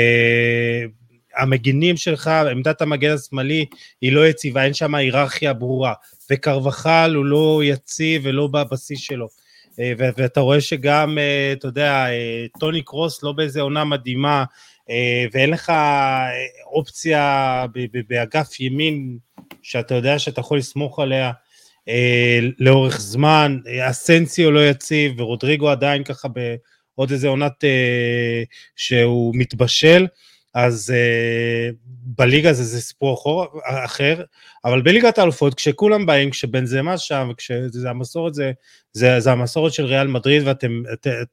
המגינים 1.36 1.96
שלך, 1.96 2.28
עמדת 2.50 2.82
המגן 2.82 3.10
השמאלי 3.10 3.66
היא 4.00 4.12
לא 4.12 4.28
יציבה, 4.28 4.64
אין 4.64 4.74
שם 4.74 4.94
היררכיה 4.94 5.52
ברורה, 5.52 5.92
וקרבחל 6.30 7.12
הוא 7.14 7.24
לא 7.24 7.60
יציב 7.64 8.22
ולא 8.24 8.46
בבסיס 8.46 9.00
שלו. 9.00 9.28
אה, 9.80 9.92
ואתה 9.98 10.40
רואה 10.40 10.60
שגם, 10.60 11.18
אה, 11.18 11.52
אתה 11.52 11.68
יודע, 11.68 12.06
אה, 12.08 12.46
טוני 12.60 12.82
קרוס 12.82 13.22
לא 13.22 13.32
באיזה 13.32 13.60
עונה 13.60 13.84
מדהימה, 13.84 14.44
ואין 15.32 15.50
לך 15.50 15.72
אופציה 16.66 17.66
באגף 18.08 18.60
ימין 18.60 19.18
שאתה 19.62 19.94
יודע 19.94 20.18
שאתה 20.18 20.40
יכול 20.40 20.58
לסמוך 20.58 20.98
עליה 20.98 21.32
לאורך 22.58 23.00
זמן, 23.00 23.58
אסנסיו 23.90 24.50
לא 24.50 24.68
יציב, 24.68 25.20
ורודריגו 25.20 25.70
עדיין 25.70 26.04
ככה 26.04 26.28
עוד 26.94 27.10
איזה 27.10 27.28
עונת 27.28 27.64
שהוא 28.76 29.34
מתבשל, 29.36 30.06
אז 30.56 30.90
אה, 30.94 31.68
בליגה 32.18 32.52
זה, 32.52 32.64
זה 32.64 32.80
סיפור 32.80 33.14
אחור, 33.14 33.46
אחר, 33.64 34.22
אבל 34.64 34.82
בליגת 34.82 35.18
האלופות, 35.18 35.54
כשכולם 35.54 36.06
באים, 36.06 36.30
כשבנזמה 36.30 36.98
שם, 36.98 37.30
כשזה 37.36 37.90
המסורת, 37.90 38.34
זה, 38.34 38.52
זה, 38.92 39.20
זה 39.20 39.32
המסורת 39.32 39.72
של 39.72 39.84
ריאל 39.84 40.06
מדריד, 40.06 40.42
ואתם, 40.46 40.82
את, 40.92 41.06
את, 41.06 41.28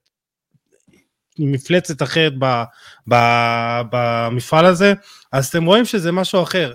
מפלצת 1.38 2.02
אחרת 2.02 2.32
ב, 2.38 2.62
ב, 3.08 3.14
במפעל 3.90 4.66
הזה, 4.66 4.94
אז 5.32 5.46
אתם 5.46 5.64
רואים 5.64 5.84
שזה 5.84 6.12
משהו 6.12 6.42
אחר. 6.42 6.72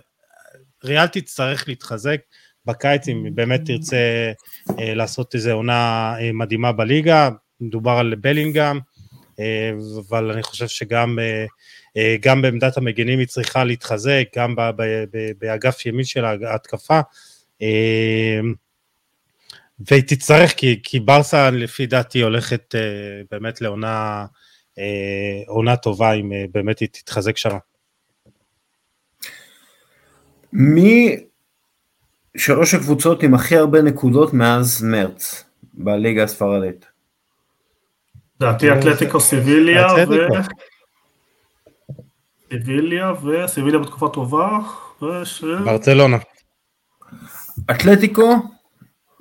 ריאל 0.83 1.07
תצטרך 1.07 1.67
להתחזק 1.67 2.19
בקיץ 2.65 3.07
אם 3.07 3.27
באמת 3.35 3.61
תרצה 3.65 4.31
אה, 4.79 4.93
לעשות 4.93 5.35
איזו 5.35 5.51
עונה 5.51 6.13
אה, 6.19 6.31
מדהימה 6.33 6.71
בליגה, 6.71 7.29
מדובר 7.61 7.91
על 7.91 8.15
בלינגהם, 8.15 8.79
אה, 9.39 9.71
אבל 10.09 10.31
אני 10.31 10.43
חושב 10.43 10.67
שגם 10.67 11.19
אה, 11.19 11.45
גם 12.21 12.41
בעמדת 12.41 12.77
המגנים 12.77 13.19
היא 13.19 13.27
צריכה 13.27 13.63
להתחזק, 13.63 14.23
גם 14.37 14.55
ב, 14.55 14.61
ב, 14.61 15.03
ב, 15.11 15.31
באגף 15.39 15.85
ימין 15.85 16.05
של 16.05 16.25
ההתקפה. 16.25 16.99
אה, 17.61 18.39
והיא 19.87 20.03
תצטרך, 20.07 20.53
כי, 20.57 20.79
כי 20.83 20.99
ברסה 20.99 21.49
לפי 21.49 21.85
דעתי 21.85 22.21
הולכת 22.21 22.75
אה, 22.75 22.81
באמת 23.31 23.61
לעונה 23.61 24.25
אה, 24.79 25.41
עונה 25.47 25.75
טובה 25.75 26.13
אם 26.13 26.33
אה, 26.33 26.45
באמת 26.53 26.79
היא 26.79 26.89
תתחזק 26.91 27.37
שם. 27.37 27.57
מי 30.53 31.17
שלוש 32.37 32.73
הקבוצות 32.73 33.23
עם 33.23 33.33
הכי 33.33 33.57
הרבה 33.57 33.81
נקודות 33.81 34.33
מאז 34.33 34.83
מרץ 34.83 35.43
בליגה 35.73 36.23
הספרדית? 36.23 36.85
לדעתי 38.41 38.71
אתלטיקו 38.71 39.19
סיביליה 39.19 39.87
ו... 40.09 40.13
סיביליה 42.49 43.13
וסיביליה 43.23 43.79
בתקופה 43.79 44.09
טובה. 44.09 44.59
וש... 45.01 45.43
ברצלונה. 45.43 46.17
אתלטיקו, 47.71 48.35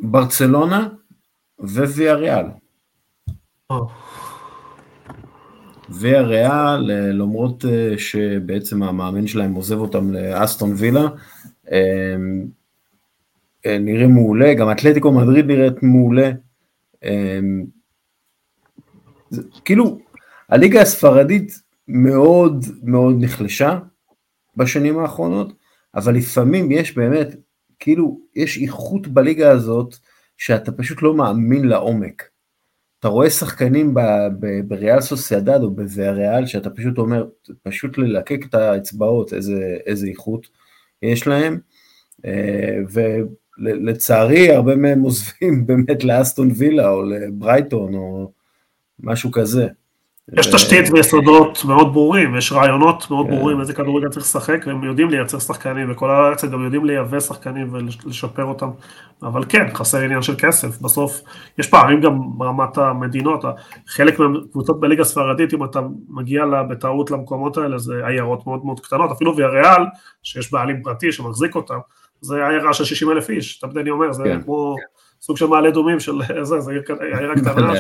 ברצלונה 0.00 0.88
וויה 1.58 2.14
ריאל. 2.14 2.46
ויה 5.88 6.22
ריאל, 6.22 6.90
למרות 7.12 7.64
אה, 7.64 7.98
שבעצם 7.98 8.82
המאמן 8.82 9.26
שלהם 9.26 9.54
עוזב 9.54 9.78
אותם 9.78 10.12
לאסטון 10.12 10.72
וילה, 10.76 11.06
אה, 11.72 12.16
נראים 13.80 14.14
מעולה, 14.14 14.54
גם 14.54 14.70
אתלטיקו 14.70 15.12
מדריד 15.12 15.46
נראית 15.46 15.82
מעולה. 15.82 16.30
כאילו, 19.64 19.98
הליגה 20.48 20.82
הספרדית 20.82 21.67
מאוד 21.88 22.64
מאוד 22.82 23.16
נחלשה 23.18 23.78
בשנים 24.56 24.98
האחרונות, 24.98 25.52
אבל 25.94 26.14
לפעמים 26.14 26.70
יש 26.70 26.96
באמת, 26.96 27.28
כאילו, 27.78 28.20
יש 28.34 28.58
איכות 28.62 29.06
בליגה 29.06 29.50
הזאת 29.50 29.94
שאתה 30.36 30.72
פשוט 30.72 31.02
לא 31.02 31.14
מאמין 31.14 31.68
לעומק. 31.68 32.28
אתה 33.00 33.08
רואה 33.08 33.30
שחקנים 33.30 33.94
בריאל 34.68 35.00
סוסיידד 35.00 35.62
או 35.62 35.70
בוויאריאל, 35.70 36.46
שאתה 36.46 36.70
פשוט 36.70 36.98
אומר, 36.98 37.26
פשוט 37.62 37.98
ללקק 37.98 38.40
את 38.48 38.54
האצבעות, 38.54 39.32
איזה, 39.32 39.76
איזה 39.86 40.06
איכות 40.06 40.46
יש 41.02 41.26
להם, 41.26 41.58
אה, 42.24 42.78
ולצערי 43.58 44.50
הרבה 44.50 44.76
מהם 44.76 45.00
עוזבים 45.00 45.54
באמת 45.66 46.04
לאסטון 46.04 46.50
וילה 46.56 46.90
או 46.90 47.02
לברייטון 47.02 47.94
או 47.94 48.32
משהו 49.00 49.30
כזה. 49.32 49.68
יש 50.32 50.46
תשתית 50.46 50.90
ויסודות 50.92 51.64
מאוד 51.64 51.92
ברורים, 51.92 52.36
יש 52.36 52.52
רעיונות 52.52 53.10
מאוד 53.10 53.26
כן. 53.26 53.32
ברורים 53.36 53.60
איזה 53.60 53.72
כדורגל 53.72 54.08
צריך 54.08 54.26
לשחק, 54.26 54.64
והם 54.66 54.84
יודעים 54.84 55.10
לייצר 55.10 55.38
שחקנים, 55.38 55.90
וכל 55.90 56.10
הארץ 56.10 56.44
גם 56.44 56.64
יודעים 56.64 56.84
לייבא 56.84 57.20
שחקנים 57.20 57.72
ולשפר 57.72 58.44
אותם, 58.44 58.70
אבל 59.22 59.44
כן, 59.48 59.66
חסר 59.74 59.98
עניין 59.98 60.22
של 60.22 60.34
כסף, 60.38 60.80
בסוף 60.80 61.20
יש 61.58 61.66
פערים 61.66 62.00
גם 62.00 62.18
ברמת 62.38 62.78
המדינות, 62.78 63.44
חלק 63.86 64.18
מהקבוצות 64.18 64.80
בליגה 64.80 65.02
הספרדית, 65.02 65.54
אם 65.54 65.64
אתה 65.64 65.80
מגיע 66.08 66.44
לה 66.44 66.62
בטעות 66.62 67.10
למקומות 67.10 67.56
האלה, 67.56 67.78
זה 67.78 68.06
עיירות 68.06 68.46
מאוד 68.46 68.64
מאוד 68.64 68.80
קטנות, 68.80 69.10
אפילו 69.10 69.36
ויאריאל, 69.36 69.82
שיש 70.22 70.52
בעלים 70.52 70.82
פרטי 70.82 71.12
שמחזיק 71.12 71.54
אותם, 71.54 71.78
זה 72.20 72.46
עיירה 72.46 72.72
של 72.72 72.84
60 72.84 73.10
אלף 73.10 73.30
איש, 73.30 73.58
אתה 73.58 73.80
אני 73.80 73.90
אומר, 73.90 74.12
זה 74.12 74.22
כן. 74.24 74.42
כמו... 74.42 74.76
סוג 75.20 75.36
של 75.36 75.46
מעלה 75.46 75.68
אדומים 75.68 76.00
של 76.00 76.12
זה, 76.42 76.60
זה 76.60 76.70
עיר 76.70 76.82
קטנה, 76.82 77.72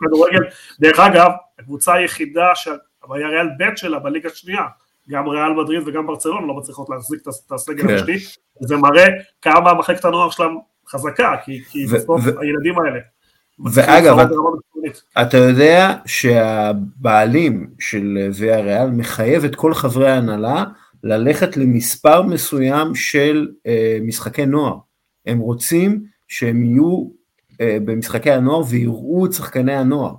כדורגל. 0.00 0.42
דרך 0.80 1.00
אגב, 1.00 1.30
הקבוצה 1.58 1.94
היחידה 1.94 2.46
שהריאל 2.54 3.48
ב' 3.58 3.76
שלה 3.76 3.98
בליגה 3.98 4.28
השנייה, 4.28 4.64
גם 5.10 5.28
ריאל 5.28 5.52
מדריד 5.52 5.82
וגם 5.86 6.06
ברצלון 6.06 6.46
לא 6.46 6.54
מצליחות 6.54 6.90
להחזיק 6.90 7.20
את 7.46 7.52
הסגל 7.52 7.82
כן. 7.82 7.90
המשני, 7.90 8.16
זה 8.60 8.76
מראה 8.76 9.06
כמה 9.42 9.74
מחלקת 9.74 10.04
הנוער 10.04 10.30
שלהם 10.30 10.56
חזקה, 10.88 11.34
כי 11.44 11.86
בסוף 11.92 12.20
הילדים 12.40 12.78
האלה. 12.78 12.98
ואגב, 13.72 14.16
אתה 15.22 15.36
יודע 15.36 15.94
שהבעלים 16.06 17.70
של 17.78 18.28
ויה 18.34 18.60
ריאל 18.60 18.90
מחייב 18.90 19.44
את 19.44 19.54
כל 19.54 19.74
חברי 19.74 20.10
ההנהלה 20.10 20.64
ללכת 21.04 21.56
למספר 21.56 22.22
מסוים 22.22 22.94
של 22.94 23.48
אה, 23.66 23.98
משחקי 24.02 24.46
נוער. 24.46 24.76
הם 25.26 25.38
רוצים 25.38 26.04
שהם 26.32 26.64
יהיו 26.64 27.08
אה, 27.60 27.78
במשחקי 27.84 28.30
הנוער 28.30 28.62
ויראו 28.68 29.26
את 29.26 29.32
שחקני 29.32 29.74
הנוער. 29.74 30.14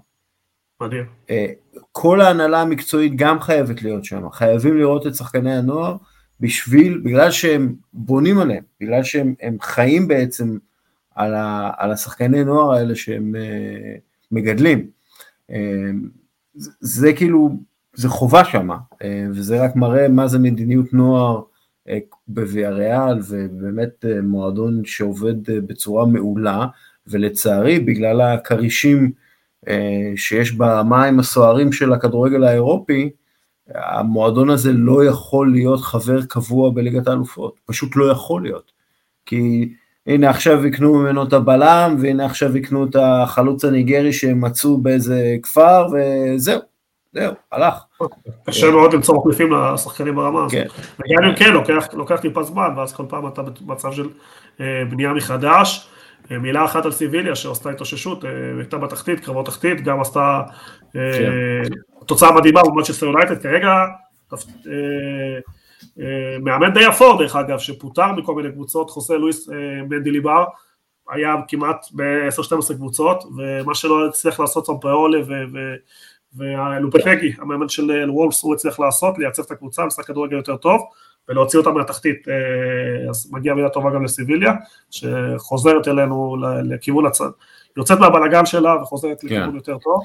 מדהים. 0.82 1.06
אה, 1.30 1.46
כל 1.92 2.22
ההנהלה 2.22 2.62
המקצועית 2.62 3.16
גם 3.16 3.40
חייבת 3.40 3.82
להיות 3.82 4.06
שם, 4.06 4.30
חייבים 4.32 4.78
לראות 4.78 5.08
את 5.08 5.16
שחקני 5.16 5.56
הנוער 5.56 5.98
בשביל, 6.40 7.02
בגלל 7.04 7.32
שהם 7.32 7.76
בונים 7.94 8.40
עליהם, 8.40 8.64
בגלל 8.82 9.04
שהם 9.04 9.58
חיים 9.62 10.08
בעצם 10.08 10.58
על, 11.16 11.36
ה, 11.36 11.72
על 11.78 11.92
השחקני 11.92 12.44
נוער 12.44 12.72
האלה 12.72 12.96
שהם 12.96 13.36
אה, 13.36 13.96
מגדלים. 14.32 14.88
אה, 15.52 15.92
זה, 16.56 16.72
זה 16.80 17.14
כאילו, 17.14 17.50
זה 17.94 18.10
חובה 18.10 18.46
שם, 18.46 18.70
אה, 19.02 19.26
וזה 19.30 19.66
רק 19.66 19.76
מראה 19.76 20.08
מה 20.08 20.28
זה 20.28 20.40
מדיניות 20.40 20.94
נוער 20.94 21.42
בוויאריאל, 22.28 23.20
ובאמת 23.30 24.06
אה, 24.06 24.22
מועדון 24.22 24.86
שעובד 24.86 25.50
אה, 25.50 25.62
בצורה 25.62 26.06
מעולה, 26.06 26.66
ולצערי 27.08 27.80
בגלל 27.80 28.22
הכרישים 28.22 29.12
שיש 30.16 30.52
במים 30.52 31.20
הסוערים 31.20 31.72
של 31.72 31.94
הכדורגל 31.94 32.44
האירופי, 32.44 33.10
המועדון 33.76 34.50
הזה 34.50 34.72
לא 34.72 35.06
יכול 35.06 35.52
להיות 35.52 35.82
חבר 35.82 36.26
קבוע 36.26 36.70
בליגת 36.70 37.08
האלופות, 37.08 37.60
פשוט 37.66 37.96
לא 37.96 38.12
יכול 38.12 38.44
להיות. 38.44 38.72
כי 39.26 39.74
הנה 40.08 40.30
עכשיו 40.30 40.66
יקנו 40.66 40.94
ממנו 40.94 41.24
את 41.24 41.34
הבלם, 41.34 41.96
והנה 42.00 42.26
עכשיו 42.26 42.58
יקנו 42.58 42.86
את 42.86 42.96
החלוץ 43.00 43.66
הניגרי 43.66 44.14
שהם 44.14 44.42
מצאו 44.42 44.78
באיזה 44.78 45.36
כפר, 45.44 45.88
וזהו, 45.94 46.60
זהו, 47.14 47.34
הלך. 47.52 47.74
קשה 48.46 48.72
מאוד 48.72 48.94
למצוא 48.94 49.16
מחליפים 49.18 49.54
לשחקנים 49.74 50.16
ברמה 50.16 50.46
הזאת. 50.46 50.52
כן. 50.52 50.66
וגם 51.00 51.30
אם 51.30 51.36
כן, 51.36 51.54
לוקח 51.94 52.20
טיפה 52.22 52.44
זמן, 52.44 52.70
ואז 52.78 52.94
כל 52.94 53.04
פעם 53.10 53.28
אתה 53.28 53.42
במצב 53.42 53.92
של 53.92 54.10
אה, 54.62 54.86
בנייה 54.90 55.14
מחדש. 55.14 55.88
אה, 56.32 56.38
מילה 56.38 56.66
אחת 56.66 56.86
על 56.86 56.92
סיביליה 56.92 57.36
שעשתה 57.36 57.70
התאוששות, 57.70 58.26
אה, 58.26 58.30
הייתה 58.58 58.78
בתחתית, 58.78 59.20
קרבות 59.20 59.46
תחתית, 59.46 59.84
גם 59.84 60.02
עשתה 60.02 60.42
כן. 60.94 61.00
תוצאה 62.06 62.32
מדהימה 62.32 62.62
במאצ'סטר 62.64 63.06
יונייטד, 63.06 63.42
כרגע 63.42 63.86
מאמן 66.42 66.74
די 66.74 66.88
אפור 66.88 67.18
דרך 67.18 67.36
אגב, 67.36 67.60
שפוטר 67.60 68.12
מכל 68.12 68.36
מיני 68.36 68.52
קבוצות, 68.52 68.90
חוסה 68.90 69.14
לואיס 69.14 69.50
מנדי 69.90 70.12
ליבר, 70.12 70.44
היה 71.10 71.36
כמעט 71.48 71.86
ב-10-12 71.96 72.74
קבוצות, 72.76 73.24
ומה 73.38 73.76
שלא 73.76 74.08
הצליח 74.08 74.40
לעשות 74.40 74.66
סמפריאולה 74.66 75.20
ולופטגי, 76.38 77.34
המאמן 77.40 77.70
של 77.70 77.92
אה, 77.92 78.12
וולפס, 78.12 78.44
הוא 78.44 78.54
הצליח 78.54 78.80
לעשות, 78.80 79.18
לייצב 79.18 79.44
את 79.46 79.52
הקבוצה, 79.52 79.86
משחק 79.86 80.06
כדורגל 80.06 80.38
יותר 80.38 80.58
טוב, 80.58 80.82
ולהוציא 81.30 81.60
אותה 81.60 81.72
מהתחתית, 81.72 82.28
אה, 82.28 83.10
אז 83.10 83.30
מגיעה 83.34 83.56
מילה 83.56 83.70
טובה 83.70 83.90
גם 83.94 84.04
לסיביליה, 84.04 84.54
שחוזרת 84.92 85.88
אלינו 85.88 86.36
לכיוון 86.64 87.06
הצד, 87.06 87.30
יוצאת 87.78 88.00
מהבלאגן 88.00 88.46
שלה 88.46 88.76
וחוזרת 88.82 89.22
כן. 89.22 89.28
לכיוון 89.28 89.56
יותר 89.56 89.78
טוב. 89.78 90.02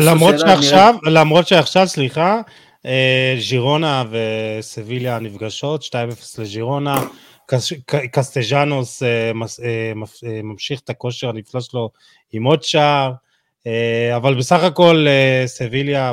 למרות 0.00 0.38
שעכשיו, 0.38 0.94
למרות 1.02 1.46
שעכשיו, 1.46 1.86
סליחה, 1.86 2.40
אה, 2.86 3.36
ז'ירונה 3.48 4.04
וסביליה 4.10 5.18
נפגשות, 5.18 5.82
2-0 5.82 6.38
לז'ירונה, 6.38 6.96
קסטג'אנוס 8.12 9.02
ממשיך 10.42 10.80
את 10.80 10.90
הכושר 10.90 11.28
הנפלא 11.28 11.60
שלו 11.60 11.90
עם 12.32 12.44
עוד 12.44 12.62
שער, 12.62 13.10
אה, 13.10 13.23
אבל 14.16 14.34
בסך 14.34 14.62
הכל 14.62 15.06
אה, 15.08 15.42
סביליה 15.46 16.12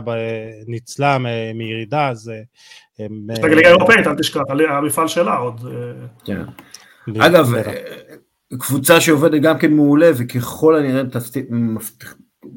ניצלה 0.68 1.18
מירידה, 1.56 2.10
אז... 2.10 2.32
יש 3.00 3.40
לה 3.40 3.48
ליגה 3.48 3.70
אירופאית, 3.70 4.08
אל 4.08 4.16
תשכח, 4.16 4.42
המפעל 4.70 5.08
שלה 5.08 5.36
עוד... 5.36 5.62
כן. 6.26 6.42
אגב, 7.20 7.54
קבוצה 8.60 9.02
שעובדת 9.02 9.42
גם 9.42 9.58
כן 9.58 9.74
מעולה, 9.74 10.12
וככל 10.18 10.76
הנראה 10.76 11.02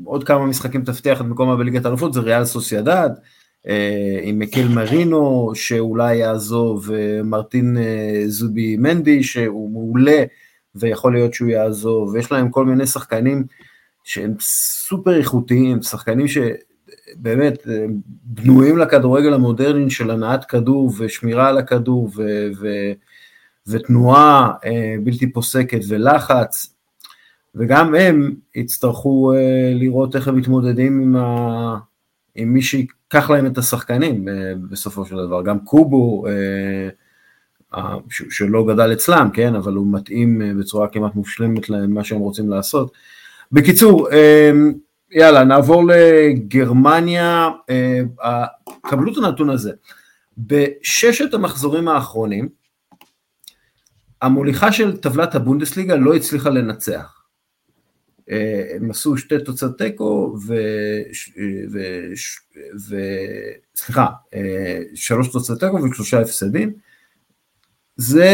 עוד 0.05 0.25
כמה 0.25 0.47
משחקים 0.47 0.85
תבטיח 0.85 1.21
את 1.21 1.27
מקומה 1.27 1.57
בליגת 1.57 1.85
האלופות, 1.85 2.13
זה 2.13 2.21
ריאל 2.21 2.45
סוסיידד, 2.45 3.11
עם 4.23 4.39
מקל 4.39 4.69
מרינו 4.69 5.53
שאולי 5.55 6.17
יעזוב, 6.17 6.91
ומרטין 6.91 7.77
זובי 8.27 8.77
מנדי 8.77 9.23
שהוא 9.23 9.73
מעולה 9.73 10.25
ויכול 10.75 11.13
להיות 11.13 11.35
שהוא 11.35 11.49
יעזוב, 11.49 12.09
ויש 12.09 12.33
להם 12.33 12.51
כל 12.51 12.65
מיני 12.65 12.87
שחקנים 12.87 13.45
שהם 14.05 14.35
סופר 14.41 15.17
איכותיים, 15.17 15.83
שחקנים 15.83 16.27
שבאמת 16.29 17.67
בנויים 18.25 18.79
לכדורגל 18.79 19.35
המודרני 19.35 19.91
של 19.91 20.11
הנעת 20.11 20.45
כדור 20.45 20.93
ושמירה 20.99 21.49
על 21.49 21.59
הכדור 21.59 22.11
ו- 22.17 22.49
ו- 22.61 22.93
ותנועה 23.67 24.51
אה, 24.65 24.95
בלתי 25.05 25.33
פוסקת 25.33 25.81
ולחץ, 25.89 26.75
וגם 27.55 27.95
הם 27.95 28.35
יצטרכו 28.55 29.33
אה, 29.35 29.73
לראות 29.75 30.17
איך 30.17 30.29
הם 30.29 30.37
מתמודדים 30.37 31.01
עם, 31.01 31.17
ה... 31.17 31.79
עם 32.35 32.53
מי 32.53 32.63
שיקח 32.63 33.31
להם 33.31 33.47
את 33.47 33.59
השחקנים 33.59 34.29
אה, 34.29 34.53
בסופו 34.71 35.07
של 35.07 35.17
דבר, 35.17 35.43
גם 35.43 35.65
קובו, 35.65 36.25
שלא 38.11 38.67
גדל 38.67 38.93
אצלם, 38.93 39.31
כן, 39.33 39.55
אבל 39.55 39.73
הוא 39.73 39.87
מתאים 39.93 40.59
בצורה 40.61 40.89
כמעט 40.89 41.15
מושלמת 41.15 41.69
למה 41.69 42.05
שהם 42.05 42.19
רוצים 42.19 42.49
לעשות. 42.49 42.93
בקיצור, 43.53 44.09
יאללה, 45.11 45.45
נעבור 45.45 45.85
לגרמניה, 45.87 47.49
קבלו 48.83 49.13
את 49.13 49.17
הנתון 49.17 49.51
הזה. 49.51 49.73
בששת 50.39 51.35
המחזורים 51.35 51.89
האחרונים, 51.89 52.49
המוליכה 54.23 54.73
של 54.73 54.97
טבלת 54.97 55.35
הבונדסליגה 55.35 55.97
לא 55.97 56.15
הצליחה 56.15 56.51
לנצח. 56.51 57.25
אה, 58.31 58.65
הם 58.77 58.91
עשו 58.91 59.17
שתי 59.17 59.39
תוצאות 59.39 59.79
תיקו, 59.79 60.37
ו... 60.47 60.55
ו... 61.73 61.79
ו... 62.89 62.97
סליחה, 63.77 64.07
שלוש 64.95 65.29
תוצאות 65.29 65.61
תיקו 65.61 65.83
ושלושה 65.83 66.21
הפסדים. 66.21 66.73
זה, 67.97 68.31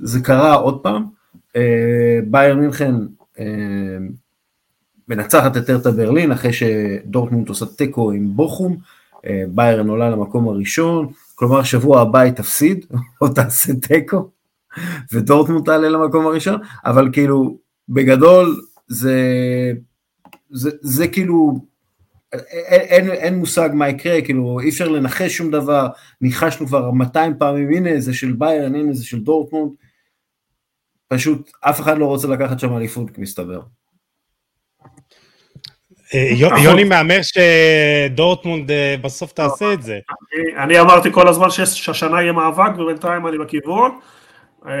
זה 0.00 0.20
קרה 0.20 0.54
עוד 0.54 0.82
פעם, 0.82 1.04
בייר 2.26 2.56
מינכן 2.56 2.94
מנצחת 5.08 5.56
את 5.56 5.70
ארטה 5.70 5.90
ברלין 5.90 6.32
אחרי 6.32 6.52
שדורטמונד 6.52 7.48
עושה 7.48 7.66
תיקו 7.66 8.12
עם 8.12 8.36
בוכום, 8.36 8.76
ביירן 9.48 9.88
עולה 9.88 10.10
למקום 10.10 10.48
הראשון, 10.48 11.12
כלומר 11.34 11.62
שבוע 11.62 12.00
הבא 12.00 12.18
היא 12.18 12.32
תפסיד 12.32 12.86
או 13.20 13.28
תעשה 13.28 13.72
תיקו, 13.74 14.30
ודורטמונד 15.12 15.64
תעלה 15.64 15.88
למקום 15.88 16.26
הראשון, 16.26 16.60
אבל 16.84 17.08
כאילו, 17.12 17.58
בגדול, 17.88 18.60
זה, 18.88 19.22
זה, 20.50 20.70
זה 20.80 21.08
כאילו, 21.08 21.60
אין, 22.32 22.80
אין, 22.80 23.10
אין 23.10 23.34
מושג 23.34 23.70
מה 23.72 23.88
יקרה, 23.88 24.22
כאילו, 24.22 24.60
אי 24.60 24.68
אפשר 24.68 24.88
לנחש 24.88 25.36
שום 25.36 25.50
דבר, 25.50 25.88
ניחשנו 26.20 26.66
כבר 26.66 26.90
200 26.90 27.38
פעמים, 27.38 27.72
הנה 27.72 28.00
זה 28.00 28.14
של 28.14 28.32
ביירן, 28.32 28.74
הנה 28.74 28.92
זה 28.92 29.04
של 29.04 29.20
דורטמונד, 29.20 29.72
פשוט 31.08 31.50
אף 31.60 31.80
אחד 31.80 31.98
לא 31.98 32.06
רוצה 32.06 32.28
לקחת 32.28 32.60
שם 32.60 32.76
אליפות, 32.76 33.18
מסתבר. 33.18 33.60
אה, 36.14 36.30
יוני 36.62 36.84
מהמר 36.84 37.20
שדורטמונד 37.22 38.70
אה, 38.70 38.94
בסוף 39.02 39.32
תעשה 39.32 39.72
את 39.72 39.82
זה. 39.82 39.98
אני 40.56 40.80
אמרתי 40.80 41.12
כל 41.12 41.28
הזמן 41.28 41.50
שהשנה 41.50 42.22
יהיה 42.22 42.32
מאבק 42.32 42.78
ובינתיים 42.78 43.26
אני 43.26 43.38
בכיוון. 43.38 43.98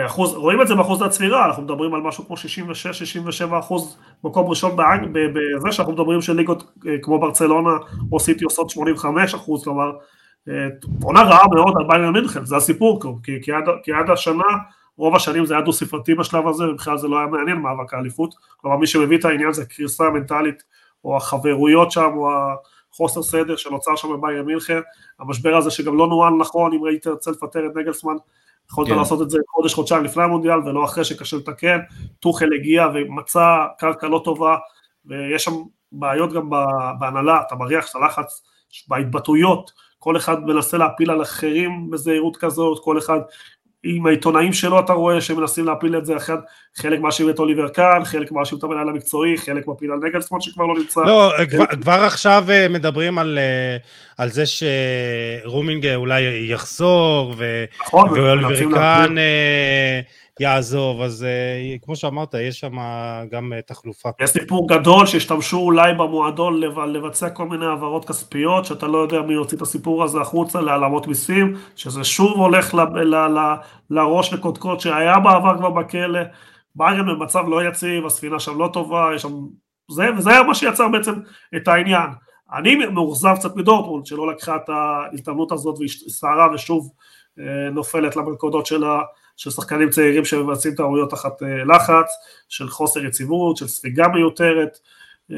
אחוז, 0.06 0.34
רואים 0.34 0.62
את 0.62 0.68
זה 0.68 0.74
באחוז 0.74 1.02
הצבירה, 1.02 1.46
אנחנו 1.46 1.62
מדברים 1.62 1.94
על 1.94 2.00
משהו 2.00 2.26
כמו 2.26 2.36
66-67 2.36 3.58
אחוז 3.58 3.98
מקום 4.24 4.48
ראשון 4.48 4.76
באנג, 4.76 5.08
בזה 5.12 5.72
שאנחנו 5.72 5.92
מדברים 5.92 6.22
של 6.22 6.32
ליגות 6.32 6.72
אה, 6.86 6.92
כמו 7.02 7.18
ברצלונה 7.18 7.70
או 8.12 8.20
סיטי 8.20 8.44
עושות 8.44 8.70
85 8.70 9.34
אחוז, 9.34 9.64
כלומר 9.64 9.90
עונה 11.02 11.22
רעה 11.22 11.44
מאוד 11.54 11.74
על 11.78 11.86
ביינר 11.88 12.10
מינכן, 12.10 12.44
זה 12.44 12.56
הסיפור, 12.56 13.00
כי, 13.22 13.32
כי, 13.42 13.52
עד, 13.52 13.64
כי 13.82 13.92
עד 13.92 14.10
השנה 14.10 14.42
רוב 14.98 15.16
השנים 15.16 15.46
זה 15.46 15.54
היה 15.54 15.62
דו 15.62 15.72
ספרתי 15.72 16.14
בשלב 16.14 16.48
הזה, 16.48 16.64
ובכלל 16.70 16.98
זה 16.98 17.08
לא 17.08 17.18
היה 17.18 17.26
מעניין 17.26 17.56
מאבק 17.56 17.94
האליפות, 17.94 18.34
כלומר 18.56 18.76
מי 18.76 18.86
שמביא 18.86 19.18
את 19.18 19.24
העניין 19.24 19.52
זה 19.52 19.62
הקריסה 19.62 20.04
המנטלית 20.04 20.62
או 21.04 21.16
החברויות 21.16 21.92
שם, 21.92 22.10
או 22.16 22.30
החוסר 22.92 23.22
סדר 23.22 23.56
שנוצר 23.56 23.96
שם 23.96 24.08
בבייר 24.12 24.42
מינכן, 24.42 24.80
המשבר 25.18 25.56
הזה 25.56 25.70
שגם 25.70 25.96
לא 25.96 26.06
נוהל 26.06 26.32
נכון, 26.32 26.72
אם 26.72 26.84
היית 26.84 27.06
רוצה 27.06 27.30
לפטר 27.30 27.66
את 27.66 27.76
נגלסמן, 27.76 28.16
יכולת 28.70 28.88
כן. 28.88 28.94
לעשות 28.94 29.22
את 29.22 29.30
זה 29.30 29.38
חודש, 29.48 29.74
חודשיים 29.74 30.04
לפני 30.04 30.22
המונדיאל, 30.22 30.58
ולא 30.58 30.84
אחרי 30.84 31.04
שקשה 31.04 31.36
לתקן, 31.36 31.78
טוחל 32.20 32.48
הגיע 32.60 32.86
ומצא 32.94 33.64
קרקע 33.78 34.08
לא 34.08 34.20
טובה, 34.24 34.56
ויש 35.06 35.44
שם 35.44 35.52
בעיות 35.92 36.32
גם 36.32 36.50
בהנהלה, 37.00 37.40
אתה 37.46 37.54
מריח 37.54 37.90
את 37.90 37.94
הלחץ 37.94 38.42
בהתבטאויות, 38.88 39.72
כל 39.98 40.16
אחד 40.16 40.44
מנסה 40.44 40.78
להפיל 40.78 41.10
על 41.10 41.22
אחרים 41.22 41.90
בזהירות 41.90 42.36
כזאת, 42.36 42.84
כל 42.84 42.98
אחד 42.98 43.20
עם 43.84 44.06
העיתונאים 44.06 44.52
שלו 44.52 44.80
אתה 44.80 44.92
רואה 44.92 45.20
שהם 45.20 45.40
מנסים 45.40 45.64
להפיל 45.64 45.96
את 45.96 46.06
זה, 46.06 46.16
אחד, 46.16 46.36
חלק 46.76 47.00
מאשים 47.00 47.30
את 47.30 47.38
אוליבר 47.38 47.68
קאן, 47.68 48.04
חלק 48.04 48.32
מאשים 48.32 48.58
את 48.58 48.64
המנהל 48.64 48.88
המקצועי, 48.88 49.38
חלק 49.38 49.68
מפיל 49.68 49.92
על 49.92 49.98
נגלסמון 50.08 50.40
שכבר 50.40 50.66
לא 50.66 50.74
נמצא. 50.78 51.00
לא, 51.00 51.32
כבר, 51.50 51.66
כבר 51.66 51.92
עכשיו 51.92 52.44
אה, 52.50 52.68
מדברים 52.68 53.18
על, 53.18 53.38
אה, 53.38 53.76
על 54.18 54.28
זה 54.28 54.44
שרומינג 54.46 55.86
אולי 55.94 56.22
יחזור, 56.50 57.34
נכון, 57.80 58.08
ואוליבר 58.08 58.74
קאן 58.74 59.14
יעזוב, 60.40 61.00
אז 61.00 61.26
uh, 61.26 61.84
כמו 61.84 61.96
שאמרת, 61.96 62.34
יש 62.34 62.60
שם 62.60 62.72
גם 63.30 63.52
uh, 63.52 63.62
תחלופה. 63.66 64.08
יש 64.20 64.30
סיפור 64.30 64.68
גדול 64.68 65.06
שהשתמשו 65.06 65.58
אולי 65.58 65.94
במועדון 65.94 66.60
לבצע 66.60 67.30
כל 67.30 67.48
מיני 67.48 67.66
העברות 67.66 68.08
כספיות, 68.08 68.64
שאתה 68.64 68.86
לא 68.86 68.98
יודע 68.98 69.22
מי 69.22 69.34
יוציא 69.34 69.56
את 69.56 69.62
הסיפור 69.62 70.04
הזה 70.04 70.20
החוצה 70.20 70.60
להעלמות 70.60 71.06
מיסים, 71.06 71.54
שזה 71.76 72.04
שוב 72.04 72.38
הולך 72.38 72.74
ל, 72.74 72.80
ל, 72.80 73.14
ל, 73.14 73.54
לראש 73.90 74.32
לקודקוד 74.32 74.80
שהיה 74.80 75.18
בעבר 75.18 75.58
כבר 75.58 75.70
בכלא, 75.70 76.20
ביירן 76.74 77.06
במצב 77.06 77.44
לא 77.48 77.68
יציב, 77.68 78.06
הספינה 78.06 78.40
שם 78.40 78.58
לא 78.58 78.70
טובה, 78.72 79.10
יש 79.14 79.22
שם... 79.22 79.32
זה, 79.90 80.04
וזה 80.18 80.30
היה 80.30 80.42
מה 80.42 80.54
שיצר 80.54 80.88
בעצם 80.88 81.12
את 81.56 81.68
העניין. 81.68 82.10
אני 82.52 82.76
מאוכזב 82.76 83.34
קצת 83.34 83.56
מדורטמונד, 83.56 84.06
שלא 84.06 84.32
לקחה 84.32 84.56
את 84.56 84.68
ההזדמנות 84.68 85.52
הזאת 85.52 85.78
והסתערה 85.80 86.54
ושוב 86.54 86.90
אה, 87.38 87.70
נופלת 87.70 88.16
למלכודות 88.16 88.66
של 88.66 88.84
ה... 88.84 89.00
של 89.36 89.50
שחקנים 89.50 89.90
צעירים 89.90 90.24
שמבצעים 90.24 90.74
טעויות 90.74 91.10
תחת 91.10 91.42
אה, 91.42 91.64
לחץ, 91.64 92.06
של 92.48 92.68
חוסר 92.68 93.04
יציבות, 93.04 93.56
של 93.56 93.68
ספיגה 93.68 94.08
מיותרת. 94.08 94.78
אה, 95.32 95.36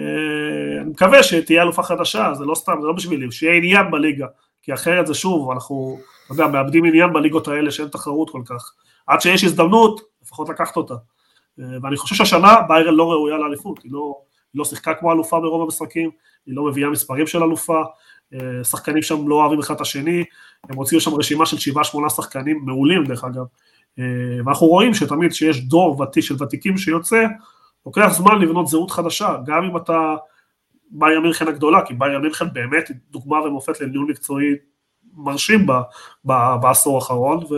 אני 0.81 0.91
מקווה 0.91 1.23
שתהיה 1.23 1.63
אלופה 1.63 1.83
חדשה, 1.83 2.31
זה 2.35 2.45
לא 2.45 2.55
סתם, 2.55 2.73
זה 2.81 2.87
לא 2.87 2.93
בשבילי, 2.93 3.33
שיהיה 3.33 3.57
עניין 3.57 3.91
בליגה, 3.91 4.27
כי 4.63 4.75
אחרת 4.75 5.07
זה 5.07 5.15
שוב, 5.15 5.51
אנחנו, 5.51 5.99
אתה 6.25 6.33
יודע, 6.33 6.47
מאבדים 6.47 6.85
עניין 6.85 7.13
בליגות 7.13 7.49
האלה 7.49 7.71
שאין 7.71 7.89
תחרות 7.89 8.31
כל 8.31 8.43
כך. 8.47 8.73
עד 9.07 9.21
שיש 9.21 9.45
הזדמנות, 9.45 10.01
לפחות 10.23 10.49
לקחת 10.49 10.77
אותה. 10.77 10.95
אה, 11.61 11.65
ואני 11.83 11.97
חושב 11.97 12.15
שהשנה 12.15 12.57
ביירן 12.69 12.95
לא 12.95 13.13
ראויה 13.13 13.37
לאליפות, 13.37 13.83
היא 13.83 13.93
לא, 13.93 14.15
היא 14.55 14.59
לא 14.59 14.65
שיחקה 14.65 14.95
כמו 14.95 15.13
אלופה 15.13 15.41
ברוב 15.41 15.63
המשחקים, 15.63 16.11
היא 16.47 16.57
לא 16.57 16.65
מביאה 16.65 16.91
מספרים 16.91 17.27
של 17.27 17.43
אלופה, 17.43 17.83
שחקנים 18.65 19.03
שם 19.03 19.29
לא 19.29 19.35
אוהבים 19.35 19.59
אחד 19.59 19.75
את 19.75 19.81
השני, 19.81 20.25
הם 20.69 20.77
הוציאו 20.77 21.01
שם 21.01 21.15
רשימה 21.15 21.47
של 21.47 21.59
שבעה 21.59 21.85
שמונה 21.85 22.11
שחקנים 22.11 22.61
מעולים 22.65 23.05
דרך 23.05 23.25
אגב, 23.25 23.45
ואנחנו 24.45 24.67
רואים 24.67 24.95
שתמיד 24.95 25.31
כשיש 25.31 25.65
דור 25.65 26.01
ותיק 26.01 26.25
של 26.25 26.43
ותיקים 26.43 26.79
שיוצא, 26.79 27.27
לוקח 27.87 28.09
זמן 28.09 28.39
לבנות 28.41 28.67
זהות 28.67 28.91
חדשה, 28.91 29.37
גם 29.47 29.65
אם 29.65 29.77
אתה 29.77 30.15
באיה 30.91 31.21
מינכן 31.21 31.49
הגדולה, 31.49 31.87
כי 31.87 31.95
באיה 31.95 32.19
מינכן 32.19 32.47
באמת 32.53 32.91
דוגמה 33.11 33.41
ומופת 33.41 33.81
לניהול 33.81 34.11
מקצועי 34.11 34.55
מרשים 35.17 35.67
ב, 35.67 35.73
ב, 36.25 36.33
בעשור 36.63 36.97
האחרון, 36.97 37.39
ו... 37.39 37.55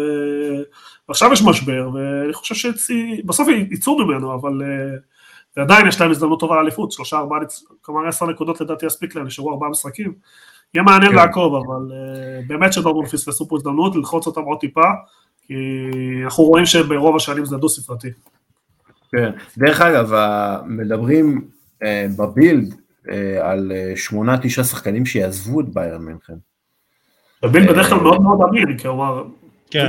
ועכשיו 1.08 1.32
יש 1.32 1.42
משבר, 1.42 1.90
ואני 1.94 2.32
חושב 2.32 2.54
שבסוף 2.54 3.48
יצאו 3.70 3.98
ממנו, 3.98 4.34
אבל 4.34 4.62
אה, 4.62 4.96
ועדיין 5.56 5.86
יש 5.86 6.00
להם 6.00 6.10
הזדמנות 6.10 6.40
טובה 6.40 6.56
לאליפות, 6.56 6.92
שלושה, 6.92 7.18
ארבעה, 7.18 7.38
כלומר 7.82 8.08
עשר 8.08 8.26
נקודות 8.26 8.60
לדעתי 8.60 8.86
יספיק 8.86 9.14
להם, 9.14 9.26
נשארו 9.26 9.52
ארבעה 9.52 9.70
משחקים, 9.70 10.14
יהיה 10.74 10.82
מעניין 10.82 11.10
כן. 11.10 11.16
לעקוב, 11.16 11.54
אבל 11.54 11.90
uh, 11.90 12.48
באמת 12.48 12.72
שדורמון 12.72 13.06
פספסו 13.06 13.48
פה 13.48 13.56
הזדמנות 13.56 13.96
ללחוץ 13.96 14.26
אותם 14.26 14.42
עוד 14.42 14.58
טיפה, 14.58 14.84
כי 15.50 16.24
אנחנו 16.24 16.44
רואים 16.44 16.66
שברוב 16.66 17.16
השנים 17.16 17.44
זה 17.44 17.56
דו 17.56 17.68
ספרתי. 17.68 18.08
כן, 19.12 19.30
דרך 19.58 19.80
אגב, 19.80 20.12
מדברים 20.66 21.44
אה, 21.82 22.06
בבילד 22.18 22.74
אה, 23.10 23.50
על 23.50 23.72
אה, 23.74 23.92
שמונה 23.96 24.38
תשעה 24.42 24.64
שחקנים 24.64 25.06
שיעזבו 25.06 25.60
את 25.60 25.68
ביירן 25.68 26.02
מינכן. 26.02 26.34
בבילד 27.42 27.68
בדרך 27.68 27.88
כלל 27.88 28.00
מאוד 28.00 28.22
מאוד 28.22 28.38
אמין, 28.48 28.78
כלומר, 28.78 29.24
כן, 29.70 29.88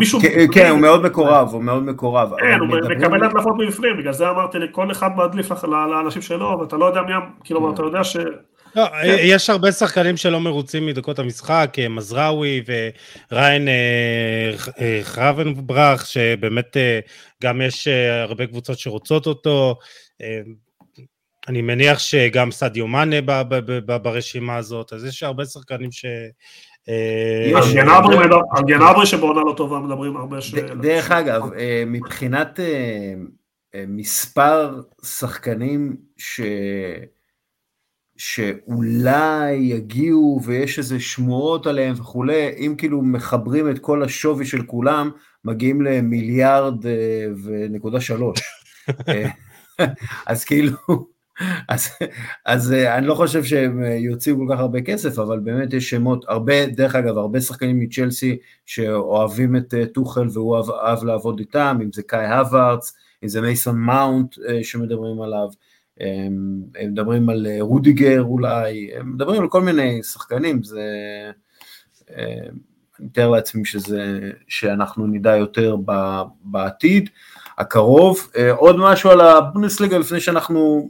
כן, 0.53 0.69
הוא 0.69 0.79
מאוד 0.79 1.03
מקורב, 1.03 1.49
הוא 1.51 1.63
מאוד 1.63 1.83
מקורב. 1.83 2.31
כן, 2.39 2.59
הוא 2.59 2.67
מקבל 2.67 3.23
הדלפות 3.23 3.53
מבפנים, 3.57 3.97
בגלל 3.97 4.13
זה 4.13 4.29
אמרתי 4.29 4.59
לכל 4.59 4.91
אחד 4.91 5.09
מדליף 5.17 5.51
לאנשים 5.65 6.21
שלו, 6.21 6.57
ואתה 6.61 6.77
לא 6.77 6.85
יודע 6.85 7.01
מי, 7.01 7.13
כאילו, 7.43 7.67
כן. 7.67 7.73
אתה 7.73 7.83
יודע 7.83 8.03
ש... 8.03 8.17
לא, 8.75 8.87
כן. 8.87 9.17
יש 9.19 9.49
הרבה 9.49 9.71
שחקנים 9.71 10.17
שלא 10.17 10.39
מרוצים 10.39 10.85
מדקות 10.85 11.19
המשחק, 11.19 11.75
אה, 11.79 11.89
מזרעוי 11.89 12.63
וריין 13.31 13.67
אה, 13.67 14.51
אה, 14.79 14.99
חרבנברח, 15.03 16.05
שבאמת 16.05 16.77
גם 17.43 17.61
יש 17.61 17.87
הרבה 18.21 18.47
קבוצות 18.47 18.79
שרוצות 18.79 19.27
אותו. 19.27 19.75
אני 21.47 21.61
מניח 21.61 21.99
שגם 21.99 22.51
סדיו 22.51 22.87
מאנה 22.87 23.15
ברשימה 23.85 24.55
הזאת, 24.55 24.93
אז 24.93 25.05
יש 25.05 25.23
הרבה 25.23 25.45
שחקנים 25.45 25.91
ש... 25.91 26.05
על 28.51 28.63
גנברי 28.67 29.05
שבעונה 29.05 29.41
לא 29.41 29.53
טובה 29.57 29.79
מדברים 29.79 30.17
הרבה 30.17 30.41
ש... 30.41 30.53
דרך 30.81 31.11
אגב, 31.11 31.43
מבחינת 31.87 32.59
מספר 33.87 34.79
שחקנים 35.03 35.95
ש... 36.17 36.41
שאולי 38.21 39.53
יגיעו 39.53 40.39
ויש 40.43 40.79
איזה 40.79 40.99
שמועות 40.99 41.67
עליהם 41.67 41.93
וכולי, 41.97 42.49
אם 42.57 42.75
כאילו 42.77 43.01
מחברים 43.01 43.69
את 43.69 43.79
כל 43.79 44.03
השווי 44.03 44.45
של 44.45 44.65
כולם, 44.65 45.09
מגיעים 45.45 45.81
למיליארד 45.81 46.85
אה, 46.85 47.25
ונקודה 47.43 48.01
שלוש. 48.01 48.39
אה, 49.09 49.29
אז 50.27 50.43
כאילו, 50.43 50.77
אז, 51.69 51.87
אז 52.45 52.73
אה, 52.73 52.97
אני 52.97 53.07
לא 53.07 53.15
חושב 53.15 53.43
שהם 53.43 53.83
יוציאו 53.83 54.37
כל 54.37 54.53
כך 54.53 54.59
הרבה 54.59 54.81
כסף, 54.81 55.19
אבל 55.19 55.39
באמת 55.39 55.73
יש 55.73 55.89
שמות, 55.89 56.25
הרבה, 56.27 56.65
דרך 56.65 56.95
אגב, 56.95 57.17
הרבה 57.17 57.41
שחקנים 57.41 57.79
מצ'לסי 57.79 58.37
שאוהבים 58.65 59.55
את 59.55 59.73
טוחל 59.93 60.27
והוא 60.33 60.57
אהב, 60.57 60.69
אהב 60.69 61.03
לעבוד 61.03 61.39
איתם, 61.39 61.79
אם 61.83 61.91
זה 61.93 62.03
קאי 62.03 62.27
האברץ, 62.27 62.97
אם 63.23 63.27
זה 63.27 63.41
מייסון 63.41 63.79
מאונט 63.79 64.35
שמדברים 64.63 65.21
עליו. 65.21 65.47
הם, 66.01 66.61
מדברים 66.89 67.29
על 67.29 67.47
אה, 67.47 67.57
רודיגר 67.59 68.21
אולי, 68.21 68.89
הם 68.95 69.13
מדברים 69.13 69.41
על 69.41 69.47
כל 69.47 69.61
מיני 69.61 70.03
שחקנים, 70.03 70.63
זה... 70.63 70.81
אה, 72.17 72.49
אני 72.99 73.07
מתאר 73.09 73.29
לעצמי 73.29 73.65
שזה, 73.65 74.31
שאנחנו 74.47 75.07
נדע 75.07 75.35
יותר 75.35 75.75
בעתיד 76.43 77.09
הקרוב. 77.57 78.31
אה, 78.37 78.51
עוד 78.51 78.75
משהו 78.79 79.09
על 79.09 79.21
הבונדסליגה 79.21 79.97
לפני 79.97 80.19
שאנחנו... 80.19 80.89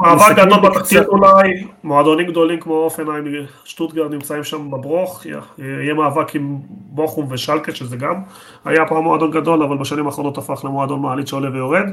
מאבק 0.00 0.36
גדול 0.36 0.70
בתקציב 0.70 1.02
אולי, 1.08 1.64
מועדונים 1.84 2.26
גדולים 2.26 2.60
כמו 2.60 2.74
הופנהיים, 2.74 3.24
שטוטגרד 3.64 4.14
נמצאים 4.14 4.44
שם 4.44 4.70
בברוך, 4.70 5.26
יהיה 5.58 5.94
מאבק 5.94 6.34
עם 6.34 6.58
בוכום 6.68 7.26
ושלקה 7.30 7.74
שזה 7.74 7.96
גם 7.96 8.22
היה 8.64 8.86
פעם 8.86 9.04
מועדון 9.04 9.30
גדול 9.30 9.62
אבל 9.62 9.78
בשנים 9.78 10.06
האחרונות 10.06 10.38
הפך 10.38 10.64
למועדון 10.64 11.02
מעלית 11.02 11.28
שעולה 11.28 11.50
ויורד. 11.50 11.86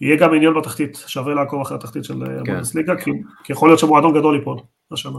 יהיה 0.00 0.16
גם 0.16 0.34
עניין 0.34 0.54
בתחתית, 0.54 1.04
שווה 1.06 1.34
לעקוב 1.34 1.60
אחרי 1.60 1.76
התחתית 1.76 2.04
של 2.04 2.22
אה, 2.22 2.28
כן. 2.44 2.52
בונדסליגה, 2.52 2.96
כי, 2.96 3.10
כי 3.44 3.52
יכול 3.52 3.68
להיות 3.68 3.78
שמועדון 3.78 4.14
גדול 4.14 4.34
ייפול 4.34 4.58
השנה. 4.92 5.18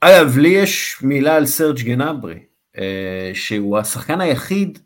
אגב, 0.00 0.38
לי 0.38 0.48
יש 0.48 0.98
מילה 1.02 1.36
על 1.36 1.46
סרג' 1.46 1.80
גנברי, 1.80 2.38
אה, 2.78 3.30
שהוא 3.34 3.78
השחקן 3.78 4.20
היחיד 4.20 4.78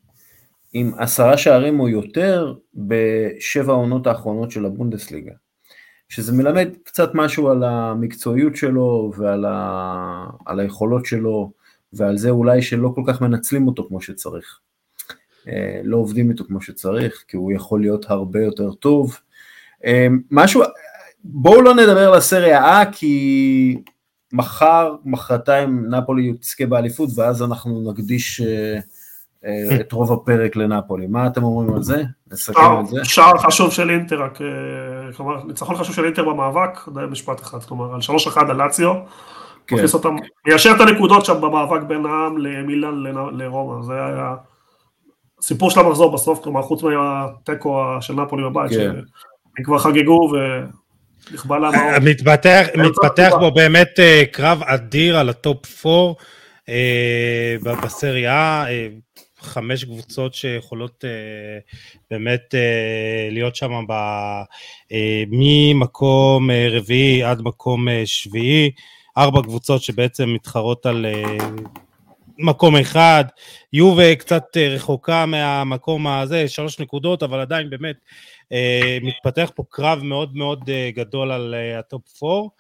עם 0.73 0.93
עשרה 0.99 1.37
שערים 1.37 1.81
או 1.81 1.89
יותר 1.89 2.55
בשבע 2.75 3.73
העונות 3.73 4.07
האחרונות 4.07 4.51
של 4.51 4.67
הבונדסליגה. 4.67 5.33
שזה 6.11 6.33
מלמד 6.33 6.69
קצת 6.85 7.11
משהו 7.15 7.49
על 7.49 7.65
המקצועיות 7.65 8.57
שלו 8.57 9.13
ועל 9.17 9.45
ה... 9.45 10.27
היכולות 10.47 11.07
שלו 11.07 11.53
ועל 11.93 12.19
זה 12.19 12.31
אולי 12.31 12.63
שלא 12.63 12.93
כל 12.95 13.03
כך 13.07 13.21
מנצלים 13.21 13.67
אותו 13.67 13.87
כמו 13.89 14.01
שצריך. 14.01 14.59
אה, 15.49 15.81
לא 15.85 15.97
עובדים 15.97 16.31
איתו 16.31 16.45
כמו 16.45 16.61
שצריך, 16.61 17.25
כי 17.29 17.37
הוא 17.37 17.53
יכול 17.53 17.81
להיות 17.81 18.11
הרבה 18.11 18.41
יותר 18.41 18.73
טוב. 18.73 19.19
אה, 19.85 20.07
משהו, 20.31 20.63
בואו 21.25 21.63
לא 21.63 21.75
נדבר 21.75 22.09
על 22.09 22.19
הסריה 22.19 22.83
A, 22.83 22.87
כי 22.93 23.83
מחר, 24.33 24.95
מחרתיים 25.05 25.87
נפולי 25.95 26.33
תזכה 26.33 26.67
באליפות, 26.67 27.11
ואז 27.17 27.43
אנחנו 27.43 27.93
נקדיש 27.93 28.41
אה, 28.41 28.79
את 29.81 29.93
רוב 29.93 30.13
הפרק 30.13 30.57
לנפולי. 30.57 31.07
מה 31.07 31.27
אתם 31.27 31.43
אומרים 31.43 31.75
על 31.75 31.83
זה? 31.83 32.03
נסכם 32.33 32.77
על 32.79 32.87
זה. 32.87 33.05
שער 33.05 33.39
חשוב 33.39 33.73
של 33.73 33.91
אינטר, 33.91 34.23
רק, 34.23 34.39
כלומר, 35.17 35.45
ניצחון 35.45 35.77
חשוב 35.77 35.95
של 35.95 36.05
אינטר 36.05 36.25
במאבק, 36.25 36.89
די 36.95 37.01
משפט 37.11 37.41
אחד, 37.41 37.63
כלומר, 37.63 37.95
על 37.95 38.01
3-1 38.01 38.41
על 38.41 38.57
לאציו. 38.57 38.95
כן. 39.67 39.77
מכניס 39.77 39.95
אותם, 39.95 40.17
מיישר 40.47 40.71
את 40.77 40.81
הנקודות 40.81 41.25
שם 41.25 41.41
במאבק 41.41 41.83
בינה 41.83 42.39
למילאן 42.39 42.95
לרומא, 43.33 43.83
זה 43.83 43.93
היה 43.93 44.35
הסיפור 45.39 45.71
של 45.71 45.81
המחזור 45.81 46.13
בסוף, 46.13 46.41
כלומר 46.43 46.63
חוץ 46.63 46.83
מהתיקו 46.83 47.85
של 48.01 48.15
נפולי 48.15 48.43
בבית, 48.45 48.71
כן. 48.71 48.77
שהם 48.77 49.65
כבר 49.65 49.79
חגגו 49.79 50.33
ונכבה 51.31 51.59
להם 51.59 51.75
האור. 51.75 51.99
מתפתח, 52.03 52.67
מתפתח 52.75 53.33
בו 53.41 53.51
באמת 53.51 53.99
אה, 53.99 54.23
קרב 54.33 54.63
אדיר 54.63 55.19
על 55.19 55.29
ה 55.29 55.43
top 55.43 55.87
4 55.87 56.15
אה, 56.69 57.77
בסריה, 57.83 58.65
אה, 58.69 58.89
חמש 59.41 59.85
קבוצות 59.85 60.35
שיכולות 60.35 61.05
באמת 62.11 62.55
להיות 63.31 63.57
שם 63.57 63.71
ממקום 65.29 66.51
רביעי 66.71 67.23
עד 67.23 67.43
מקום 67.43 67.87
שביעי, 68.05 68.71
ארבע 69.19 69.43
קבוצות 69.43 69.83
שבעצם 69.83 70.35
מתחרות 70.35 70.87
על 70.87 71.07
מקום 72.41 72.77
אחד, 72.77 73.25
יובה 73.73 74.15
קצת 74.15 74.45
אה, 74.57 74.69
רחוקה 74.69 75.27
מהמקום 75.27 76.07
הזה, 76.07 76.49
שלוש 76.49 76.81
נקודות, 76.81 77.23
אבל 77.23 77.41
עדיין 77.41 77.71
באמת 77.71 77.97
אה, 78.53 78.99
מתפתח 79.03 79.53
פה 79.55 79.65
קרב 79.69 80.03
מאוד 80.03 80.37
מאוד 80.37 80.71
אה, 80.71 80.91
גדול 80.95 81.33
על 81.33 81.55
ה 81.79 81.86
top 81.86 82.09
four, 82.09 82.51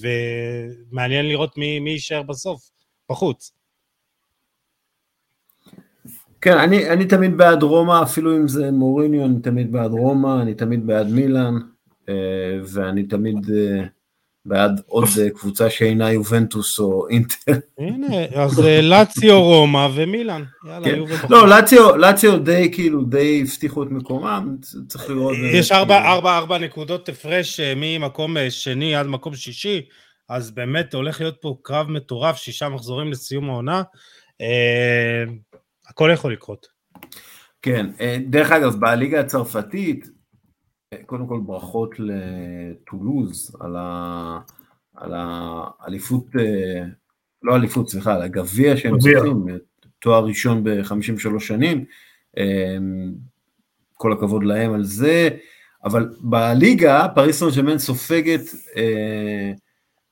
ומעניין 0.00 1.28
לראות 1.28 1.58
מי, 1.58 1.80
מי 1.80 1.90
יישאר 1.90 2.22
בסוף, 2.22 2.70
בחוץ. 3.10 3.52
כן, 6.40 6.58
אני, 6.58 6.90
אני 6.90 7.04
תמיד 7.04 7.36
בעד 7.36 7.62
רומא, 7.62 8.02
אפילו 8.02 8.36
אם 8.36 8.48
זה 8.48 8.70
מוריניו, 8.70 9.24
אני 9.24 9.40
תמיד 9.42 9.72
בעד 9.72 9.90
רומא, 9.90 10.42
אני 10.42 10.54
תמיד 10.54 10.86
בעד 10.86 11.10
מילאן, 11.10 11.54
ואני 12.64 13.02
תמיד... 13.02 13.46
בעד 14.44 14.80
עוד 14.86 15.08
אה, 15.20 15.30
קבוצה 15.30 15.70
שאינה 15.70 16.12
יובנטוס 16.12 16.78
או 16.78 17.08
אינטר. 17.08 17.52
הנה, 17.78 18.16
אז 18.34 18.60
אה, 18.60 18.80
לאציו, 18.80 19.42
רומא 19.42 19.88
ומילאן. 19.94 20.44
יאללה, 20.66 20.84
כן. 20.84 21.26
לא, 21.30 21.48
לאציו, 21.48 21.96
לאציו 21.96 22.38
די 22.38 22.70
כאילו, 22.72 23.04
די 23.04 23.44
הבטיחו 23.46 23.82
את 23.82 23.88
מקומם, 23.90 24.56
צריך 24.88 25.10
לראות. 25.10 25.34
אה, 25.34 25.58
יש 25.58 25.72
ארבע, 25.72 26.12
ארבע, 26.12 26.36
ארבע 26.36 26.58
נקודות 26.58 27.08
הפרש 27.08 27.60
ממקום 27.76 28.36
שני 28.50 28.94
עד 28.94 29.06
מקום 29.06 29.34
שישי, 29.34 29.80
אז 30.28 30.50
באמת 30.50 30.94
הולך 30.94 31.20
להיות 31.20 31.36
פה 31.40 31.56
קרב 31.62 31.90
מטורף, 31.90 32.36
שישה 32.36 32.68
מחזורים 32.68 33.10
לסיום 33.10 33.50
העונה. 33.50 33.82
הכל 35.90 36.10
יכול 36.12 36.32
לקרות. 36.32 36.66
כן, 37.62 37.86
דרך 38.26 38.52
אגב, 38.52 38.74
בליגה 38.80 39.20
הצרפתית, 39.20 40.08
קודם 41.06 41.26
כל 41.26 41.40
ברכות 41.46 41.94
לטולוז 41.98 43.56
על, 43.60 43.76
ה, 43.76 44.38
על 44.94 45.12
האליפות, 45.16 46.24
אה, 46.38 46.84
לא 47.42 47.56
אליפות, 47.56 47.90
סליחה, 47.90 48.14
על 48.14 48.22
הגביע 48.22 48.76
שהם 48.76 48.98
צריכים, 48.98 49.46
תואר 49.98 50.24
ראשון 50.24 50.64
ב-53 50.64 51.40
שנים, 51.40 51.84
אה, 52.38 52.76
כל 53.94 54.12
הכבוד 54.12 54.44
להם 54.44 54.72
על 54.72 54.84
זה, 54.84 55.28
אבל 55.84 56.08
בליגה 56.20 57.06
פריז 57.14 57.38
סן 57.38 57.46
ז'רמן 57.56 57.78
סופגת 57.78 58.40
אה, 58.76 59.52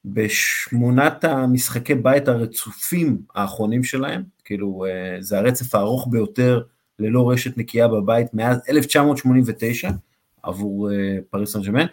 בשמונת 0.05 1.25
המשחקי 1.25 1.95
בית 1.95 2.29
הרצופים 2.29 3.19
האחרונים 3.35 3.85
שלהם, 3.85 4.23
כאילו 4.49 4.85
זה 5.21 5.39
הרצף 5.39 5.75
הארוך 5.75 6.09
ביותר 6.11 6.63
ללא 6.99 7.31
רשת 7.31 7.59
נקייה 7.59 7.89
בבית 7.89 8.35
מאז 8.35 8.59
1989, 8.69 9.91
עבור 10.43 10.91
אה, 10.93 11.19
פריז 11.31 11.53
סן 11.53 11.63
ז'רמן, 11.63 11.87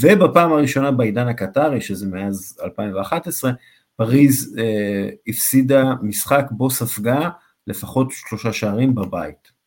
ובפעם 0.00 0.52
הראשונה 0.52 0.90
בעידן 0.90 1.28
הקטרי, 1.28 1.80
שזה 1.80 2.06
מאז 2.06 2.58
2011, 2.64 3.52
פריז 3.96 4.56
אה, 4.58 5.08
הפסידה 5.28 5.94
משחק 6.02 6.44
בו 6.50 6.70
ספגה 6.70 7.28
לפחות 7.66 8.08
שלושה 8.10 8.52
שערים 8.52 8.94
בבית. 8.94 9.60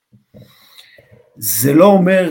זה 1.36 1.74
לא 1.74 1.86
אומר 1.86 2.30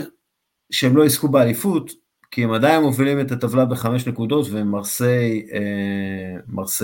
שהם 0.71 0.97
לא 0.97 1.05
יזכו 1.05 1.27
באליפות, 1.27 1.91
כי 2.31 2.43
הם 2.43 2.51
עדיין 2.51 2.81
מובילים 2.81 3.19
את 3.19 3.31
הטבלה 3.31 3.65
בחמש 3.65 4.07
נקודות, 4.07 4.47
ומרסיי 4.51 5.45
אה, 5.53 6.37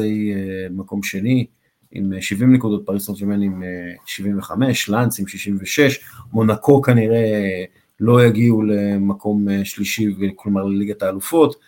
אה, 0.03 0.67
מקום 0.71 1.03
שני 1.03 1.45
עם 1.91 2.21
70 2.21 2.53
נקודות, 2.53 2.85
פריס 2.85 3.05
סן 3.05 3.13
ג'מאן 3.21 3.41
עם 3.41 3.63
75, 4.05 4.89
לאנס 4.89 5.19
עם 5.19 5.27
66, 5.27 5.99
מונקו 6.33 6.81
כנראה 6.81 7.63
לא 7.99 8.25
יגיעו 8.25 8.61
למקום 8.61 9.49
אה, 9.49 9.65
שלישי, 9.65 10.15
כלומר 10.35 10.63
לליגת 10.63 11.03
האלופות. 11.03 11.59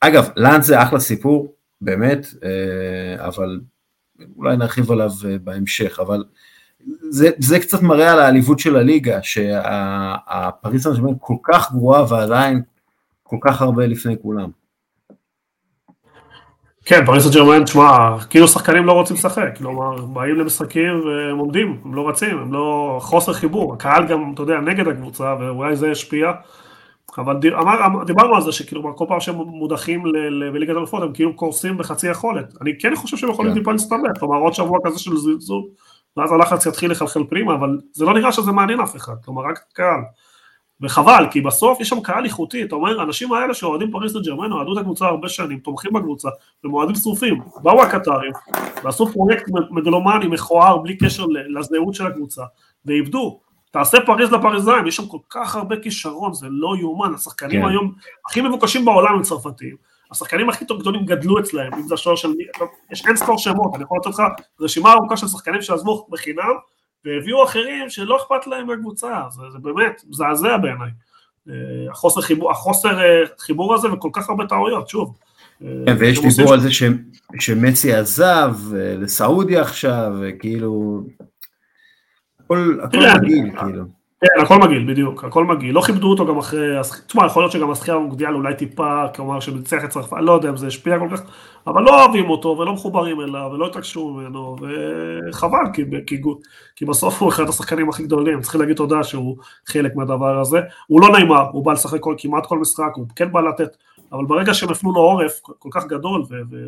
אגב, 0.00 0.28
לאנס 0.36 0.66
זה 0.66 0.82
אחלה 0.82 1.00
סיפור, 1.00 1.54
באמת, 1.80 2.26
אה, 2.44 3.26
אבל 3.26 3.60
אולי 4.36 4.56
נרחיב 4.56 4.92
עליו 4.92 5.10
אה, 5.24 5.38
בהמשך, 5.38 5.98
אבל 6.00 6.24
זה, 7.10 7.30
זה 7.38 7.60
קצת 7.60 7.82
מראה 7.82 8.12
על 8.12 8.18
העליבות 8.18 8.58
של 8.58 8.76
הליגה, 8.76 9.22
שהפריס 9.22 10.82
סן 10.82 10.90
כל 11.20 11.36
כך 11.42 11.72
גרועה 11.72 12.12
ועדיין 12.12 12.62
כל 13.22 13.36
כך 13.40 13.62
הרבה 13.62 13.86
לפני 13.86 14.14
כולם. 14.22 14.50
כן, 16.84 17.06
פריס 17.06 17.30
ג'רמן, 17.34 17.64
תשמע, 17.64 18.16
כאילו 18.30 18.48
שחקנים 18.48 18.86
לא 18.86 18.92
רוצים 18.92 19.16
לשחק, 19.16 19.58
כלומר, 19.58 19.96
באים 20.06 20.34
למשחקים 20.34 21.02
והם 21.06 21.38
עומדים, 21.38 21.80
הם 21.84 21.94
לא 21.94 22.08
רצים, 22.08 22.38
הם 22.38 22.52
לא... 22.52 22.98
חוסר 23.02 23.32
חיבור, 23.32 23.74
הקהל 23.74 24.06
גם, 24.06 24.32
אתה 24.34 24.42
יודע, 24.42 24.60
נגד 24.60 24.88
הקבוצה, 24.88 25.34
ואולי 25.40 25.76
זה 25.76 25.88
ישפיע. 25.88 26.32
אבל 27.18 27.36
אמר, 27.60 28.04
דיברנו 28.04 28.34
על 28.34 28.42
זה 28.42 28.52
שכאילו 28.52 28.96
כל 28.96 29.04
פעם 29.08 29.20
שהם 29.20 29.34
מודחים 29.34 30.02
בליגת 30.52 30.76
אלופות 30.76 31.02
הם 31.02 31.12
כאילו 31.12 31.36
קורסים 31.36 31.78
בחצי 31.78 32.10
יכולת. 32.10 32.54
אני 32.60 32.78
כן 32.78 32.96
חושב 32.96 33.16
שהם 33.16 33.30
יכולים 33.30 33.52
כן. 33.52 33.58
טיפה 33.58 33.72
להסתבך, 33.72 34.18
כלומר 34.20 34.36
עוד 34.36 34.54
שבוע 34.54 34.78
כזה 34.84 34.98
של 34.98 35.16
זלזול, 35.16 35.62
ואז 36.16 36.32
הלחץ 36.32 36.66
יתחיל 36.66 36.90
לחלחל 36.90 37.24
פנימה, 37.30 37.54
אבל 37.54 37.78
זה 37.92 38.04
לא 38.04 38.14
נראה 38.14 38.32
שזה 38.32 38.52
מעניין 38.52 38.80
אף 38.80 38.96
אחד, 38.96 39.14
כלומר 39.24 39.42
רק 39.42 39.58
קהל. 39.72 40.00
וחבל, 40.80 41.26
כי 41.30 41.40
בסוף 41.40 41.80
יש 41.80 41.88
שם 41.88 42.00
קהל 42.00 42.24
איכותי, 42.24 42.62
אתה 42.62 42.74
אומר, 42.74 43.00
האנשים 43.00 43.32
האלה 43.32 43.54
שאוהדים 43.54 43.90
פריס 43.90 44.12
דה 44.12 44.20
ג'רמן, 44.20 44.52
אוהדו 44.52 44.72
את 44.72 44.78
הקבוצה 44.78 45.06
הרבה 45.06 45.28
שנים, 45.28 45.58
תומכים 45.58 45.92
בקבוצה, 45.92 46.28
הם 46.64 46.74
אוהדים 46.74 46.94
שרופים, 46.94 47.40
באו 47.62 47.82
הקטרים, 47.82 48.32
ועשו 48.84 49.06
פרויקט 49.06 49.44
מגלומני, 49.70 50.26
מכוער, 50.26 50.76
בלי 50.76 50.96
קשר 50.96 51.24
לזהות 51.26 51.94
של 51.94 52.06
הקבוצה, 52.06 52.42
ואיבדו. 52.86 53.40
תעשה 53.70 53.98
פריז 54.06 54.32
לפריזאים, 54.32 54.86
יש 54.86 54.96
שם 54.96 55.06
כל 55.06 55.18
כך 55.30 55.56
הרבה 55.56 55.76
כישרון, 55.76 56.34
זה 56.34 56.46
לא 56.50 56.76
יאומן, 56.80 57.14
השחקנים 57.14 57.62
כן. 57.62 57.68
היום 57.68 57.92
הכי 58.26 58.40
מבוקשים 58.40 58.84
בעולם 58.84 59.14
הם 59.14 59.22
צרפתיים, 59.22 59.76
השחקנים 60.10 60.48
הכי 60.48 60.64
גדולים 60.64 61.04
גדלו 61.04 61.38
אצלהם, 61.38 61.74
אם 61.74 61.82
זה 61.82 61.94
השוער 61.94 62.16
של... 62.16 62.32
יש 62.92 63.06
אין 63.06 63.16
ספור 63.16 63.38
שמות, 63.38 63.74
אני 63.74 63.82
יכול 63.82 63.98
לתת 63.98 64.10
לך 64.10 64.22
רשימה 64.60 64.92
ארוכה 64.92 65.16
של 65.16 65.26
שחקנים 65.26 65.62
שעזבו 65.62 66.06
בחינם, 66.10 66.52
והביאו 67.04 67.44
אחרים 67.44 67.90
שלא 67.90 68.16
אכפת 68.16 68.46
להם 68.46 68.66
מהקבוצה, 68.66 69.22
זה, 69.30 69.42
זה 69.52 69.58
באמת 69.58 70.02
מזעזע 70.08 70.56
בעיניי. 70.56 70.90
אה, 71.48 71.90
החוסר 71.90 72.20
חיבור, 72.20 72.50
החוסר 72.50 73.00
אה, 73.00 73.22
חיבור 73.38 73.74
הזה 73.74 73.92
וכל 73.92 74.10
כך 74.12 74.30
הרבה 74.30 74.46
טעויות, 74.46 74.88
שוב. 74.88 75.16
אה, 75.64 75.68
כן, 75.86 75.96
ויש 75.98 76.36
דיבור 76.36 76.52
על 76.52 76.60
זה 76.60 76.72
ש... 76.72 76.82
שמצי 77.40 77.94
עזב 77.94 78.54
לסעודיה 78.74 79.60
עכשיו, 79.60 80.12
וכאילו... 80.20 81.02
הכל, 82.44 82.80
הכל 82.82 82.98
מגעיל, 82.98 83.50
כאילו. 83.58 83.84
כן, 84.24 84.42
הכל 84.42 84.58
מגעיל, 84.58 84.92
בדיוק, 84.92 85.24
הכל 85.24 85.44
מגעיל. 85.44 85.74
לא 85.74 85.80
כיבדו 85.80 86.10
אותו 86.10 86.26
גם 86.26 86.38
אחרי, 86.38 86.66
תשמע, 87.06 87.26
יכול 87.26 87.42
להיות 87.42 87.52
שגם 87.52 87.70
הזכייה 87.70 87.96
במונדיאל 87.96 88.34
אולי 88.34 88.54
טיפה, 88.54 89.04
כלומר 89.14 89.40
שמנצח 89.40 89.84
את 89.84 89.90
צרפת, 89.90 90.16
לא 90.20 90.32
יודע 90.32 90.48
אם 90.48 90.56
זה 90.56 90.66
השפיע 90.66 90.98
כל 90.98 91.08
כך, 91.10 91.22
אבל 91.66 91.82
לא 91.82 92.04
אוהבים 92.04 92.30
אותו 92.30 92.48
ולא 92.58 92.72
מחוברים 92.72 93.20
אליו 93.20 93.50
ולא 93.52 93.66
התרגשו 93.66 94.08
ממנו, 94.08 94.56
וחבל, 95.30 95.58
כי, 95.72 95.82
כי, 96.06 96.22
כי 96.76 96.84
בסוף 96.84 97.22
הוא 97.22 97.28
אחד 97.28 97.48
השחקנים 97.48 97.88
הכי 97.88 98.02
גדולים, 98.02 98.40
צריכים 98.40 98.60
להגיד 98.60 98.76
תודה 98.76 99.04
שהוא 99.04 99.36
חלק 99.66 99.96
מהדבר 99.96 100.40
הזה. 100.40 100.60
הוא 100.86 101.00
לא 101.00 101.08
נעימר, 101.08 101.44
הוא 101.52 101.64
בא 101.64 101.72
לשחק 101.72 102.00
כמעט 102.18 102.46
כל 102.46 102.58
משחק, 102.58 102.90
הוא 102.94 103.06
כן 103.16 103.32
בא 103.32 103.40
לתת, 103.40 103.76
אבל 104.14 104.24
ברגע 104.24 104.54
שהם 104.54 104.70
הפנו 104.70 104.92
לו 104.92 105.00
עורף 105.00 105.40
כל 105.40 105.68
כך 105.72 105.86
גדול 105.86 106.24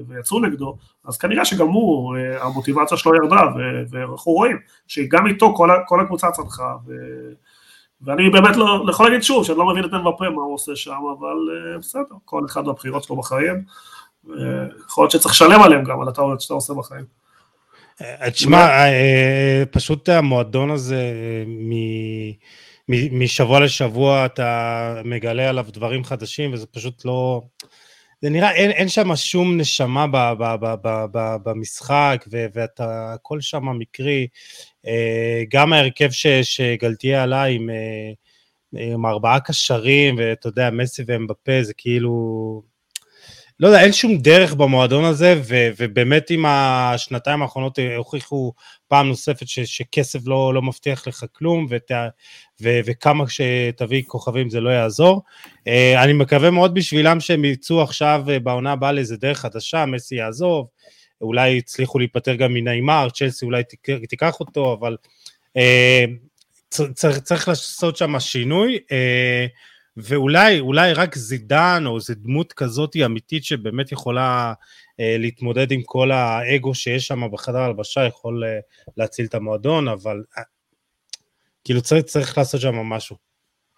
ויצאו 0.09 0.41
נגדו, 0.41 0.77
אז 1.05 1.19
כנראה 1.19 1.45
שגם 1.45 1.69
הוא, 1.69 2.17
אה, 2.17 2.45
המוטיבציה 2.45 2.97
שלו 2.97 3.15
ירדה, 3.15 3.43
ואנחנו 3.91 4.33
רואים 4.33 4.57
שגם 4.87 5.27
איתו 5.27 5.55
כל, 5.55 5.71
כל 5.87 6.01
הקבוצה 6.01 6.31
צנחה, 6.31 6.75
ו- 6.87 7.33
ואני 8.01 8.31
באמת 8.31 8.57
לא, 8.57 8.87
לא 8.87 8.91
יכול 8.91 9.07
להגיד 9.07 9.23
שוב, 9.23 9.45
שאני 9.45 9.59
לא 9.59 9.67
מבין 9.67 9.85
את 9.85 9.93
מבפה 9.93 10.31
מה 10.31 10.43
הוא 10.43 10.55
עושה 10.55 10.77
שם, 10.77 10.91
אבל 11.19 11.37
uh, 11.77 11.79
בסדר, 11.79 12.15
כל 12.25 12.43
אחד 12.47 12.69
והבחירות 12.69 13.05
שלו 13.05 13.17
בחיים. 13.17 13.63
Uh, 14.27 14.31
יכול 14.87 15.03
להיות 15.03 15.11
שצריך 15.11 15.35
לשלם 15.35 15.63
עליהם 15.63 15.85
גם, 15.85 16.01
על 16.01 16.09
הטעויות 16.09 16.41
שאתה 16.41 16.55
עושה 16.55 16.75
בחיים. 16.75 17.05
אה, 18.03 18.31
תשמע, 18.31 18.69
פשוט 19.71 20.09
המועדון 20.09 20.71
הזה, 20.71 21.13
משבוע 22.89 23.61
לשבוע 23.61 24.27
אתה 24.27 25.03
מגלה 25.05 25.49
עליו 25.49 25.67
דברים 25.73 26.05
חדשים, 26.05 26.53
וזה 26.53 26.67
פשוט 26.67 27.05
לא... 27.05 27.43
זה 28.23 28.31
נראה, 28.31 28.53
אין, 28.53 28.71
אין 28.71 28.89
שם 28.89 29.17
שום 29.17 29.57
נשמה 29.57 30.07
ב, 30.07 30.17
ב, 30.17 30.55
ב, 30.61 30.75
ב, 30.83 31.05
ב, 31.13 31.37
במשחק, 31.45 32.25
ו, 32.33 32.47
ואתה, 32.55 33.13
הכל 33.15 33.41
שם 33.41 33.79
מקרי. 33.79 34.27
אה, 34.87 35.43
גם 35.51 35.73
ההרכב 35.73 36.11
ש, 36.11 36.27
שגלתיה 36.27 37.23
עלה 37.23 37.45
עם, 37.45 37.71
אה, 37.71 38.93
עם 38.93 39.07
ארבעה 39.07 39.41
קשרים, 39.41 40.17
ואתה 40.19 40.49
יודע, 40.49 40.71
מסי 40.71 41.03
ואמבפה, 41.07 41.63
זה 41.63 41.73
כאילו... 41.77 42.63
לא 43.61 43.67
יודע, 43.69 43.81
אין 43.81 43.93
שום 43.93 44.19
דרך 44.19 44.55
במועדון 44.55 45.05
הזה, 45.05 45.41
ו, 45.45 45.69
ובאמת 45.79 46.31
עם 46.31 46.45
השנתיים 46.47 47.43
האחרונות 47.43 47.79
הוכיחו 47.97 48.53
פעם 48.89 49.09
נוספת 49.09 49.49
ש, 49.49 49.61
שכסף 49.61 50.19
לא, 50.27 50.55
לא 50.55 50.63
מבטיח 50.63 51.09
לך 51.09 51.25
כלום, 51.33 51.67
ות, 51.71 51.91
ו, 52.63 52.79
וכמה 52.85 53.25
שתביא 53.29 54.03
כוכבים 54.07 54.51
זה 54.51 54.61
לא 54.61 54.71
יעזור. 54.71 55.23
Uh, 55.49 56.03
אני 56.05 56.13
מקווה 56.13 56.51
מאוד 56.51 56.75
בשבילם 56.75 57.21
שהם 57.21 57.45
יצאו 57.45 57.83
עכשיו 57.83 58.25
uh, 58.27 58.41
בעונה 58.41 58.73
הבאה 58.73 58.93
לאיזה 58.93 59.17
דרך 59.17 59.39
חדשה, 59.39 59.87
מסי 59.87 60.15
יעזוב, 60.15 60.69
אולי 61.21 61.51
יצליחו 61.51 61.99
להיפטר 61.99 62.35
גם 62.35 62.55
מנעימר, 62.55 63.09
צ'לסי 63.15 63.45
אולי 63.45 63.63
תיקח 64.09 64.41
אותו, 64.41 64.77
אבל 64.81 64.97
uh, 65.59 66.81
צריך, 66.95 67.19
צריך 67.19 67.49
לעשות 67.49 67.97
שם 67.97 68.21
שינוי. 68.21 68.79
Uh, 68.79 69.77
ואולי 69.97 70.61
אולי 70.61 70.93
רק 70.93 71.15
זידן 71.15 71.85
או 71.87 71.97
איזה 71.97 72.15
דמות 72.15 72.53
כזאת 72.53 72.97
אמיתית 73.07 73.45
שבאמת 73.45 73.93
יכולה 73.93 74.53
אה, 75.01 75.17
להתמודד 75.19 75.73
עם 75.73 75.83
כל 75.83 76.11
האגו 76.11 76.75
שיש 76.75 77.07
שם 77.07 77.31
בחדר 77.33 77.59
הלבשה 77.59 78.05
יכול 78.05 78.45
אה, 78.45 78.59
להציל 78.97 79.27
את 79.27 79.35
המועדון, 79.35 79.89
אבל 79.89 80.23
אה, 80.39 80.43
כאילו 81.67 81.81
צריך, 81.81 82.05
צריך 82.05 82.39
לעשות 82.39 82.61
שם 82.61 82.75
משהו. 82.75 83.17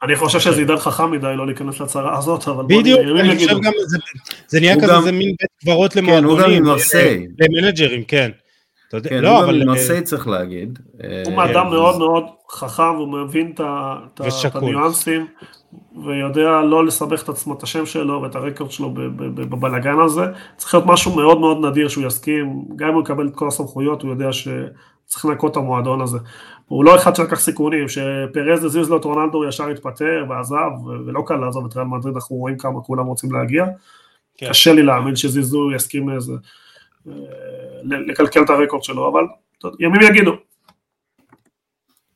אני 0.02 0.16
חושב 0.16 0.40
שזידן 0.40 0.76
חכם 0.76 1.10
מדי 1.10 1.32
לא 1.36 1.46
להיכנס 1.46 1.80
לצרה 1.80 2.18
הזאת, 2.18 2.48
אבל 2.48 2.64
בדיוק, 2.64 3.00
אני 3.20 3.38
חושב 3.38 3.60
גם, 3.62 3.72
זה, 3.86 3.98
זה 4.48 4.60
נהיה 4.60 4.76
כזה 4.76 5.00
זה 5.00 5.12
מין 5.12 5.34
בית 5.40 5.50
קברות 5.60 5.96
למועדונים, 5.96 6.64
כן, 6.92 7.20
למנג'רים, 7.38 8.04
כן. 8.04 8.30
כן, 9.08 9.22
לא, 9.22 9.38
הוא 9.38 9.44
אבל... 9.44 9.60
גם 9.60 9.66
מרסיי 9.66 10.02
צריך 10.02 10.28
להגיד. 10.28 10.78
הוא 11.26 11.44
אדם 11.44 11.64
כן, 11.64 11.70
מאוד 11.70 11.98
מאוד 11.98 12.24
חכם, 12.50 12.94
הוא 12.96 13.08
מבין 13.08 13.52
את 13.54 14.54
הניואנסים, 14.54 15.26
ויודע 16.04 16.62
לא 16.62 16.86
לסבך 16.86 17.22
את 17.22 17.28
עצמו, 17.28 17.54
את 17.54 17.62
השם 17.62 17.86
שלו 17.86 18.22
ואת 18.22 18.34
הרקורד 18.36 18.70
שלו 18.70 18.90
בבלאגן 19.34 20.00
הזה. 20.04 20.22
צריך 20.56 20.74
להיות 20.74 20.86
משהו 20.86 21.16
מאוד 21.16 21.40
מאוד 21.40 21.64
נדיר 21.66 21.88
שהוא 21.88 22.06
יסכים, 22.06 22.64
גם 22.76 22.88
אם 22.88 22.94
הוא 22.94 23.02
יקבל 23.02 23.28
את 23.28 23.34
כל 23.34 23.48
הסמכויות, 23.48 24.02
הוא 24.02 24.10
יודע 24.10 24.32
שצריך 24.32 25.24
לנקות 25.24 25.52
את 25.52 25.56
המועדון 25.56 26.00
הזה. 26.00 26.18
הוא 26.68 26.84
לא 26.84 26.96
אחד 26.96 27.16
שלקח 27.16 27.40
סיכונים, 27.40 27.88
שפרז 27.88 28.64
הזיז 28.64 28.88
לו 28.88 28.96
את 28.96 29.04
רונלדו 29.04 29.48
ישר 29.48 29.68
התפטר 29.68 30.24
ועזב, 30.28 30.70
ולא 31.06 31.22
קל 31.26 31.36
לעזוב 31.36 31.66
את 31.66 31.76
ריאל 31.76 31.86
מדריד, 31.86 32.14
אנחנו 32.14 32.36
רואים 32.36 32.58
כמה 32.58 32.80
כולם 32.80 33.06
רוצים 33.06 33.32
להגיע. 33.32 33.64
כן. 34.34 34.48
קשה 34.48 34.72
לי 34.72 34.82
להאמין 34.82 35.16
שזיזו 35.16 35.72
יסכים 35.72 36.08
לזה. 36.08 36.32
לקלקל 37.84 38.42
את 38.42 38.50
הרקורד 38.50 38.82
שלו, 38.82 39.08
אבל 39.08 39.24
ימים 39.80 40.02
יגידו. 40.02 40.32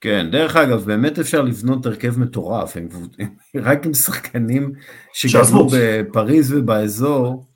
כן, 0.01 0.31
דרך 0.31 0.57
אגב, 0.57 0.85
באמת 0.85 1.19
אפשר 1.19 1.43
לבנות 1.43 1.87
הרכב 1.87 2.19
מטורף, 2.19 2.77
הם, 2.77 2.89
רק 3.67 3.87
עם 3.87 3.95
שחקנים 3.95 4.73
שגזרו 5.13 5.69
בפריז 5.73 6.53
ובאזור, 6.53 7.47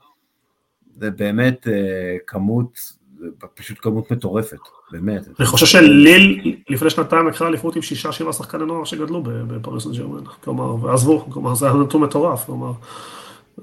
זה 0.94 1.10
באמת 1.10 1.68
אה, 1.68 2.16
כמות, 2.26 2.78
זה 3.18 3.26
פשוט 3.54 3.78
כמות 3.80 4.10
מטורפת, 4.10 4.58
באמת. 4.90 5.22
אני 5.38 5.46
חושב 5.46 5.66
שליל 5.66 6.56
לפני 6.68 6.90
שנתיים 6.90 7.28
לקחה 7.28 7.46
אליפות 7.46 7.76
עם 7.76 7.82
שישה 7.82 8.12
שבעה 8.12 8.32
שחקני 8.32 8.66
נוער 8.66 8.84
שגדלו 8.84 9.22
בפריז 9.22 9.86
וג'רמן, 9.86 10.24
כלומר, 10.44 10.84
ועזבו, 10.84 11.26
כלומר, 11.30 11.54
זה 11.54 11.66
היה 11.66 11.74
נתון 11.74 12.02
מטורף, 12.02 12.44
כלומר, 12.44 12.72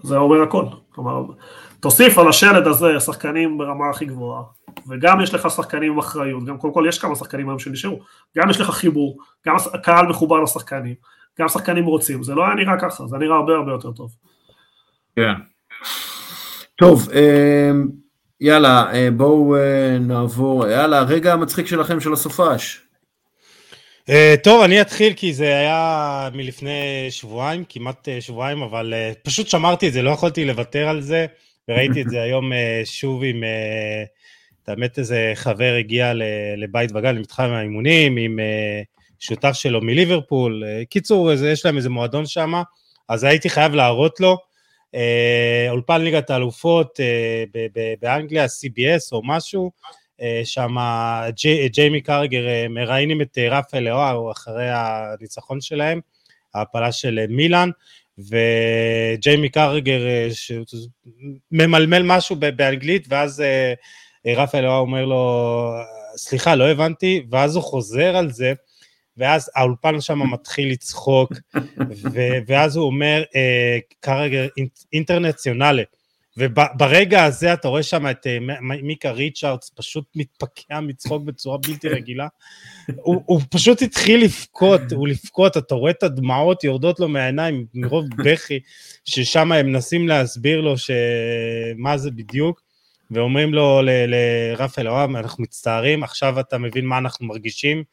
זה 0.03 0.17
אומר 0.17 0.41
הכל, 0.41 0.65
כלומר, 0.89 1.23
תוסיף 1.79 2.17
על 2.17 2.27
השלד 2.27 2.67
הזה 2.67 2.99
שחקנים 2.99 3.57
ברמה 3.57 3.89
הכי 3.89 4.05
גבוהה, 4.05 4.43
וגם 4.87 5.21
יש 5.21 5.33
לך 5.33 5.49
שחקנים 5.49 5.91
עם 5.91 5.99
אחריות, 5.99 6.45
גם 6.45 6.57
קודם 6.57 6.73
כל 6.73 6.85
יש 6.87 6.99
כמה 6.99 7.15
שחקנים 7.15 7.49
היום 7.49 7.59
שנשארו, 7.59 7.99
גם 8.37 8.49
יש 8.49 8.61
לך 8.61 8.69
חיבור, 8.69 9.17
גם 9.47 9.55
הקהל 9.73 10.07
מחובר 10.07 10.39
לשחקנים, 10.39 10.95
גם 11.39 11.47
שחקנים 11.47 11.85
רוצים, 11.85 12.23
זה 12.23 12.35
לא 12.35 12.45
היה 12.45 12.55
נראה 12.55 12.79
ככה, 12.79 13.07
זה 13.07 13.17
נראה 13.17 13.35
הרבה 13.35 13.53
הרבה 13.53 13.71
יותר 13.71 13.91
טוב. 13.91 14.11
כן. 15.15 15.33
טוב, 16.75 17.09
אמ, 17.11 18.02
יאללה, 18.43 18.85
אה, 18.93 19.11
בואו 19.11 19.55
אה, 19.55 19.97
נעבור, 19.99 20.67
יאללה, 20.67 20.99
הרגע 20.99 21.33
המצחיק 21.33 21.67
שלכם 21.67 21.99
של 21.99 22.13
הסופש. 22.13 22.79
Uh, 24.09 24.13
טוב, 24.43 24.63
אני 24.63 24.81
אתחיל 24.81 25.13
כי 25.13 25.33
זה 25.33 25.45
היה 25.45 26.29
מלפני 26.33 27.07
שבועיים, 27.09 27.63
כמעט 27.69 28.07
שבועיים, 28.19 28.61
אבל 28.61 28.93
פשוט 29.23 29.47
שמרתי 29.47 29.87
את 29.87 29.93
זה, 29.93 30.01
לא 30.01 30.11
יכולתי 30.11 30.45
לוותר 30.45 30.89
על 30.89 31.01
זה. 31.01 31.25
וראיתי 31.69 32.01
את 32.01 32.09
זה 32.09 32.21
היום 32.25 32.53
אה, 32.53 32.81
שוב 32.85 33.23
עם, 33.23 33.43
אה, 33.43 34.03
האמת 34.67 34.99
איזה 34.99 35.31
חבר 35.35 35.75
הגיע 35.79 36.13
לבית 36.57 36.91
וגן, 36.95 37.15
למתחם 37.15 37.49
האימונים, 37.49 38.17
עם 38.17 38.39
אה, 38.39 38.81
שותף 39.19 39.51
שלו 39.53 39.81
מליברפול, 39.81 40.63
קיצור, 40.89 41.31
יש 41.33 41.65
להם 41.65 41.77
איזה 41.77 41.89
מועדון 41.89 42.25
שם, 42.25 42.53
אז 43.09 43.23
הייתי 43.23 43.49
חייב 43.49 43.75
להראות 43.75 44.19
לו, 44.19 44.37
אולפן 45.69 46.01
ליגת 46.01 46.29
האלופות 46.29 46.99
באנגליה, 48.01 48.45
CBS 48.45 49.09
או 49.11 49.21
משהו, 49.23 49.71
שם 50.43 50.75
ג'יימי 51.71 52.01
קרגר 52.01 52.43
מראיינים 52.69 53.21
את 53.21 53.37
רפאל 53.51 53.79
לאואר 53.79 54.31
אחרי 54.31 54.69
הניצחון 54.69 55.61
שלהם, 55.61 55.99
ההפלה 56.55 56.91
של 56.91 57.25
מילאן, 57.29 57.69
וג'יימי 58.17 59.49
קרגר 59.49 60.07
אה, 60.07 60.27
ממלמל 61.51 62.01
משהו 62.03 62.35
באנגלית, 62.35 63.05
ואז 63.09 63.41
אה, 63.41 63.73
אה, 64.27 64.33
רפאל 64.43 64.59
אלואה 64.59 64.77
אומר 64.77 65.05
לו, 65.05 65.71
סליחה, 66.15 66.55
לא 66.55 66.67
הבנתי, 66.69 67.25
ואז 67.31 67.55
הוא 67.55 67.63
חוזר 67.63 68.15
על 68.15 68.31
זה, 68.31 68.53
ואז 69.18 69.51
האולפן 69.55 70.01
שם 70.01 70.20
מתחיל 70.34 70.72
לצחוק, 70.72 71.34
ו- 71.89 72.38
ואז 72.47 72.76
הוא 72.76 72.86
אומר, 72.86 73.24
אה, 73.36 73.78
כרגע 74.01 74.45
אינטרנציונלי. 74.93 75.84
וברגע 76.38 77.24
הזה 77.24 77.53
אתה 77.53 77.68
רואה 77.68 77.84
שם 77.84 78.07
את 78.07 78.26
uh, 78.26 78.61
מיקה 78.61 79.11
ריצ'ארדס 79.11 79.72
פשוט 79.76 80.05
מתפקע 80.16 80.80
מצחוק 80.80 81.24
בצורה 81.24 81.57
בלתי 81.57 81.89
רגילה. 81.97 82.28
הוא, 82.95 83.24
הוא 83.26 83.41
פשוט 83.49 83.82
התחיל 83.82 84.24
לבכות, 84.24 84.82
הוא 84.91 85.07
לבכות, 85.07 85.57
אתה 85.57 85.76
רואה 85.76 85.91
את 85.91 86.03
הדמעות 86.03 86.64
יורדות 86.64 86.99
לו 86.99 87.07
מהעיניים 87.07 87.66
מרוב 87.74 88.05
בכי, 88.18 88.59
ששם 89.05 89.51
הם 89.51 89.68
מנסים 89.68 90.07
להסביר 90.07 90.61
לו 90.61 90.74
מה 91.78 91.97
זה 91.97 92.11
בדיוק, 92.11 92.61
ואומרים 93.11 93.53
לו 93.53 93.82
לרפאל 93.84 94.88
אוהב, 94.88 95.16
אנחנו 95.16 95.43
מצטערים, 95.43 96.03
עכשיו 96.03 96.39
אתה 96.39 96.57
מבין 96.57 96.86
מה 96.86 96.97
אנחנו 96.97 97.28
מרגישים. 97.28 97.84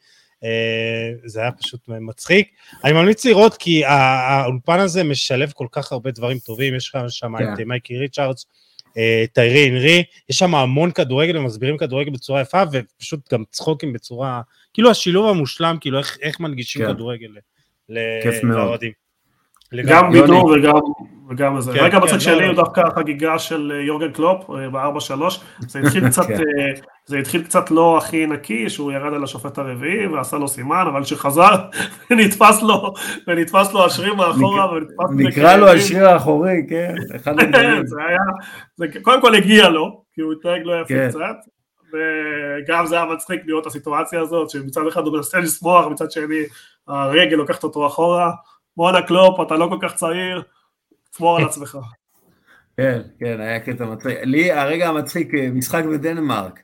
אה, 0.44 1.10
זה 1.24 1.40
היה 1.40 1.52
פשוט 1.52 1.80
מצחיק. 1.88 2.48
אני 2.84 2.92
ממליץ 2.92 3.26
לראות 3.26 3.56
כי 3.56 3.84
האולפן 3.84 4.80
הזה 4.80 5.04
משלב 5.04 5.52
כל 5.54 5.66
כך 5.72 5.92
הרבה 5.92 6.10
דברים 6.10 6.38
טובים, 6.38 6.74
יש 6.74 6.88
לך 6.88 7.00
שם 7.08 7.36
את 7.36 7.58
כן. 7.58 7.64
מייקי 7.68 7.98
ריצ'ארדס, 7.98 8.46
אה, 8.96 9.24
טיירי 9.32 9.70
אנרי, 9.70 10.04
יש 10.28 10.38
שם 10.38 10.54
המון 10.54 10.90
כדורגל 10.90 11.36
ומסבירים 11.36 11.76
כדורגל 11.78 12.10
בצורה 12.10 12.40
יפה 12.40 12.62
ופשוט 12.72 13.32
גם 13.34 13.44
צחוקים 13.50 13.92
בצורה, 13.92 14.40
כאילו 14.74 14.90
השילוב 14.90 15.30
המושלם, 15.30 15.76
כאילו 15.80 15.98
איך, 15.98 16.18
איך 16.22 16.40
מנגישים 16.40 16.82
כן. 16.82 16.94
כדורגל 16.94 17.28
לאוהדים. 18.42 18.92
גם 19.86 20.10
בידור 20.10 20.44
וגם, 20.44 20.72
וגם 21.30 21.60
זה. 21.60 21.72
כן, 21.72 21.78
רגע 21.78 21.98
בצד 21.98 22.12
כן, 22.12 22.20
שלי 22.20 22.34
לא, 22.34 22.40
הוא 22.40 22.52
לא. 22.52 22.54
דווקא 22.54 22.80
החגיגה 22.80 23.38
של 23.38 23.72
אה, 23.74 23.80
יורגן 23.80 24.12
קלופ 24.12 24.50
אה, 24.50 24.70
ב-4-3, 24.70 25.22
זה 25.68 25.78
התחיל 25.78 26.06
קצת, 26.10 26.26
כן. 26.26 26.34
אה, 26.34 26.72
זה 27.06 27.18
התחיל 27.18 27.42
קצת 27.42 27.70
לא 27.70 27.98
הכי 27.98 28.26
נקי, 28.26 28.70
שהוא 28.70 28.92
ירד 28.92 29.14
על 29.14 29.24
השופט 29.24 29.58
הרביעי 29.58 30.06
ועשה 30.06 30.36
לו 30.36 30.48
סימן, 30.48 30.84
אבל 30.86 31.04
כשחזר 31.04 31.56
נתפס 32.10 32.62
לו, 32.62 32.94
ונתפס 33.26 33.72
לו 33.72 33.84
השריר 33.84 34.14
מאחורה, 34.14 34.66
נקרא 35.10 35.56
לו 35.56 35.68
השריר 35.68 36.08
האחורי, 36.08 36.66
כן, 36.68 36.94
אחד 37.16 37.32
הדברים. 37.40 37.86
זה 37.86 37.96
היה, 38.08 38.18
זה 38.76 38.86
קודם 39.02 39.20
כל 39.20 39.34
הגיע 39.34 39.68
לו, 39.68 40.02
כי 40.14 40.20
הוא 40.20 40.32
התנהג 40.32 40.60
לא 40.64 40.80
יפה 40.80 41.08
קצת. 41.08 41.36
וגם 41.92 42.86
זה 42.86 42.96
היה 42.96 43.04
מצחיק 43.04 43.40
לראות 43.46 43.62
את 43.62 43.66
הסיטואציה 43.66 44.20
הזאת, 44.20 44.50
שמצד 44.50 44.80
אחד 44.88 45.06
הוא 45.06 45.16
מנסה 45.16 45.38
לשמוח, 45.38 45.86
מצד 45.86 46.10
שני 46.10 46.42
הרגל 46.88 47.36
לוקחת 47.36 47.64
אותו 47.64 47.86
אחורה, 47.86 48.30
בואנה 48.76 49.02
קלופ, 49.02 49.40
אתה 49.40 49.56
לא 49.56 49.68
כל 49.70 49.88
כך 49.88 49.94
צעיר, 49.94 50.42
תשמור 51.10 51.36
על 51.36 51.44
עצמך. 51.44 51.78
כן, 52.76 53.00
כן, 53.18 53.40
היה 53.40 53.60
קטע 53.60 53.84
מצחיק. 53.84 54.18
לי 54.22 54.52
הרגע 54.52 54.88
המצחיק, 54.88 55.34
אה, 55.34 55.50
משחק 55.50 55.84
בדנמרק, 55.84 56.60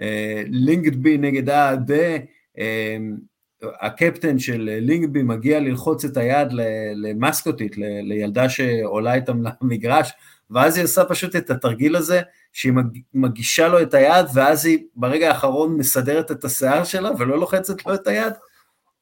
אה, 0.00 0.42
לינקדבי 0.46 1.18
נגד 1.18 1.50
האדה, 1.50 2.16
אה, 2.58 2.96
הקפטן 3.80 4.38
של 4.38 4.78
לינקדבי 4.80 5.22
מגיע 5.22 5.60
ללחוץ 5.60 6.04
את 6.04 6.16
היד 6.16 6.48
למסקוטית, 6.94 7.76
לילדה 7.78 8.48
שעולה 8.48 9.14
איתם 9.14 9.42
למגרש, 9.42 10.12
ואז 10.50 10.76
היא 10.76 10.84
עושה 10.84 11.04
פשוט 11.04 11.36
את 11.36 11.50
התרגיל 11.50 11.96
הזה, 11.96 12.20
שהיא 12.52 12.72
מגישה 13.14 13.68
לו 13.68 13.82
את 13.82 13.94
היד, 13.94 14.26
ואז 14.34 14.66
היא 14.66 14.78
ברגע 14.96 15.28
האחרון 15.28 15.76
מסדרת 15.76 16.30
את 16.30 16.44
השיער 16.44 16.84
שלה 16.84 17.10
ולא 17.18 17.38
לוחצת 17.38 17.86
לו 17.86 17.94
את 17.94 18.06
היד. 18.06 18.32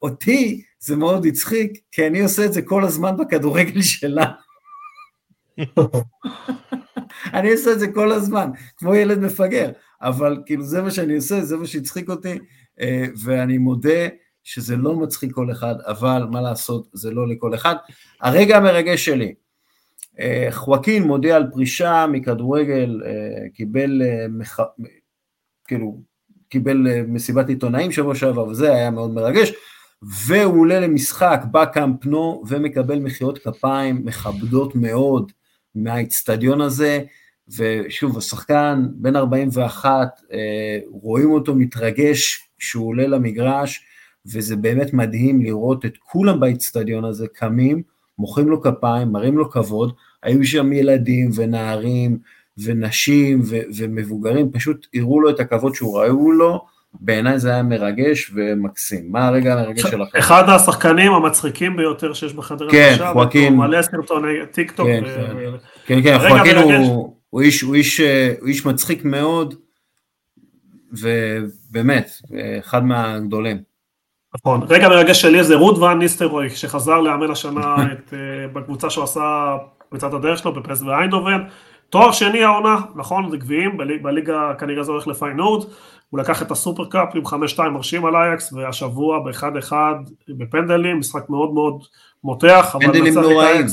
אותי 0.03 0.63
זה 0.79 0.97
מאוד 0.97 1.27
הצחיק, 1.27 1.81
כי 1.93 2.07
אני 2.07 2.21
עושה 2.21 2.45
את 2.45 2.53
זה 2.53 2.63
כל 2.63 2.85
הזמן 2.85 3.17
בכדורגל 3.17 3.83
שלה. 3.83 4.27
אני 7.35 7.53
עושה 7.53 7.73
את 7.73 7.81
זה 7.81 7.93
כל 7.93 8.13
הזמן, 8.13 8.51
כמו 8.77 8.95
ילד 8.95 9.19
מפגר, 9.19 9.71
אבל 10.03 10.43
כאילו 10.47 10.63
זה 10.63 10.83
מה 10.83 10.91
שאני 10.91 11.17
עושה, 11.17 11.45
זה 11.45 11.57
מה 11.57 11.67
שהצחיק 11.67 12.09
אותי, 12.09 12.39
אה, 12.81 13.05
ואני 13.25 13.59
מודה 13.59 14.09
שזה 14.45 14.77
לא 14.77 14.97
מצחיק 14.97 15.33
כל 15.33 15.51
אחד, 15.51 15.75
אבל 15.87 16.27
מה 16.31 16.41
לעשות, 16.41 16.89
זה 16.93 17.11
לא 17.11 17.29
לכל 17.29 17.55
אחד. 17.55 17.75
הרגע 18.21 18.57
המרגש 18.57 19.05
שלי, 19.05 19.35
אה, 20.21 20.49
חואקין 20.51 21.03
מודיע 21.03 21.37
על 21.37 21.51
פרישה 21.53 22.07
מכדורגל, 22.07 23.01
אה, 23.07 23.49
קיבל, 23.55 24.03
כאילו, 25.67 26.01
קיבל 26.49 27.03
מסיבת 27.07 27.49
עיתונאים 27.49 27.93
שבוע 27.93 28.15
שעבר, 28.15 28.47
וזה 28.47 28.75
היה 28.75 28.91
מאוד 28.91 29.11
מרגש. 29.11 29.53
והוא 30.03 30.61
עולה 30.61 30.81
למשחק 30.81 31.43
בקאמפ 31.51 32.07
נו 32.07 32.43
ומקבל 32.49 32.99
מחיאות 32.99 33.39
כפיים 33.39 34.05
מכבדות 34.05 34.75
מאוד 34.75 35.33
מהאיצטדיון 35.75 36.61
הזה, 36.61 37.01
ושוב, 37.57 38.19
השחקן 38.19 38.87
בן 38.95 39.17
41, 39.17 40.21
אה, 40.33 40.79
רואים 40.91 41.31
אותו 41.31 41.55
מתרגש 41.55 42.49
כשהוא 42.59 42.89
עולה 42.89 43.07
למגרש, 43.07 43.85
וזה 44.27 44.57
באמת 44.57 44.93
מדהים 44.93 45.43
לראות 45.43 45.85
את 45.85 45.97
כולם 45.97 46.41
באיצטדיון 46.41 47.05
הזה 47.05 47.27
קמים, 47.35 47.83
מוחאים 48.19 48.49
לו 48.49 48.63
כפיים, 48.63 49.09
מראים 49.09 49.39
לו 49.39 49.51
כבוד, 49.51 49.93
היו 50.23 50.45
שם 50.45 50.73
ילדים 50.73 51.31
ונערים 51.35 52.19
ונשים 52.59 53.41
ו- 53.45 53.61
ומבוגרים, 53.77 54.53
פשוט 54.53 54.87
הראו 54.95 55.21
לו 55.21 55.31
את 55.31 55.41
הכבוד 55.41 55.75
שהוא 55.75 55.99
ראו 55.99 56.33
לו, 56.33 56.65
בעיניי 57.01 57.39
זה 57.39 57.51
היה 57.51 57.63
מרגש 57.63 58.31
ומקסים. 58.35 59.13
מה 59.13 59.27
הרגע 59.27 59.53
המרגש 59.53 59.83
שלכם? 59.83 60.19
אחד 60.19 60.49
השחקנים 60.49 61.13
המצחיקים 61.13 61.77
ביותר 61.77 62.13
שיש 62.13 62.35
בחדר 62.35 62.71
כן, 62.71 62.91
עכשיו, 62.93 63.13
חואקין. 63.13 63.53
הוא 63.53 63.65
מלא 63.65 63.83
סרטוני 63.83 64.33
טיק 64.51 64.71
טוק. 64.71 64.87
כן, 64.87 65.03
ו... 65.07 65.57
כן, 65.87 66.03
כן, 66.03 66.19
חואקין 66.29 66.57
הוא, 66.57 67.17
הוא, 67.31 67.41
איש, 67.41 67.61
הוא, 67.61 67.75
איש, 67.75 68.01
הוא 68.41 68.49
איש 68.49 68.67
מצחיק 68.67 69.05
מאוד, 69.05 69.55
ובאמת, 70.93 72.11
אחד 72.61 72.85
מהגדולים. 72.85 73.73
נכון, 74.35 74.61
רגע 74.69 74.89
מרגש 74.89 75.23
שלי 75.23 75.45
זה 75.45 75.57
רות 75.57 75.79
ואן 75.79 75.99
ניסטרוי, 75.99 76.51
שחזר 76.51 77.01
לאמן 77.01 77.31
השנה 77.31 77.77
את, 77.93 78.15
אה, 78.15 78.49
בקבוצה 78.53 78.91
שהוא 78.91 79.05
עשה 79.05 79.57
בצד 79.93 80.15
הדרך 80.15 80.39
שלו 80.39 80.53
בפ.ס.וו 80.53 80.83
איינדהובן. 80.83 81.43
תואר 81.93 82.13
שני 82.13 82.45
העונה, 82.45 82.77
נכון, 82.95 83.31
זה 83.31 83.37
גביעים, 83.37 83.77
בליגה 84.03 84.55
כנראה 84.59 84.83
זה 84.83 84.93
הולך 84.93 85.09
לפיינורד, 85.09 85.65
הוא 86.11 86.21
לקח 86.21 86.43
את 86.43 86.51
הסופר 86.51 86.85
קאפ 86.85 87.09
עם 87.15 87.27
5-2 87.57 87.63
מרשים 87.63 88.05
על 88.05 88.17
אייקס, 88.17 88.53
והשבוע 88.53 89.19
ב-1-1 89.19 89.73
בפנדלים, 90.29 90.99
משחק 90.99 91.31
מאוד 91.31 91.55
מאוד 91.55 91.83
מותח. 92.25 92.77
פנדלים 92.81 93.15
נוראים, 93.15 93.67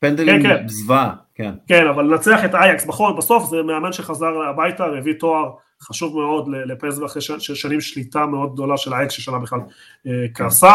פנדלים 0.00 0.42
כן, 0.42 0.48
כן. 0.48 0.68
זוועה, 0.68 1.12
כן. 1.34 1.54
כן, 1.68 1.86
אבל 1.86 2.04
לנצח 2.04 2.44
את 2.44 2.54
אייקס 2.54 2.84
בכל, 2.84 3.12
בסוף 3.18 3.50
זה 3.50 3.62
מאמן 3.62 3.92
שחזר 3.92 4.42
הביתה, 4.50 4.84
והביא 4.84 5.14
תואר 5.18 5.50
חשוב 5.82 6.16
מאוד 6.16 6.48
לפ.ס.וו 6.48 7.06
אחרי 7.06 7.22
שנים 7.40 7.80
שליטה 7.80 8.26
מאוד 8.26 8.52
גדולה 8.52 8.76
של 8.76 8.94
אייקס, 8.94 9.12
ששנה 9.12 9.38
בכלל 9.38 9.60
אה, 10.06 10.12
קרסה. 10.32 10.72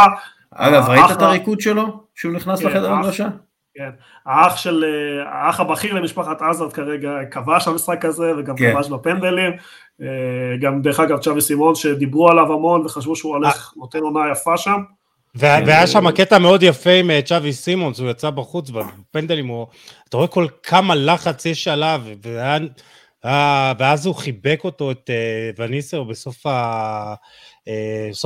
אגב, 0.51 0.89
ראית 0.89 1.11
את 1.11 1.21
הריקוד 1.21 1.61
שלו? 1.61 2.03
שהוא 2.15 2.33
נכנס 2.33 2.59
כן, 2.59 2.67
לחדר 2.67 2.91
המדרשה? 2.91 3.27
כן, 3.75 3.89
האח 4.25 4.57
של, 4.57 4.83
אה, 4.83 5.23
האח 5.31 5.59
הבכיר 5.59 5.93
למשפחת 5.93 6.41
עזרד 6.41 6.73
כרגע 6.73 7.09
כבש 7.31 7.67
המשחק 7.67 8.05
הזה 8.05 8.31
וגם 8.37 8.55
כן. 8.55 8.73
כבש 8.73 8.89
בפנדלים, 8.89 9.51
אה, 10.01 10.07
גם 10.61 10.81
דרך 10.81 10.99
אגב 10.99 11.19
צ'אבי 11.19 11.41
סימון 11.41 11.75
שדיברו 11.75 12.29
עליו 12.29 12.53
המון 12.53 12.85
וחשבו 12.85 13.15
שהוא 13.15 13.35
הולך, 13.35 13.73
נותן 13.77 13.99
עונה 13.99 14.31
יפה 14.31 14.57
שם. 14.57 14.81
והיה 15.35 15.87
שם 15.87 16.11
קטע 16.11 16.37
מאוד 16.37 16.63
יפה 16.63 16.89
עם 16.89 17.11
אה, 17.11 17.21
צ'אבי 17.21 17.53
סימונס, 17.53 17.99
הוא 17.99 18.09
יצא 18.09 18.29
בחוץ 18.29 18.69
בפנדלים, 18.69 19.47
הוא, 19.47 19.67
אתה 20.09 20.17
רואה 20.17 20.27
כל 20.27 20.47
כמה 20.63 20.95
לחץ 20.95 21.45
יש 21.45 21.67
עליו, 21.67 22.01
ואז 23.79 24.05
הוא 24.05 24.15
חיבק 24.15 24.61
אותו, 24.63 24.91
את 24.91 25.09
וניסר, 25.57 26.03
בסוף 26.03 26.45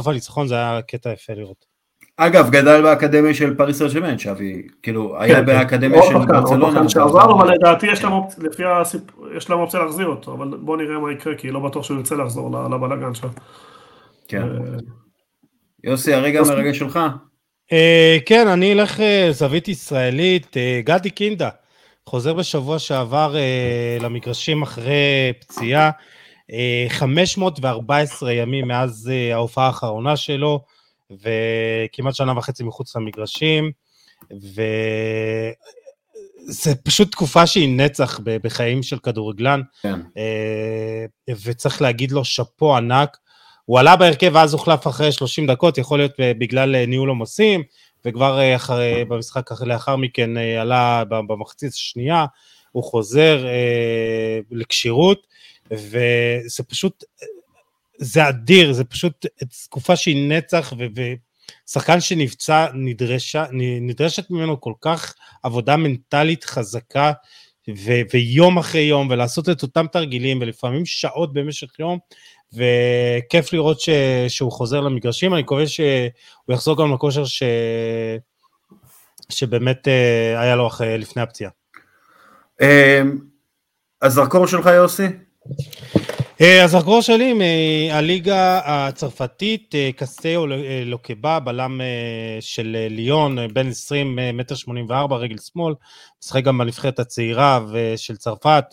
הניצחון, 0.07 0.47
זה 0.47 0.55
היה 0.55 0.81
קטע 0.81 1.11
יפה 1.11 1.33
לראות. 1.33 1.68
אגב, 2.21 2.49
גדל 2.49 2.81
באקדמיה 2.81 3.33
של 3.33 3.55
פריס 3.55 3.77
סן 3.79 3.87
ג'רמן, 3.87 4.17
שווי, 4.17 4.67
כאילו, 4.83 5.21
היה 5.21 5.35
כן, 5.35 5.39
כן. 5.39 5.45
באקדמיה 5.45 6.03
של 6.03 6.17
ברצלונה. 6.17 6.81
אבל 7.15 7.53
לדעתי 7.53 7.87
יש 9.35 9.49
להם 9.49 9.59
אופציה 9.59 9.79
להחזיר 9.79 10.07
אותו, 10.07 10.33
אבל 10.33 10.47
בוא 10.47 10.77
נראה 10.77 10.99
מה 10.99 11.11
יקרה, 11.11 11.35
כי 11.35 11.51
לא 11.51 11.59
בטוח 11.59 11.83
שהוא 11.83 11.97
ירצה 11.97 12.15
לחזור 12.15 12.51
לבלאגן 12.51 13.13
שלו. 13.13 13.29
כן. 14.27 14.41
אה, 14.41 14.77
יוסי, 15.83 16.13
הרגע 16.13 16.39
המרגש 16.39 16.79
שלך. 16.79 16.99
אה, 17.71 18.17
כן, 18.25 18.47
אני 18.47 18.73
אלך 18.73 18.99
אה, 18.99 19.27
זווית 19.31 19.67
ישראלית, 19.67 20.57
גדי 20.83 21.09
קינדה, 21.09 21.49
חוזר 22.05 22.33
בשבוע 22.33 22.79
שעבר 22.79 23.35
למגרשים 23.99 24.61
אחרי 24.61 25.33
פציעה, 25.39 25.91
514 26.89 28.31
ימים 28.31 28.67
מאז 28.67 29.11
ההופעה 29.33 29.65
האחרונה 29.65 30.17
שלו, 30.17 30.59
וכמעט 31.11 32.15
שנה 32.15 32.37
וחצי 32.37 32.63
מחוץ 32.63 32.95
למגרשים, 32.95 33.71
וזה 34.31 34.65
פשוט 36.83 37.11
תקופה 37.11 37.47
שהיא 37.47 37.77
נצח 37.77 38.19
בחיים 38.23 38.83
של 38.83 38.99
כדורגלן, 38.99 39.61
כן. 39.81 39.99
אה, 40.17 41.05
וצריך 41.43 41.81
להגיד 41.81 42.11
לו 42.11 42.25
שאפו 42.25 42.77
ענק. 42.77 43.17
הוא 43.65 43.79
עלה 43.79 43.95
בהרכב 43.95 44.31
ואז 44.33 44.53
הוחלף 44.53 44.87
אחרי 44.87 45.11
30 45.11 45.47
דקות, 45.47 45.77
יכול 45.77 45.99
להיות 45.99 46.11
בגלל 46.19 46.85
ניהול 46.85 47.09
עומסים, 47.09 47.63
וכבר 48.05 48.39
אה, 48.39 48.55
אחרי, 48.55 49.05
במשחק 49.05 49.49
לאחר 49.61 49.95
מכן 49.95 50.37
אה, 50.37 50.61
עלה 50.61 51.03
במחצית 51.09 51.73
השנייה, 51.73 52.25
הוא 52.71 52.83
חוזר 52.83 53.45
לכשירות, 54.51 55.27
וזה 55.71 56.63
פשוט 56.67 57.03
זה 57.99 58.29
אדיר, 58.29 58.73
זה 58.73 58.83
פשוט 58.83 59.25
תקופה 59.65 59.95
שהיא 59.95 60.29
נצח, 60.29 60.73
שחקן 61.67 62.01
שנפצע, 62.01 62.67
נדרשה, 62.73 63.45
נדרשת 63.81 64.31
ממנו 64.31 64.61
כל 64.61 64.73
כך 64.81 65.13
עבודה 65.43 65.77
מנטלית 65.77 66.43
חזקה, 66.43 67.11
ו- 67.69 68.01
ויום 68.13 68.57
אחרי 68.57 68.81
יום, 68.81 69.07
ולעשות 69.09 69.49
את 69.49 69.61
אותם 69.61 69.85
תרגילים, 69.91 70.41
ולפעמים 70.41 70.85
שעות 70.85 71.33
במשך 71.33 71.79
יום, 71.79 71.99
וכיף 72.53 73.53
לראות 73.53 73.79
ש- 73.79 73.89
שהוא 74.27 74.51
חוזר 74.51 74.79
למגרשים, 74.79 75.33
אני 75.33 75.41
מקווה 75.41 75.67
שהוא 75.67 76.09
יחזור 76.49 76.77
גם 76.77 76.93
לכושר 76.93 77.25
ש- 77.25 77.43
שבאמת 79.29 79.87
uh, 79.87 80.39
היה 80.39 80.55
לו 80.55 80.67
אחרי, 80.67 80.97
לפני 80.97 81.21
הפציעה. 81.21 81.51
הזרקור 84.01 84.47
שלך 84.47 84.65
יוסי? 84.65 85.03
אה, 86.41 87.01
שלי 87.01 87.33
מהליגה 87.33 88.61
הצרפתית, 88.63 89.75
אה, 89.75 89.89
קסטאו 89.95 90.51
אה, 90.51 90.83
לוקבה, 90.85 91.39
בלם 91.39 91.81
של 92.39 92.77
ליון, 92.89 93.37
בן 93.53 93.67
20, 93.67 94.19
מטר 94.33 94.55
84, 94.55 95.15
רגל 95.15 95.35
שמאל, 95.37 95.73
משחק 96.23 96.43
גם 96.43 96.57
בנבחרת 96.57 96.99
הצעירה 96.99 97.59
של 97.95 98.17
צרפת, 98.17 98.65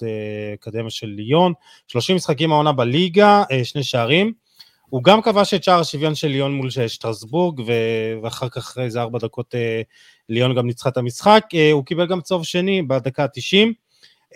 אקדמיה 0.55 0.91
של 0.91 1.07
ליון, 1.07 1.53
30 1.89 2.17
משחקים 2.17 2.53
העונה 2.53 2.73
בליגה, 2.73 3.43
שני 3.65 3.83
שערים. 3.83 4.33
הוא 4.89 5.03
גם 5.03 5.23
כבש 5.23 5.55
את 5.55 5.65
שער 5.65 5.81
השוויון 5.81 6.15
של 6.15 6.29
ליון 6.29 6.55
מול 6.55 6.71
שטרסבורג, 6.71 7.61
ואחר 8.23 8.49
כך 8.49 8.79
איזה 8.79 9.01
ארבע 9.01 9.19
דקות 9.19 9.55
ליון 10.29 10.55
גם 10.55 10.67
ניצחה 10.67 10.89
את 10.89 10.97
המשחק. 10.97 11.45
הוא 11.73 11.85
קיבל 11.85 12.07
גם 12.07 12.21
צהוב 12.21 12.45
שני 12.45 12.83
בדקה 12.83 13.25
ה-90. 13.25 13.86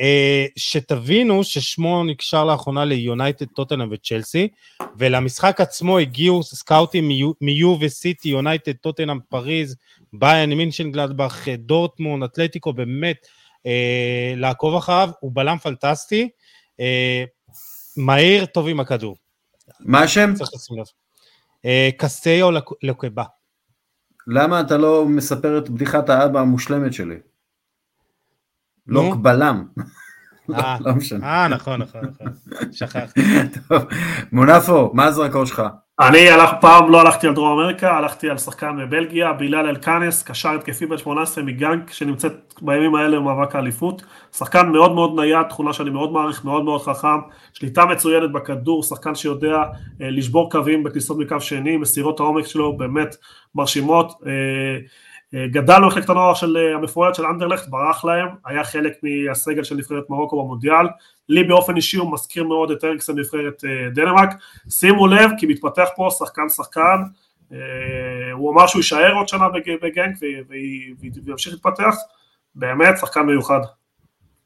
אה, 0.00 0.46
שתבינו 0.56 1.44
ששמו 1.44 2.04
נקשר 2.04 2.44
לאחרונה 2.44 2.84
ליונייטד, 2.84 3.46
טוטנאם 3.46 3.88
וצ'לסי, 3.92 4.48
ולמשחק 4.98 5.60
עצמו 5.60 5.98
הגיעו 5.98 6.42
סקאוטים 6.42 7.08
מיו 7.40 7.76
וסיטי, 7.80 8.28
יונייטד, 8.28 8.72
טוטנאם, 8.72 9.18
פריז, 9.28 9.76
באיירן, 10.12 10.52
מנשנגלדבך, 10.52 11.48
דורטמונד, 11.48 12.24
אתלטיקו, 12.24 12.72
באמת 12.72 13.26
אה, 13.66 14.34
לעקוב 14.36 14.74
אחריו, 14.74 15.10
הוא 15.20 15.30
בלם 15.34 15.58
פנטסטי, 15.58 16.28
אה, 16.80 17.24
מהיר, 17.96 18.46
טוב 18.46 18.68
עם 18.68 18.80
הכדור. 18.80 19.16
מה 19.80 20.02
השם? 20.02 20.34
צריך 20.34 20.50
לשים 20.54 20.78
לב. 20.78 20.86
אה, 21.64 21.90
קסטיו 21.98 22.48
לקובה. 22.82 23.24
למה 24.26 24.60
אתה 24.60 24.76
לא 24.76 25.04
מספר 25.06 25.58
את 25.58 25.68
בדיחת 25.68 26.08
האבא 26.08 26.40
המושלמת 26.40 26.92
שלי? 26.92 27.16
לוק 28.90 29.16
בלם. 29.16 29.64
אה, 30.54 30.76
לא 30.80 30.94
משנה. 30.94 31.26
אה, 31.26 31.48
נכון, 31.48 31.82
נכון, 31.82 32.00
נכון. 32.00 32.26
שכחתי. 32.72 33.20
טוב, 33.68 33.82
מונפו, 34.32 34.90
מה 34.94 35.04
הזרקור 35.04 35.44
שלך? 35.44 35.62
אני 36.00 36.30
הלך, 36.30 36.50
פעם 36.60 36.90
לא 36.90 37.00
הלכתי 37.00 37.26
על 37.26 37.34
דרום 37.34 37.58
אמריקה, 37.58 37.96
הלכתי 37.96 38.30
על 38.30 38.38
שחקן 38.38 38.76
בבלגיה, 38.78 39.32
בילאל 39.32 39.66
אלקאנס, 39.66 40.22
קשר 40.22 40.48
התקפי 40.48 40.86
בן 40.86 40.98
18 40.98 41.44
מגנק, 41.44 41.92
שנמצאת 41.92 42.54
בימים 42.62 42.94
האלה 42.94 43.16
במאבק 43.16 43.56
האליפות. 43.56 44.02
שחקן 44.36 44.68
מאוד 44.68 44.92
מאוד 44.94 45.20
נייד, 45.20 45.46
תכונה 45.48 45.72
שאני 45.72 45.90
מאוד 45.90 46.12
מעריך, 46.12 46.44
מאוד 46.44 46.64
מאוד 46.64 46.82
חכם, 46.82 47.18
שליטה 47.52 47.84
מצוינת 47.84 48.32
בכדור, 48.32 48.82
שחקן 48.82 49.14
שיודע 49.14 49.56
אה, 50.02 50.10
לשבור 50.10 50.50
קווים 50.50 50.82
בכניסות 50.84 51.18
מקו 51.18 51.40
שני, 51.40 51.76
מסירות 51.76 52.20
העומק 52.20 52.46
שלו 52.46 52.76
באמת 52.76 53.16
מרשימות. 53.54 54.12
אה, 54.26 54.32
גדל 55.34 55.80
במחלקת 55.82 56.10
הנוער 56.10 56.34
של 56.34 56.56
אה, 56.56 56.74
המפוארת 56.74 57.14
של 57.14 57.26
אנדרלכט, 57.26 57.68
ברח 57.68 58.04
להם, 58.04 58.28
היה 58.44 58.64
חלק 58.64 58.92
מהסגל 59.02 59.64
של 59.64 59.74
נבחרת 59.74 60.10
מרוקו 60.10 60.42
במונדיאל, 60.42 60.86
לי 61.28 61.44
באופן 61.44 61.76
אישי 61.76 61.96
הוא 61.96 62.12
מזכיר 62.12 62.44
מאוד 62.44 62.70
את 62.70 62.84
אריקסן 62.84 63.18
נבחרת 63.18 63.64
אה, 63.64 63.90
דנמרק, 63.90 64.28
שימו 64.70 65.06
לב 65.06 65.30
כי 65.38 65.46
מתפתח 65.46 65.88
פה 65.96 66.08
שחקן 66.18 66.48
שחקן, 66.48 67.02
אה, 67.52 67.58
הוא 68.32 68.52
אמר 68.52 68.66
שהוא 68.66 68.80
יישאר 68.80 69.12
עוד 69.12 69.28
שנה 69.28 69.48
בגנק 69.82 70.16
וימשיך 71.24 71.52
להתפתח, 71.52 71.94
באמת 72.54 72.98
שחקן 72.98 73.20
מיוחד. 73.20 73.60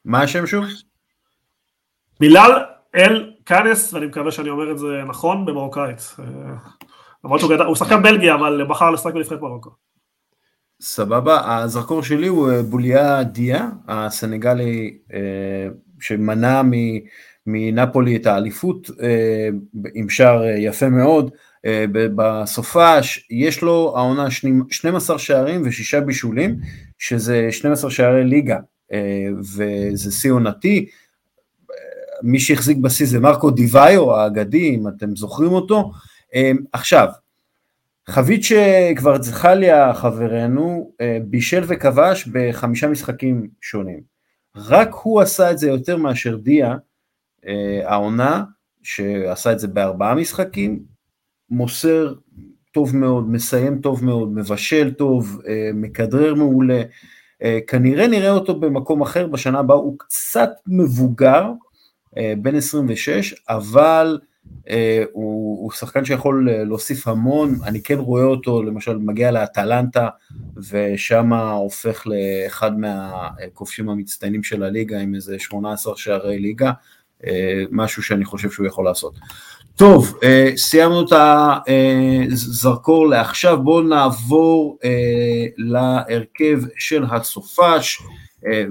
מה 0.05 0.22
השם 0.22 0.47
שוב? 0.47 0.64
בילאל 2.20 2.51
אל 2.95 3.32
קאנס, 3.45 3.95
ואני 3.95 4.07
מקווה 4.07 4.32
שאני 4.32 4.49
אומר 4.49 4.70
את 4.70 4.78
זה 4.78 5.03
נכון, 5.07 5.45
במרוקאית. 5.45 6.16
למרות 7.24 7.41
שהוא 7.41 7.74
שחקן 7.74 8.03
בלגיה, 8.03 8.35
אבל 8.35 8.64
בחר 8.68 8.91
לשחק 8.91 9.14
בנבחרת 9.14 9.41
מרוקו. 9.41 9.70
סבבה, 10.81 11.62
הזרקור 11.62 12.03
שלי 12.03 12.27
הוא 12.27 12.51
אה, 12.51 12.62
בוליה 12.62 13.22
דיה, 13.22 13.68
הסנגלי 13.89 14.99
אה, 15.14 15.68
שמנע 16.01 16.62
מנפולי 17.47 18.16
את 18.16 18.27
האליפות 18.27 18.91
אה, 19.03 19.49
עם 19.95 20.09
שער 20.09 20.45
יפה 20.45 20.89
מאוד 20.89 21.31
בסופש, 22.16 23.27
יש 23.31 23.62
לו 23.62 23.93
העונה 23.97 24.27
12 24.70 25.18
שערים 25.18 25.62
ושישה 25.64 26.01
בישולים, 26.01 26.57
שזה 26.99 27.49
12 27.51 27.91
שערי 27.91 28.25
ליגה, 28.25 28.59
וזה 29.41 30.12
שיא 30.12 30.33
עונתי. 30.33 30.87
מי 32.22 32.41
שהחזיק 32.41 32.77
בשיא 32.77 33.07
זה 33.07 33.20
מרקו 33.20 33.51
דיוויו 33.51 34.16
האגדי, 34.16 34.75
אם 34.75 34.89
אתם 34.89 35.16
זוכרים 35.16 35.53
אותו. 35.53 35.91
עכשיו, 36.72 37.09
חבית 38.09 38.44
שכבר 38.44 39.22
זכליה 39.22 39.94
חברנו 39.94 40.92
אה, 41.00 41.18
בישל 41.24 41.64
וכבש 41.66 42.28
בחמישה 42.32 42.88
משחקים 42.88 43.48
שונים. 43.61 44.00
רק 44.57 44.90
הוא 45.02 45.20
עשה 45.20 45.50
את 45.50 45.59
זה 45.59 45.68
יותר 45.68 45.96
מאשר 45.96 46.36
דיה, 46.36 46.74
אה, 47.46 47.80
העונה, 47.84 48.44
שעשה 48.82 49.52
את 49.52 49.59
זה 49.59 49.68
בארבעה 49.68 50.14
משחקים, 50.14 50.82
מוסר 51.50 52.14
טוב 52.72 52.96
מאוד, 52.96 53.30
מסיים 53.30 53.80
טוב 53.80 54.05
מאוד, 54.05 54.32
מבשל 54.32 54.94
טוב, 54.94 55.40
אה, 55.48 55.70
מכדרר 55.74 56.34
מעולה. 56.34 56.82
כנראה 57.66 58.07
נראה 58.07 58.30
אותו 58.30 58.61
במקום 58.61 59.02
אחר 59.02 59.26
בשנה 59.26 59.59
הבאה, 59.59 59.76
הוא 59.76 59.98
קצת 59.98 60.50
מבוגר, 60.66 61.50
בן 62.42 62.55
26, 62.55 63.34
אבל 63.48 64.18
הוא, 65.12 65.62
הוא 65.62 65.72
שחקן 65.72 66.05
שיכול 66.05 66.49
אה, 66.51 66.64
להוסיף 66.64 67.09
המון, 67.09 67.55
אני 67.64 67.82
כן 67.82 67.99
רואה 67.99 68.24
אותו, 68.24 68.62
למשל 68.62 68.97
מגיע 68.99 69.30
לאטלנטה 69.30 70.09
ושם 70.70 71.32
הופך 71.32 72.07
לאחד 72.07 72.78
מהכובשים 72.78 73.88
המצטיינים 73.88 74.42
של 74.42 74.62
הליגה 74.62 75.01
עם 75.01 75.14
איזה 75.14 75.38
18 75.38 75.97
שערי 75.97 76.38
ליגה, 76.38 76.72
אה, 77.26 77.64
משהו 77.70 78.03
שאני 78.03 78.24
חושב 78.24 78.51
שהוא 78.51 78.66
יכול 78.66 78.84
לעשות. 78.84 79.14
טוב, 79.76 80.18
סיימנו 80.57 81.05
את 81.05 81.12
הזרקור 82.32 83.09
לעכשיו, 83.09 83.62
בואו 83.62 83.82
נעבור 83.82 84.78
להרכב 85.57 86.61
של 86.78 87.05
הסופש, 87.11 88.03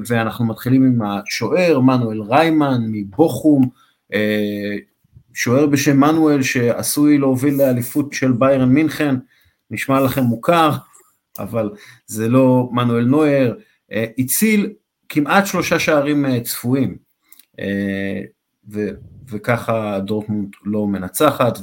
ואנחנו 0.07 0.45
מתחילים 0.45 0.83
עם 0.83 1.01
השוער, 1.01 1.79
מנואל 1.79 2.21
ריימן 2.21 2.81
מבוכום, 2.91 3.69
שוער 5.33 5.65
בשם 5.65 5.99
מנואל 5.99 6.41
שעשוי 6.41 7.17
להוביל 7.17 7.53
לאליפות 7.53 8.13
של 8.13 8.31
ביירן 8.31 8.69
מינכן, 8.69 9.15
נשמע 9.71 10.01
לכם 10.01 10.21
מוכר, 10.21 10.71
אבל 11.39 11.69
זה 12.05 12.29
לא 12.29 12.69
מנואל 12.71 13.05
נויר, 13.05 13.59
אה, 13.91 14.05
הציל 14.17 14.73
כמעט 15.09 15.45
שלושה 15.45 15.79
שערים 15.79 16.25
אה, 16.25 16.41
צפויים, 16.41 16.97
אה, 17.59 18.21
ו, 18.71 18.89
וככה 19.29 19.99
דורטמונד 19.99 20.49
לא 20.65 20.87
מנצחת, 20.87 21.59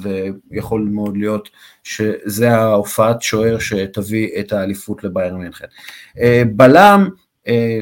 ויכול 0.51 0.89
מאוד 0.93 1.17
להיות 1.17 1.49
שזה 1.83 2.51
ההופעת 2.51 3.23
שוער 3.23 3.59
שתביא 3.59 4.29
את 4.41 4.53
האליפות 4.53 5.05
לביירן 5.05 5.41
מינכן. 5.41 5.67
בלם, 6.57 7.09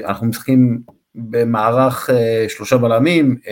אנחנו 0.04 0.26
משחקים 0.26 0.82
במערך 1.18 2.10
uh, 2.10 2.12
שלושה 2.48 2.76
בלמים, 2.78 3.36
uh, 3.44 3.48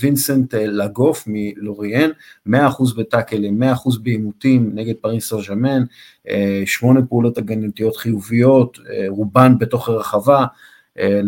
וינסנט 0.00 0.54
uh, 0.54 0.58
לגוף 0.58 1.24
מלוריאן, 1.26 2.10
100% 2.48 2.52
בטאקלים, 2.96 3.62
100% 3.62 3.66
בעימותים 4.02 4.70
נגד 4.74 4.94
פריס 5.00 5.28
סר 5.28 5.42
ז'מן, 5.42 5.82
uh, 6.26 6.30
שמונה 6.66 7.00
פעולות 7.06 7.38
הגנתיות 7.38 7.96
חיוביות, 7.96 8.78
רובן 9.08 9.58
בתוך 9.58 9.88
הרחבה, 9.88 10.44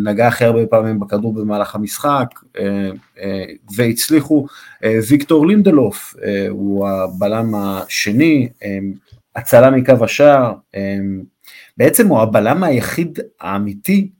נגע 0.04 0.26
הכי 0.26 0.44
הרבה 0.44 0.66
פעמים 0.66 1.00
בכדור 1.00 1.34
במהלך 1.34 1.74
המשחק, 1.74 2.26
והצליחו. 3.76 4.46
ויקטור 5.08 5.46
לינדלוף 5.46 6.14
הוא 6.50 6.88
הבלם 6.88 7.54
השני, 7.54 8.48
הצלה 9.36 9.70
מקו 9.70 10.04
השער, 10.04 10.52
בעצם 11.76 12.08
הוא 12.08 12.20
הבלם 12.20 12.62
היחיד 12.62 13.18
האמיתי, 13.40 14.10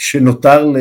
שנותר 0.00 0.72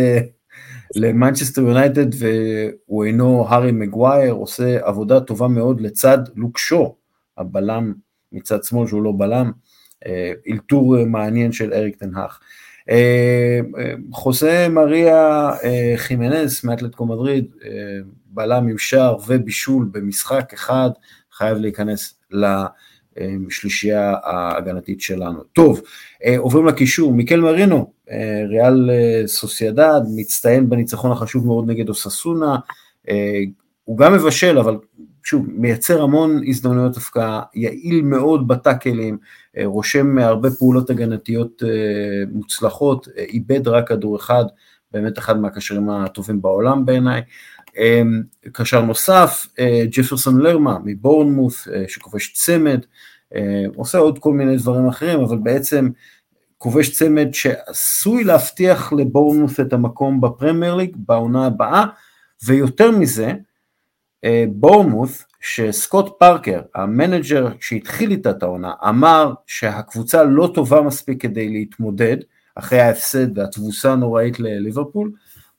למנצ'סטר 0.95 1.61
יונייטד 1.61 2.05
והוא 2.19 3.05
אינו 3.05 3.45
הארי 3.49 3.71
מגווייר, 3.71 4.33
עושה 4.33 4.79
עבודה 4.87 5.19
טובה 5.19 5.47
מאוד 5.47 5.81
לצד 5.81 6.17
לוק 6.35 6.57
שו, 6.57 6.95
הבלם 7.37 7.93
מצד 8.31 8.63
שמאל 8.63 8.87
שהוא 8.87 9.03
לא 9.03 9.13
בלם, 9.17 9.51
אה, 10.05 10.31
אלתור 10.51 11.05
מעניין 11.05 11.51
של 11.51 11.73
אריק 11.73 11.95
תנהך. 11.95 12.39
אה, 12.89 13.59
חוסה 14.11 14.67
מריה 14.69 15.51
אה, 15.63 15.93
חימנס 15.95 16.63
מאטלטקו 16.63 17.05
מדריד, 17.05 17.45
בלם 18.25 18.67
עם 18.67 18.77
שער 18.77 19.17
ובישול 19.27 19.89
במשחק 19.91 20.53
אחד, 20.53 20.89
חייב 21.31 21.57
להיכנס 21.57 22.19
שלישייה 23.49 24.15
ההגנתית 24.23 25.01
שלנו. 25.01 25.43
טוב, 25.43 25.81
עוברים 26.37 26.65
לקישור, 26.65 27.13
מיקל 27.13 27.39
מרינו, 27.39 27.93
ריאל 28.49 28.89
סוסיידד, 29.25 30.01
מצטיין 30.15 30.69
בניצחון 30.69 31.11
החשוב 31.11 31.47
מאוד 31.47 31.67
נגד 31.67 31.89
אוססונה, 31.89 32.57
הוא 33.83 33.97
גם 33.97 34.13
מבשל, 34.13 34.57
אבל 34.59 34.77
שוב, 35.23 35.45
מייצר 35.49 36.01
המון 36.01 36.41
הזדמנויות 36.47 36.97
הפקעה, 36.97 37.41
יעיל 37.55 38.01
מאוד 38.01 38.47
בטאקלים, 38.47 39.17
רושם 39.63 40.17
הרבה 40.17 40.49
פעולות 40.51 40.89
הגנתיות 40.89 41.63
מוצלחות, 42.31 43.07
איבד 43.17 43.67
רק 43.67 43.87
כדור 43.87 44.15
אחד, 44.15 44.43
באמת 44.91 45.17
אחד 45.17 45.39
מהקשרים 45.39 45.89
הטובים 45.89 46.41
בעולם 46.41 46.85
בעיניי. 46.85 47.21
קשר 48.53 48.81
נוסף, 48.81 49.47
ג'פרסון 49.91 50.41
לרמה 50.41 50.77
מבורנמוס, 50.83 51.67
שכובש 51.87 52.33
צמד, 52.33 52.79
עושה 53.75 53.97
עוד 53.97 54.19
כל 54.19 54.33
מיני 54.33 54.57
דברים 54.57 54.87
אחרים, 54.87 55.19
אבל 55.19 55.37
בעצם 55.37 55.89
כובש 56.57 56.89
צמד 56.89 57.27
שעשוי 57.33 58.23
להבטיח 58.23 58.93
לבורנמוס 58.93 59.59
את 59.59 59.73
המקום 59.73 60.21
בפרמייר 60.21 60.75
ליג 60.75 60.95
בעונה 61.07 61.45
הבאה, 61.45 61.85
ויותר 62.45 62.91
מזה, 62.91 63.33
בורנמות', 64.49 65.25
שסקוט 65.41 66.19
פארקר, 66.19 66.61
המנג'ר 66.75 67.47
שהתחיל 67.59 68.11
איתה 68.11 68.29
את 68.29 68.43
העונה, 68.43 68.73
אמר 68.89 69.33
שהקבוצה 69.47 70.23
לא 70.23 70.51
טובה 70.53 70.81
מספיק 70.81 71.21
כדי 71.21 71.49
להתמודד, 71.49 72.17
אחרי 72.55 72.79
ההפסד 72.79 73.37
והתבוסה 73.37 73.91
הנוראית 73.91 74.39
לליברפול, 74.39 75.11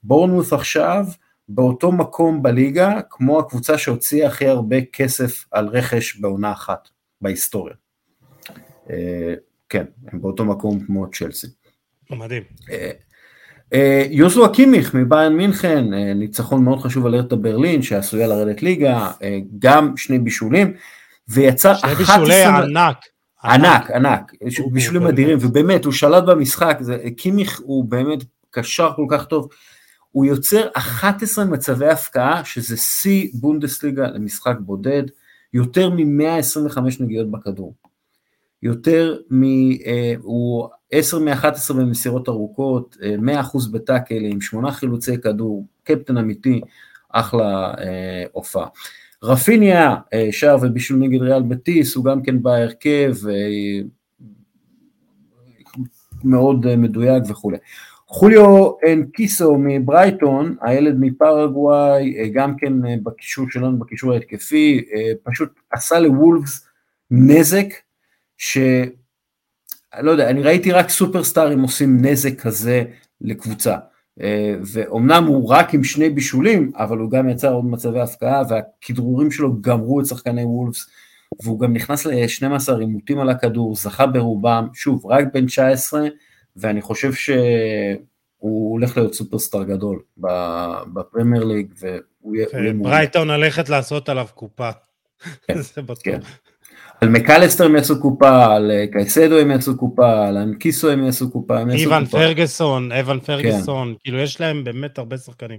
בורנמות' 0.02 0.52
עכשיו 0.52 1.06
באותו 1.52 1.92
מקום 1.92 2.42
בליגה, 2.42 3.00
כמו 3.10 3.38
הקבוצה 3.38 3.78
שהוציאה 3.78 4.28
הכי 4.28 4.48
הרבה 4.48 4.76
כסף 4.92 5.44
על 5.50 5.66
רכש 5.66 6.16
בעונה 6.16 6.52
אחת 6.52 6.88
בהיסטוריה. 7.20 7.74
כן, 9.68 9.84
הם 10.12 10.20
באותו 10.20 10.44
מקום 10.44 10.80
כמו 10.80 11.10
צ'לסי. 11.10 11.46
מדהים. 12.10 12.42
יוזו 14.10 14.46
אקימיך 14.46 14.94
מביירן 14.94 15.36
מינכן, 15.36 15.84
ניצחון 16.14 16.64
מאוד 16.64 16.80
חשוב 16.80 17.06
על 17.06 17.14
ארטה 17.14 17.36
ברלין, 17.36 17.82
שעשויה 17.82 18.26
לרדת 18.26 18.62
ליגה, 18.62 19.10
גם 19.58 19.96
שני 19.96 20.18
בישולים, 20.18 20.72
ויצא 21.28 21.72
11... 21.72 22.04
שני 22.04 22.24
בישולי 22.24 22.44
ענק. 22.44 22.96
ענק, 23.44 23.90
ענק, 23.90 24.32
בישולים 24.72 25.06
אדירים, 25.06 25.38
ובאמת, 25.40 25.84
הוא 25.84 25.92
שלט 25.92 26.24
במשחק, 26.24 26.78
קימיך 27.16 27.60
הוא 27.64 27.84
באמת 27.84 28.18
קשר 28.50 28.90
כל 28.96 29.06
כך 29.10 29.26
טוב, 29.26 29.48
הוא 30.12 30.24
יוצר 30.24 30.68
11 30.72 31.44
מצבי 31.44 31.88
הפקעה, 31.88 32.44
שזה 32.44 32.76
שיא 32.76 33.28
בונדסליגה 33.34 34.06
למשחק 34.06 34.56
בודד, 34.60 35.02
יותר 35.52 35.90
מ-125 35.90 36.80
נגיעות 37.00 37.30
בכדור. 37.30 37.74
יותר 38.62 39.16
מ... 39.30 39.42
הוא 40.22 40.68
10 40.90 41.18
מ-11 41.18 41.74
במסירות 41.74 42.28
ארוכות, 42.28 42.96
100% 43.52 43.72
בטאקלים, 43.72 44.40
8 44.40 44.72
חילוצי 44.72 45.20
כדור, 45.20 45.66
קפטן 45.84 46.16
אמיתי, 46.16 46.60
אחלה 47.08 47.74
הופעה. 48.32 48.66
רפיניה, 49.22 49.96
שער 50.30 50.56
ובישול 50.62 50.98
נגד 50.98 51.22
ריאל 51.22 51.42
בטיס, 51.42 51.94
הוא 51.94 52.04
גם 52.04 52.22
כן 52.22 52.42
בהרכב, 52.42 53.14
מאוד 56.24 56.76
מדויק 56.76 57.22
וכולי. 57.28 57.56
חוליו 58.12 58.70
אנקיסו 58.92 59.56
מברייטון, 59.58 60.56
הילד 60.60 60.96
מפרגוואי, 61.00 62.30
גם 62.34 62.56
כן 62.56 62.72
בקישור 63.02 63.46
שלנו, 63.50 63.78
בקישור 63.78 64.12
ההתקפי, 64.12 64.84
פשוט 65.22 65.60
עשה 65.70 65.98
לוולפס 65.98 66.66
נזק, 67.10 67.66
שאני 68.38 68.90
לא 70.00 70.10
יודע, 70.10 70.30
אני 70.30 70.42
ראיתי 70.42 70.72
רק 70.72 70.88
סופרסטארים 70.88 71.60
עושים 71.60 72.04
נזק 72.04 72.40
כזה 72.40 72.84
לקבוצה. 73.20 73.76
ואומנם 74.72 75.24
הוא 75.26 75.48
רק 75.48 75.74
עם 75.74 75.84
שני 75.84 76.10
בישולים, 76.10 76.72
אבל 76.76 76.98
הוא 76.98 77.10
גם 77.10 77.28
יצר 77.28 77.52
עוד 77.52 77.64
מצבי 77.64 78.00
הפקעה, 78.00 78.42
והכדרורים 78.48 79.30
שלו 79.30 79.60
גמרו 79.60 80.00
את 80.00 80.06
שחקני 80.06 80.44
וולפס, 80.44 80.86
והוא 81.42 81.60
גם 81.60 81.72
נכנס 81.72 82.06
ל-12 82.06 82.78
עימותים 82.78 83.18
על 83.18 83.28
הכדור, 83.28 83.76
זכה 83.76 84.06
ברובם, 84.06 84.68
שוב, 84.74 85.06
רק 85.06 85.24
בן 85.34 85.46
19, 85.46 86.08
ואני 86.56 86.80
חושב 86.80 87.12
שהוא 87.12 88.72
הולך 88.72 88.96
להיות 88.96 89.14
סופרסטאר 89.14 89.64
גדול 89.64 90.02
בפרמייר 90.92 91.44
ליג, 91.44 91.74
והוא 91.78 92.36
יהיה... 92.36 92.72
ברייטון 92.72 93.30
הולכת 93.30 93.68
לעשות 93.68 94.08
עליו 94.08 94.26
קופה. 94.34 94.70
כן, 95.46 95.62
זה 95.74 95.82
בטוח. 95.82 96.02
כן. 96.04 96.20
על 97.00 97.08
מקלסטר 97.08 97.64
הם 97.64 97.76
יעשו 97.76 98.00
קופה, 98.00 98.54
על 98.54 98.70
קייסדו 98.92 99.38
הם 99.38 99.50
יעשו 99.50 99.76
קופה, 99.76 100.28
על 100.28 100.36
אנקיסו 100.36 100.90
הם 100.90 101.04
יעשו 101.04 101.30
קופה, 101.30 101.58
הם 101.58 101.70
יעשו 101.70 101.82
איוון 101.82 102.06
פרגסון, 102.06 102.92
איוון 102.92 103.20
פרגסון, 103.20 103.94
כאילו 104.04 104.18
יש 104.18 104.40
להם 104.40 104.64
באמת 104.64 104.98
הרבה 104.98 105.18
שחקנים. 105.18 105.58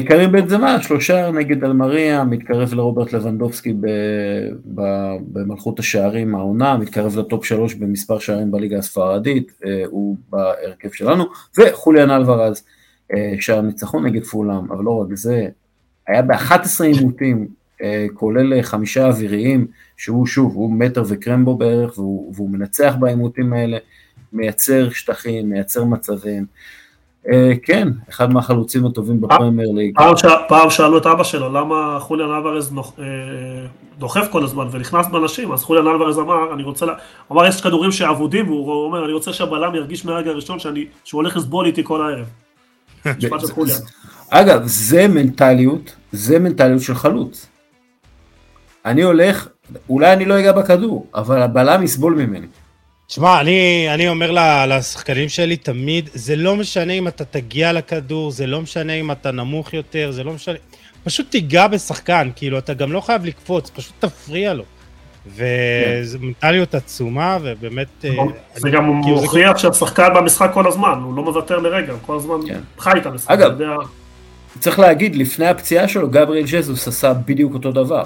קרים 0.00 0.32
בן 0.32 0.48
זמה, 0.48 0.82
שלושה 0.82 1.30
נגד 1.30 1.64
אלמריה, 1.64 2.24
מתקרב 2.24 2.74
לרוברט 2.74 3.12
לבנדובסקי 3.12 3.74
במלכות 5.32 5.78
השערים 5.78 6.34
העונה, 6.34 6.76
מתקרב 6.76 7.18
לטופ 7.18 7.44
שלוש 7.44 7.74
במספר 7.74 8.18
שערים 8.18 8.50
בליגה 8.50 8.78
הספרדית, 8.78 9.52
הוא 9.86 10.16
בהרכב 10.30 10.92
שלנו, 10.92 11.24
וחוליאן 11.58 12.10
אלוורז, 12.10 12.62
שער 13.40 13.60
ניצחון 13.60 14.06
נגד 14.06 14.24
פולאם, 14.24 14.72
אבל 14.72 14.84
לא 14.84 14.90
רק 14.90 15.14
זה, 15.14 15.48
היה 16.08 16.22
ב-11 16.22 16.84
עימותים, 16.84 17.48
כולל 18.14 18.62
חמישה 18.62 19.06
אוויריים, 19.06 19.66
שהוא 19.96 20.26
שוב, 20.26 20.54
הוא 20.54 20.72
מטר 20.72 21.02
וקרמבו 21.08 21.56
בערך, 21.56 21.98
והוא, 21.98 22.32
והוא 22.36 22.50
מנצח 22.50 22.94
בעימותים 23.00 23.52
האלה, 23.52 23.78
מייצר 24.32 24.90
שטחים, 24.90 25.50
מייצר 25.50 25.84
מצבים. 25.84 26.46
אה, 27.30 27.52
כן, 27.62 27.88
אחד 28.10 28.32
מהחלוצים 28.32 28.86
הטובים 28.86 29.20
בפרמייר 29.20 29.70
ליג. 29.72 29.98
פעם, 30.48 30.70
שאלו 30.70 30.98
את 30.98 31.06
אבא 31.06 31.24
שלו, 31.24 31.52
למה 31.52 31.96
חוליאן 32.00 32.30
אלוורז. 32.30 32.72
אה, 32.78 33.04
דוחף 33.98 34.28
כל 34.30 34.44
הזמן 34.44 34.68
ונכנס 34.70 35.06
באנשים, 35.06 35.52
אז 35.52 35.62
חוליאן 35.62 35.86
אלוורז 35.86 36.18
אמר, 36.18 36.54
אני 36.54 36.62
רוצה. 36.62 36.86
הוא 37.28 37.38
אמר, 37.38 37.46
יש 37.46 37.60
כדורים 37.60 37.92
שאבודים, 37.92 38.48
והוא 38.48 38.84
אומר, 38.84 39.04
אני 39.04 39.12
רוצה 39.12 39.32
שהבלם 39.32 39.74
ירגיש 39.74 40.04
מהרגע 40.04 40.30
הראשון. 40.30 40.58
שהוא 41.04 41.18
הולך 41.22 41.36
לסבול 41.36 41.66
איתי 41.66 41.84
כל 41.84 42.02
הערב. 42.02 42.26
אגב, 44.30 44.62
זה 44.64 45.08
מנטליות, 45.08 45.96
זה 46.12 46.38
מנטליות 46.38 46.80
של 46.80 46.94
חלוץ. 46.94 47.46
אני 48.84 49.02
הולך, 49.02 49.48
אולי 49.88 50.12
אני 50.12 50.24
לא 50.24 50.40
אגע 50.40 50.52
בכדור, 50.52 51.06
אבל 51.14 51.42
הבלם 51.42 51.82
יסבול 51.82 52.14
ממני. 52.14 52.46
תשמע, 53.12 53.40
אני, 53.40 53.86
אני 53.94 54.08
אומר 54.08 54.30
לשחקנים 54.68 55.28
שלי 55.28 55.56
תמיד, 55.56 56.10
זה 56.14 56.36
לא 56.36 56.56
משנה 56.56 56.92
אם 56.92 57.08
אתה 57.08 57.24
תגיע 57.24 57.72
לכדור, 57.72 58.30
זה 58.30 58.46
לא 58.46 58.60
משנה 58.60 58.92
אם 58.92 59.10
אתה 59.10 59.30
נמוך 59.30 59.74
יותר, 59.74 60.10
זה 60.10 60.24
לא 60.24 60.32
משנה... 60.32 60.54
פשוט 61.04 61.30
תיגע 61.30 61.66
בשחקן, 61.66 62.30
כאילו, 62.36 62.58
אתה 62.58 62.74
גם 62.74 62.92
לא 62.92 63.00
חייב 63.00 63.24
לקפוץ, 63.24 63.70
פשוט 63.70 63.92
תפריע 63.98 64.54
לו. 64.54 64.64
וזו 65.26 66.18
מנטליות 66.20 66.74
עצומה, 66.74 67.38
ובאמת... 67.42 67.86
זה 68.00 68.08
אני, 68.64 68.70
גם 68.70 69.02
כאילו 69.02 69.22
מוכיח 69.22 69.58
שהשחקן 69.58 70.08
במשחק 70.14 70.50
כל 70.54 70.66
הזמן, 70.68 70.98
הוא 71.04 71.16
לא 71.16 71.22
מוותר 71.22 71.58
לרגע, 71.58 71.92
הוא 71.92 72.00
כל 72.06 72.16
הזמן 72.16 72.36
כן. 72.48 72.60
חי 72.78 72.98
את 72.98 73.06
המשחק. 73.06 73.30
אגב, 73.30 73.60
יודע... 73.60 73.76
צריך 74.58 74.78
להגיד, 74.78 75.16
לפני 75.16 75.46
הפציעה 75.46 75.88
שלו, 75.88 76.10
גבריאל 76.10 76.44
ז'סוס 76.46 76.88
עשה 76.88 77.12
בדיוק 77.12 77.54
אותו 77.54 77.72
דבר 77.72 78.04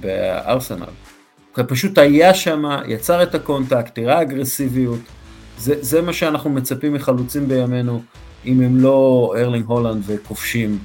בארסנל. 0.00 0.86
הוא 1.56 1.64
פשוט 1.68 1.98
היה 1.98 2.34
שם, 2.34 2.62
יצר 2.88 3.22
את 3.22 3.34
ה 3.34 3.41
contact, 3.41 3.94
תראה 3.94 4.22
אגרסיביות. 4.22 5.00
זה, 5.58 5.74
זה 5.80 6.02
מה 6.02 6.12
שאנחנו 6.12 6.50
מצפים 6.50 6.94
מחלוצים 6.94 7.48
בימינו, 7.48 8.02
אם 8.46 8.60
הם 8.60 8.76
לא 8.76 9.34
ארלינג 9.38 9.66
הולאנד 9.66 10.02
וכובשים 10.06 10.78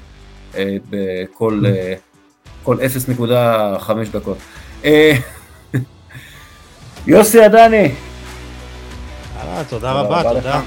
אה, 0.56 0.78
בכל 0.90 1.64
אה, 1.66 1.94
0.5 2.66 3.92
דקות. 4.12 4.38
אה, 4.86 5.14
יוסי 7.08 7.42
עדני. 7.42 7.92
תודה 9.70 9.92
רבה, 9.92 10.24
תודה. 10.24 10.62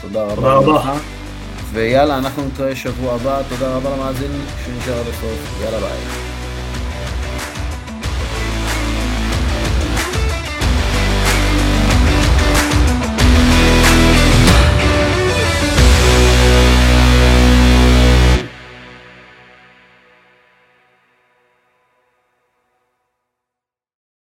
תודה 0.00 0.22
רבה 0.22 0.78
לך. 0.78 0.90
ויאללה, 1.72 2.18
אנחנו 2.18 2.46
נתראה 2.46 2.76
שבוע 2.76 3.14
הבא, 3.14 3.42
תודה 3.48 3.76
רבה 3.76 3.96
למאזין 3.96 4.30
שנשאר 4.64 5.00
עד 5.00 5.06
הסוף, 5.08 5.62
יאללה 5.64 5.80
ביי. 5.80 6.27